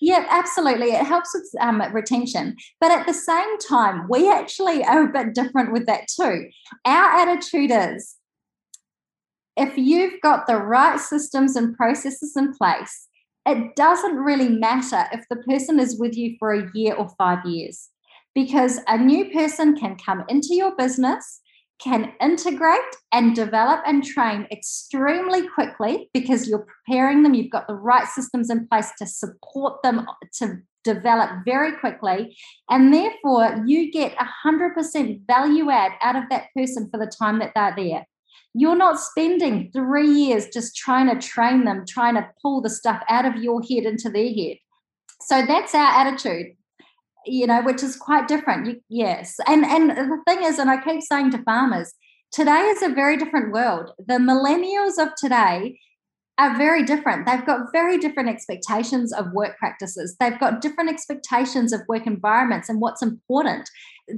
Yeah, 0.01 0.27
absolutely. 0.31 0.89
It 0.89 1.05
helps 1.05 1.35
with 1.35 1.49
um, 1.61 1.83
retention. 1.93 2.57
But 2.81 2.91
at 2.91 3.07
the 3.07 3.15
same 3.15 3.59
time, 3.59 4.07
we 4.09 4.31
actually 4.31 4.83
are 4.85 5.05
a 5.05 5.13
bit 5.13 5.35
different 5.35 5.73
with 5.73 5.87
that 5.87 6.09
too. 6.09 6.49
Our 6.87 7.11
attitude 7.21 7.71
is 7.71 8.17
if 9.57 9.77
you've 9.77 10.21
got 10.23 10.47
the 10.47 10.57
right 10.57 10.99
systems 10.99 11.55
and 11.55 11.77
processes 11.77 12.35
in 12.37 12.55
place, 12.55 13.09
it 13.47 13.77
doesn't 13.77 14.16
really 14.16 14.49
matter 14.49 15.05
if 15.12 15.27
the 15.29 15.37
person 15.37 15.79
is 15.79 15.99
with 15.99 16.16
you 16.16 16.37
for 16.39 16.53
a 16.53 16.70
year 16.75 16.95
or 16.95 17.11
five 17.18 17.45
years 17.45 17.91
because 18.35 18.80
a 18.89 18.99
new 18.99 19.30
person 19.30 19.76
can 19.76 19.97
come 19.97 20.24
into 20.28 20.55
your 20.55 20.74
business 20.76 21.41
can 21.80 22.12
integrate 22.20 22.80
and 23.12 23.35
develop 23.35 23.80
and 23.87 24.05
train 24.05 24.47
extremely 24.51 25.47
quickly 25.49 26.09
because 26.14 26.49
you're 26.49 26.66
preparing 26.87 27.22
them, 27.22 27.35
you've 27.35 27.51
got 27.51 27.66
the 27.66 27.74
right 27.74 28.07
systems 28.07 28.49
in 28.51 28.66
place 28.68 28.91
to 28.99 29.07
support 29.07 29.82
them 29.82 30.07
to 30.35 30.59
develop 30.85 31.30
very 31.45 31.72
quickly. 31.72 32.37
And 32.70 32.93
therefore, 32.93 33.62
you 33.66 33.91
get 33.91 34.16
100% 34.47 35.26
value 35.26 35.70
add 35.70 35.93
out 36.01 36.16
of 36.16 36.24
that 36.30 36.47
person 36.57 36.89
for 36.91 36.99
the 36.99 37.11
time 37.11 37.39
that 37.41 37.53
they're 37.55 37.74
there. 37.76 38.07
You're 38.55 38.76
not 38.76 39.01
spending 39.01 39.70
three 39.72 40.09
years 40.09 40.47
just 40.53 40.76
trying 40.76 41.09
to 41.09 41.26
train 41.26 41.64
them, 41.64 41.85
trying 41.89 42.14
to 42.14 42.28
pull 42.41 42.62
the 42.62 42.70
stuff 42.70 43.03
out 43.09 43.24
of 43.24 43.43
your 43.43 43.61
head 43.62 43.85
into 43.85 44.11
their 44.11 44.32
head. 44.32 44.59
So 45.22 45.45
that's 45.45 45.74
our 45.74 45.87
attitude 45.87 46.55
you 47.27 47.47
know, 47.47 47.62
which 47.62 47.83
is 47.83 47.97
quite 47.97 48.29
different. 48.29 48.66
You, 48.66 48.81
yes. 48.89 49.37
And 49.47 49.64
and 49.64 49.91
the 49.91 50.18
thing 50.27 50.43
is, 50.43 50.59
and 50.59 50.70
I 50.70 50.83
keep 50.83 51.03
saying 51.03 51.31
to 51.33 51.43
farmers, 51.43 51.93
today 52.33 52.61
is 52.61 52.83
a 52.83 52.89
very 52.89 53.16
different 53.16 53.53
world. 53.53 53.91
The 53.99 54.14
millennials 54.14 55.03
of 55.05 55.14
today 55.16 55.79
are 56.37 56.57
very 56.57 56.83
different. 56.83 57.27
They've 57.27 57.47
got 57.47 57.70
very 57.72 57.97
different 57.97 58.29
expectations 58.29 59.12
of 59.12 59.33
work 59.33 59.57
practices. 59.57 60.16
They've 60.18 60.39
got 60.39 60.61
different 60.61 60.91
expectations 60.91 61.72
of 61.72 61.83
work 61.89 62.07
environments 62.07 62.68
and 62.68 62.81
what's 62.81 63.03
important. 63.03 63.70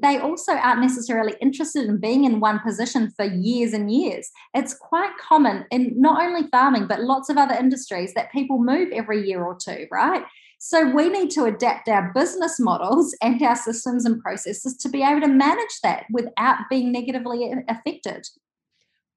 They 0.02 0.18
also 0.18 0.52
aren't 0.52 0.80
necessarily 0.80 1.34
interested 1.42 1.84
in 1.84 2.00
being 2.00 2.24
in 2.24 2.40
one 2.40 2.60
position 2.60 3.12
for 3.16 3.26
years 3.26 3.74
and 3.74 3.92
years. 3.92 4.30
It's 4.54 4.74
quite 4.74 5.12
common 5.20 5.66
in 5.70 5.92
not 6.00 6.22
only 6.22 6.48
farming, 6.50 6.86
but 6.88 7.02
lots 7.02 7.28
of 7.28 7.36
other 7.36 7.54
industries 7.54 8.14
that 8.14 8.32
people 8.32 8.58
move 8.58 8.88
every 8.92 9.26
year 9.26 9.44
or 9.44 9.56
two, 9.62 9.86
right? 9.92 10.24
So 10.58 10.88
we 10.88 11.08
need 11.08 11.30
to 11.32 11.44
adapt 11.44 11.88
our 11.88 12.12
business 12.14 12.58
models 12.58 13.14
and 13.22 13.40
our 13.42 13.56
systems 13.56 14.04
and 14.04 14.20
processes 14.20 14.76
to 14.78 14.88
be 14.88 15.02
able 15.02 15.20
to 15.20 15.28
manage 15.28 15.80
that 15.82 16.06
without 16.10 16.58
being 16.70 16.92
negatively 16.92 17.52
affected. 17.68 18.26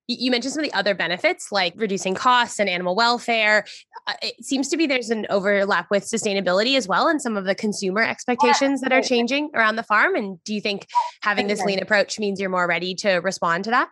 You 0.08 0.32
mentioned 0.32 0.54
some 0.54 0.64
of 0.64 0.70
the 0.70 0.76
other 0.76 0.96
benefits 0.96 1.52
like 1.52 1.74
reducing 1.76 2.16
costs 2.16 2.60
and 2.60 2.68
animal 2.68 2.96
welfare. 2.96 3.64
Uh, 4.08 4.14
it 4.24 4.44
seems 4.44 4.68
to 4.70 4.78
be 4.78 4.88
there's 4.88 5.12
an 5.12 5.28
overlap 5.30 5.92
with 5.92 6.04
sustainability 6.04 6.76
as 6.76 6.88
well 6.88 7.08
and 7.08 7.22
some 7.22 7.38
of 7.38 7.46
the 7.46 7.54
consumer 7.54 8.02
expectations 8.02 8.82
that 8.82 8.92
are 8.92 9.04
changing 9.04 9.52
around 9.54 9.76
the 9.76 9.84
farm. 9.84 10.16
And 10.16 10.44
do 10.44 10.56
you 10.56 10.62
think 10.62 10.88
having 11.22 11.46
this 11.46 11.62
lean 11.62 11.80
approach 11.80 12.18
means 12.18 12.40
you're 12.40 12.50
more 12.50 12.68
ready 12.68 12.96
to 12.96 13.18
respond 13.18 13.66
to 13.66 13.70
that? 13.70 13.90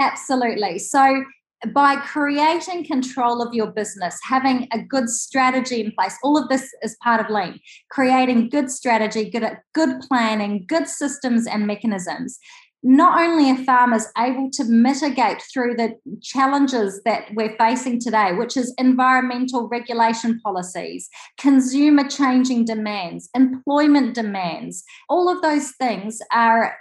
Absolutely. 0.00 0.80
So 0.80 1.24
by 1.72 1.96
creating 1.96 2.84
control 2.84 3.40
of 3.40 3.54
your 3.54 3.68
business, 3.68 4.18
having 4.22 4.68
a 4.72 4.82
good 4.82 5.08
strategy 5.08 5.80
in 5.80 5.92
place, 5.92 6.16
all 6.22 6.36
of 6.36 6.48
this 6.48 6.68
is 6.82 6.96
part 7.02 7.20
of 7.20 7.30
lean, 7.30 7.60
creating 7.90 8.48
good 8.48 8.70
strategy, 8.70 9.30
good 9.30 9.58
good 9.74 10.00
planning, 10.00 10.64
good 10.66 10.88
systems 10.88 11.46
and 11.46 11.66
mechanisms. 11.66 12.38
Not 12.84 13.20
only 13.20 13.48
are 13.48 13.64
farmers 13.64 14.06
able 14.18 14.50
to 14.54 14.64
mitigate 14.64 15.40
through 15.40 15.76
the 15.76 15.94
challenges 16.20 17.00
that 17.04 17.26
we're 17.34 17.56
facing 17.56 18.00
today, 18.00 18.32
which 18.32 18.56
is 18.56 18.74
environmental 18.76 19.68
regulation 19.68 20.40
policies, 20.40 21.08
consumer 21.38 22.08
changing 22.08 22.64
demands, 22.64 23.30
employment 23.36 24.14
demands, 24.14 24.82
all 25.08 25.28
of 25.28 25.42
those 25.42 25.70
things 25.78 26.18
are 26.32 26.76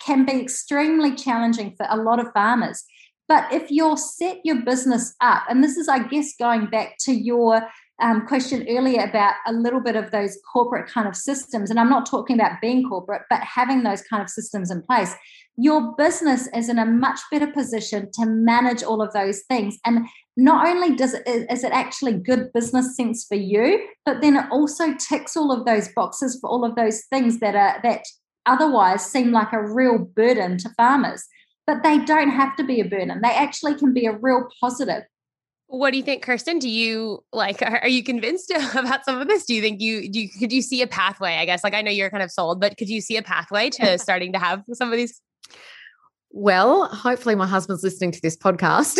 can 0.00 0.24
be 0.24 0.40
extremely 0.40 1.14
challenging 1.14 1.74
for 1.76 1.86
a 1.88 1.96
lot 1.96 2.20
of 2.20 2.32
farmers. 2.32 2.84
But 3.32 3.50
if 3.50 3.70
you're 3.70 3.96
set 3.96 4.40
your 4.44 4.60
business 4.62 5.14
up, 5.22 5.44
and 5.48 5.64
this 5.64 5.78
is, 5.78 5.88
I 5.88 6.06
guess, 6.06 6.34
going 6.38 6.66
back 6.66 6.98
to 7.04 7.14
your 7.14 7.66
um, 8.02 8.26
question 8.26 8.66
earlier 8.68 9.04
about 9.04 9.36
a 9.46 9.54
little 9.54 9.80
bit 9.80 9.96
of 9.96 10.10
those 10.10 10.36
corporate 10.52 10.86
kind 10.86 11.08
of 11.08 11.16
systems, 11.16 11.70
and 11.70 11.80
I'm 11.80 11.88
not 11.88 12.04
talking 12.04 12.38
about 12.38 12.60
being 12.60 12.86
corporate, 12.86 13.22
but 13.30 13.40
having 13.40 13.84
those 13.84 14.02
kind 14.02 14.22
of 14.22 14.28
systems 14.28 14.70
in 14.70 14.82
place, 14.82 15.14
your 15.56 15.94
business 15.96 16.46
is 16.54 16.68
in 16.68 16.78
a 16.78 16.84
much 16.84 17.20
better 17.30 17.46
position 17.46 18.10
to 18.20 18.26
manage 18.26 18.82
all 18.82 19.00
of 19.00 19.14
those 19.14 19.40
things. 19.48 19.78
And 19.86 20.06
not 20.36 20.66
only 20.66 20.94
does 20.94 21.14
it 21.14 21.26
is 21.26 21.64
it 21.64 21.72
actually 21.72 22.18
good 22.18 22.52
business 22.52 22.94
sense 22.94 23.24
for 23.26 23.36
you, 23.36 23.88
but 24.04 24.20
then 24.20 24.36
it 24.36 24.44
also 24.50 24.92
ticks 24.96 25.38
all 25.38 25.52
of 25.52 25.64
those 25.64 25.88
boxes 25.96 26.36
for 26.38 26.50
all 26.50 26.66
of 26.66 26.76
those 26.76 27.04
things 27.06 27.40
that 27.40 27.54
are 27.54 27.80
that 27.82 28.04
otherwise 28.44 29.06
seem 29.06 29.32
like 29.32 29.54
a 29.54 29.72
real 29.72 29.96
burden 29.96 30.58
to 30.58 30.68
farmers 30.76 31.24
but 31.66 31.82
they 31.82 31.98
don't 31.98 32.30
have 32.30 32.56
to 32.56 32.64
be 32.64 32.80
a 32.80 32.84
burden. 32.84 33.20
They 33.22 33.34
actually 33.34 33.74
can 33.74 33.92
be 33.92 34.06
a 34.06 34.12
real 34.12 34.48
positive. 34.60 35.02
What 35.72 35.92
do 35.92 35.96
you 35.96 36.02
think, 36.02 36.22
Kirsten? 36.22 36.58
Do 36.58 36.68
you 36.68 37.24
like? 37.32 37.62
Are 37.62 37.88
you 37.88 38.02
convinced 38.02 38.52
about 38.74 39.06
some 39.06 39.20
of 39.20 39.28
this? 39.28 39.46
Do 39.46 39.54
you 39.54 39.62
think 39.62 39.80
you 39.80 40.08
do? 40.08 40.20
You, 40.20 40.28
could 40.28 40.52
you 40.52 40.60
see 40.60 40.82
a 40.82 40.86
pathway? 40.86 41.36
I 41.36 41.46
guess, 41.46 41.64
like 41.64 41.72
I 41.72 41.80
know 41.80 41.90
you're 41.90 42.10
kind 42.10 42.22
of 42.22 42.30
sold, 42.30 42.60
but 42.60 42.76
could 42.76 42.90
you 42.90 43.00
see 43.00 43.16
a 43.16 43.22
pathway 43.22 43.70
to 43.70 43.98
starting 44.06 44.34
to 44.34 44.38
have 44.38 44.62
some 44.74 44.92
of 44.92 44.98
these? 44.98 45.22
Well, 46.34 46.88
hopefully, 46.88 47.34
my 47.34 47.46
husband's 47.46 47.82
listening 47.82 48.12
to 48.12 48.20
this 48.20 48.36
podcast. 48.36 48.98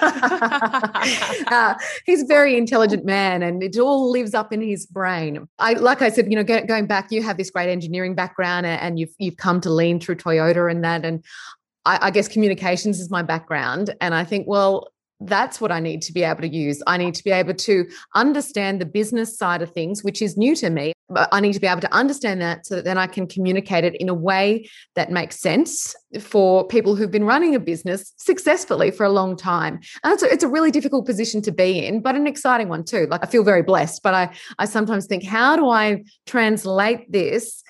uh, 1.52 1.74
he's 2.06 2.22
a 2.22 2.26
very 2.26 2.56
intelligent 2.56 3.04
man, 3.04 3.42
and 3.42 3.62
it 3.62 3.78
all 3.78 4.10
lives 4.10 4.34
up 4.34 4.52
in 4.52 4.60
his 4.60 4.86
brain. 4.86 5.48
I, 5.58 5.74
like 5.74 6.02
I 6.02 6.10
said, 6.10 6.30
you 6.30 6.36
know, 6.36 6.44
go, 6.44 6.64
going 6.64 6.86
back, 6.86 7.12
you 7.12 7.22
have 7.22 7.36
this 7.36 7.50
great 7.50 7.70
engineering 7.70 8.14
background, 8.14 8.66
and 8.66 8.98
you've 8.98 9.14
you've 9.18 9.36
come 9.36 9.60
to 9.60 9.70
lean 9.70 10.00
through 10.00 10.16
Toyota 10.16 10.70
and 10.70 10.84
that, 10.84 11.04
and 11.04 11.24
I, 11.84 11.98
I 12.02 12.10
guess 12.10 12.28
communications 12.28 13.00
is 13.00 13.10
my 13.10 13.22
background. 13.22 13.94
And 14.00 14.14
I 14.14 14.24
think, 14.24 14.46
well, 14.46 14.88
that's 15.20 15.60
what 15.60 15.70
I 15.70 15.80
need 15.80 16.00
to 16.02 16.12
be 16.12 16.22
able 16.22 16.40
to 16.40 16.48
use. 16.48 16.82
I 16.86 16.96
need 16.96 17.14
to 17.14 17.22
be 17.22 17.30
able 17.30 17.52
to 17.52 17.86
understand 18.14 18.80
the 18.80 18.86
business 18.86 19.36
side 19.36 19.60
of 19.60 19.70
things, 19.70 20.02
which 20.02 20.22
is 20.22 20.36
new 20.36 20.56
to 20.56 20.70
me. 20.70 20.94
But 21.10 21.28
I 21.30 21.40
need 21.40 21.52
to 21.54 21.60
be 21.60 21.66
able 21.66 21.82
to 21.82 21.92
understand 21.92 22.40
that 22.40 22.64
so 22.64 22.76
that 22.76 22.84
then 22.84 22.96
I 22.96 23.06
can 23.06 23.26
communicate 23.26 23.84
it 23.84 23.96
in 23.96 24.08
a 24.08 24.14
way 24.14 24.68
that 24.94 25.10
makes 25.10 25.38
sense 25.38 25.94
for 26.20 26.66
people 26.66 26.96
who've 26.96 27.10
been 27.10 27.24
running 27.24 27.54
a 27.54 27.60
business 27.60 28.14
successfully 28.16 28.90
for 28.90 29.04
a 29.04 29.10
long 29.10 29.36
time. 29.36 29.80
And 30.04 30.14
it's 30.14 30.22
a, 30.22 30.32
it's 30.32 30.44
a 30.44 30.48
really 30.48 30.70
difficult 30.70 31.04
position 31.04 31.42
to 31.42 31.52
be 31.52 31.84
in, 31.84 32.00
but 32.00 32.14
an 32.14 32.26
exciting 32.26 32.68
one 32.68 32.84
too. 32.84 33.06
Like 33.10 33.22
I 33.22 33.26
feel 33.26 33.44
very 33.44 33.62
blessed, 33.62 34.02
but 34.02 34.14
I, 34.14 34.34
I 34.58 34.64
sometimes 34.64 35.06
think, 35.06 35.24
how 35.24 35.56
do 35.56 35.68
I 35.68 36.04
translate 36.26 37.10
this 37.12 37.62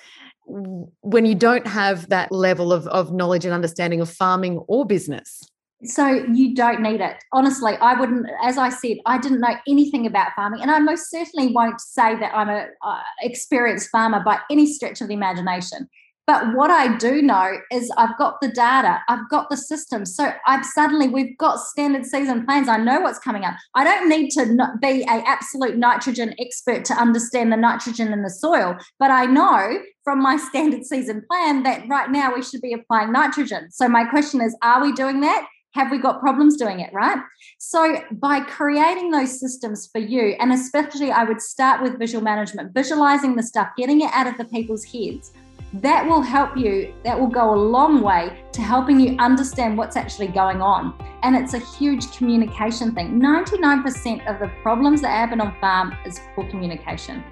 when 1.02 1.26
you 1.26 1.34
don't 1.34 1.66
have 1.66 2.08
that 2.08 2.32
level 2.32 2.72
of, 2.72 2.86
of 2.88 3.12
knowledge 3.12 3.44
and 3.44 3.54
understanding 3.54 4.00
of 4.00 4.10
farming 4.10 4.58
or 4.68 4.84
business? 4.84 5.42
So 5.84 6.06
you 6.06 6.54
don't 6.54 6.82
need 6.82 7.00
it. 7.00 7.16
Honestly, 7.32 7.74
I 7.80 7.98
wouldn't, 7.98 8.26
as 8.44 8.58
I 8.58 8.68
said, 8.68 8.98
I 9.06 9.18
didn't 9.18 9.40
know 9.40 9.54
anything 9.66 10.06
about 10.06 10.32
farming. 10.36 10.60
And 10.60 10.70
I 10.70 10.78
most 10.78 11.10
certainly 11.10 11.52
won't 11.52 11.80
say 11.80 12.16
that 12.16 12.34
I'm 12.34 12.50
an 12.50 12.68
uh, 12.84 13.00
experienced 13.22 13.88
farmer 13.90 14.22
by 14.22 14.38
any 14.50 14.66
stretch 14.66 15.00
of 15.00 15.08
the 15.08 15.14
imagination. 15.14 15.88
But 16.30 16.54
what 16.54 16.70
I 16.70 16.96
do 16.96 17.22
know 17.22 17.56
is 17.72 17.90
I've 17.96 18.16
got 18.16 18.40
the 18.40 18.46
data, 18.46 19.00
I've 19.08 19.28
got 19.30 19.50
the 19.50 19.56
system. 19.56 20.06
So 20.06 20.32
I've 20.46 20.64
suddenly 20.64 21.08
we've 21.08 21.36
got 21.38 21.58
standard 21.58 22.06
season 22.06 22.46
plans. 22.46 22.68
I 22.68 22.76
know 22.76 23.00
what's 23.00 23.18
coming 23.18 23.44
up. 23.44 23.54
I 23.74 23.82
don't 23.82 24.08
need 24.08 24.30
to 24.34 24.68
be 24.80 25.02
a 25.02 25.24
absolute 25.26 25.76
nitrogen 25.76 26.36
expert 26.38 26.84
to 26.84 26.94
understand 26.94 27.52
the 27.52 27.56
nitrogen 27.56 28.12
in 28.12 28.22
the 28.22 28.30
soil, 28.30 28.76
but 29.00 29.10
I 29.10 29.26
know 29.26 29.80
from 30.04 30.22
my 30.22 30.36
standard 30.50 30.86
season 30.86 31.24
plan 31.28 31.64
that 31.64 31.82
right 31.88 32.08
now 32.12 32.32
we 32.32 32.44
should 32.44 32.60
be 32.60 32.74
applying 32.74 33.10
nitrogen. 33.10 33.68
So 33.72 33.88
my 33.88 34.04
question 34.04 34.40
is, 34.40 34.56
are 34.62 34.80
we 34.80 34.92
doing 34.92 35.22
that? 35.22 35.48
have 35.72 35.92
we 35.92 35.98
got 35.98 36.18
problems 36.18 36.56
doing 36.56 36.80
it 36.80 36.92
right 36.92 37.18
so 37.58 38.02
by 38.10 38.40
creating 38.40 39.12
those 39.12 39.38
systems 39.38 39.88
for 39.92 40.00
you 40.00 40.34
and 40.40 40.52
especially 40.52 41.12
i 41.12 41.22
would 41.22 41.40
start 41.40 41.80
with 41.80 41.96
visual 41.96 42.24
management 42.24 42.74
visualizing 42.74 43.36
the 43.36 43.42
stuff 43.44 43.68
getting 43.76 44.00
it 44.00 44.10
out 44.12 44.26
of 44.26 44.36
the 44.36 44.44
people's 44.46 44.84
heads 44.84 45.32
that 45.74 46.06
will 46.06 46.22
help 46.22 46.56
you, 46.56 46.92
that 47.04 47.18
will 47.18 47.28
go 47.28 47.54
a 47.54 47.56
long 47.56 48.02
way 48.02 48.42
to 48.52 48.60
helping 48.60 48.98
you 48.98 49.16
understand 49.18 49.78
what's 49.78 49.96
actually 49.96 50.26
going 50.26 50.60
on. 50.60 50.94
And 51.22 51.36
it's 51.36 51.54
a 51.54 51.58
huge 51.58 52.10
communication 52.16 52.92
thing. 52.94 53.20
99% 53.20 54.28
of 54.28 54.40
the 54.40 54.50
problems 54.62 55.02
that 55.02 55.10
happen 55.10 55.40
on 55.40 55.54
farm 55.60 55.94
is 56.04 56.20
poor 56.34 56.48
communication. 56.48 57.22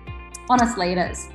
Honestly, 0.49 0.93
it 0.93 0.99
is. 0.99 1.31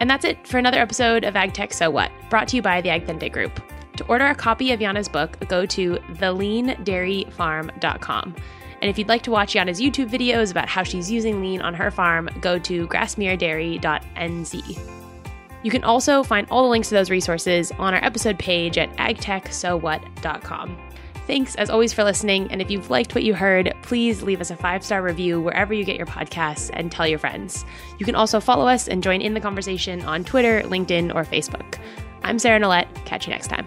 And 0.00 0.08
that's 0.08 0.24
it 0.24 0.46
for 0.46 0.58
another 0.58 0.78
episode 0.78 1.24
of 1.24 1.34
AgTech 1.34 1.72
So 1.72 1.90
What, 1.90 2.12
brought 2.30 2.46
to 2.48 2.56
you 2.56 2.62
by 2.62 2.80
the 2.80 2.90
AgThentic 2.90 3.32
Group. 3.32 3.60
To 3.96 4.06
order 4.06 4.26
a 4.26 4.34
copy 4.34 4.70
of 4.70 4.78
Jana's 4.78 5.08
book, 5.08 5.36
go 5.48 5.66
to 5.66 5.98
theleandairyfarm.com. 6.12 8.36
And 8.80 8.88
if 8.90 8.98
you'd 8.98 9.08
like 9.08 9.22
to 9.22 9.30
watch 9.30 9.54
Jana's 9.54 9.80
YouTube 9.80 10.08
videos 10.08 10.50
about 10.50 10.68
how 10.68 10.82
she's 10.82 11.10
using 11.10 11.40
lean 11.40 11.60
on 11.62 11.74
her 11.74 11.90
farm, 11.90 12.28
go 12.40 12.58
to 12.60 12.86
grassmeredairy.nz. 12.88 14.78
You 15.62 15.70
can 15.70 15.84
also 15.84 16.22
find 16.22 16.46
all 16.50 16.62
the 16.62 16.68
links 16.68 16.88
to 16.90 16.94
those 16.94 17.10
resources 17.10 17.72
on 17.72 17.94
our 17.94 18.04
episode 18.04 18.38
page 18.38 18.78
at 18.78 18.96
agtechsowhat.com. 18.96 20.78
Thanks 21.26 21.54
as 21.56 21.68
always 21.68 21.92
for 21.92 22.04
listening. 22.04 22.50
And 22.50 22.62
if 22.62 22.70
you've 22.70 22.88
liked 22.88 23.14
what 23.14 23.22
you 23.22 23.34
heard, 23.34 23.74
please 23.82 24.22
leave 24.22 24.40
us 24.40 24.50
a 24.50 24.56
five 24.56 24.82
star 24.82 25.02
review 25.02 25.40
wherever 25.40 25.74
you 25.74 25.84
get 25.84 25.96
your 25.96 26.06
podcasts 26.06 26.70
and 26.72 26.90
tell 26.90 27.06
your 27.06 27.18
friends. 27.18 27.66
You 27.98 28.06
can 28.06 28.14
also 28.14 28.40
follow 28.40 28.66
us 28.66 28.88
and 28.88 29.02
join 29.02 29.20
in 29.20 29.34
the 29.34 29.40
conversation 29.40 30.00
on 30.02 30.24
Twitter, 30.24 30.62
LinkedIn, 30.62 31.14
or 31.14 31.24
Facebook. 31.24 31.78
I'm 32.22 32.38
Sarah 32.38 32.58
Nolet. 32.58 32.86
Catch 33.04 33.26
you 33.26 33.32
next 33.32 33.48
time. 33.48 33.66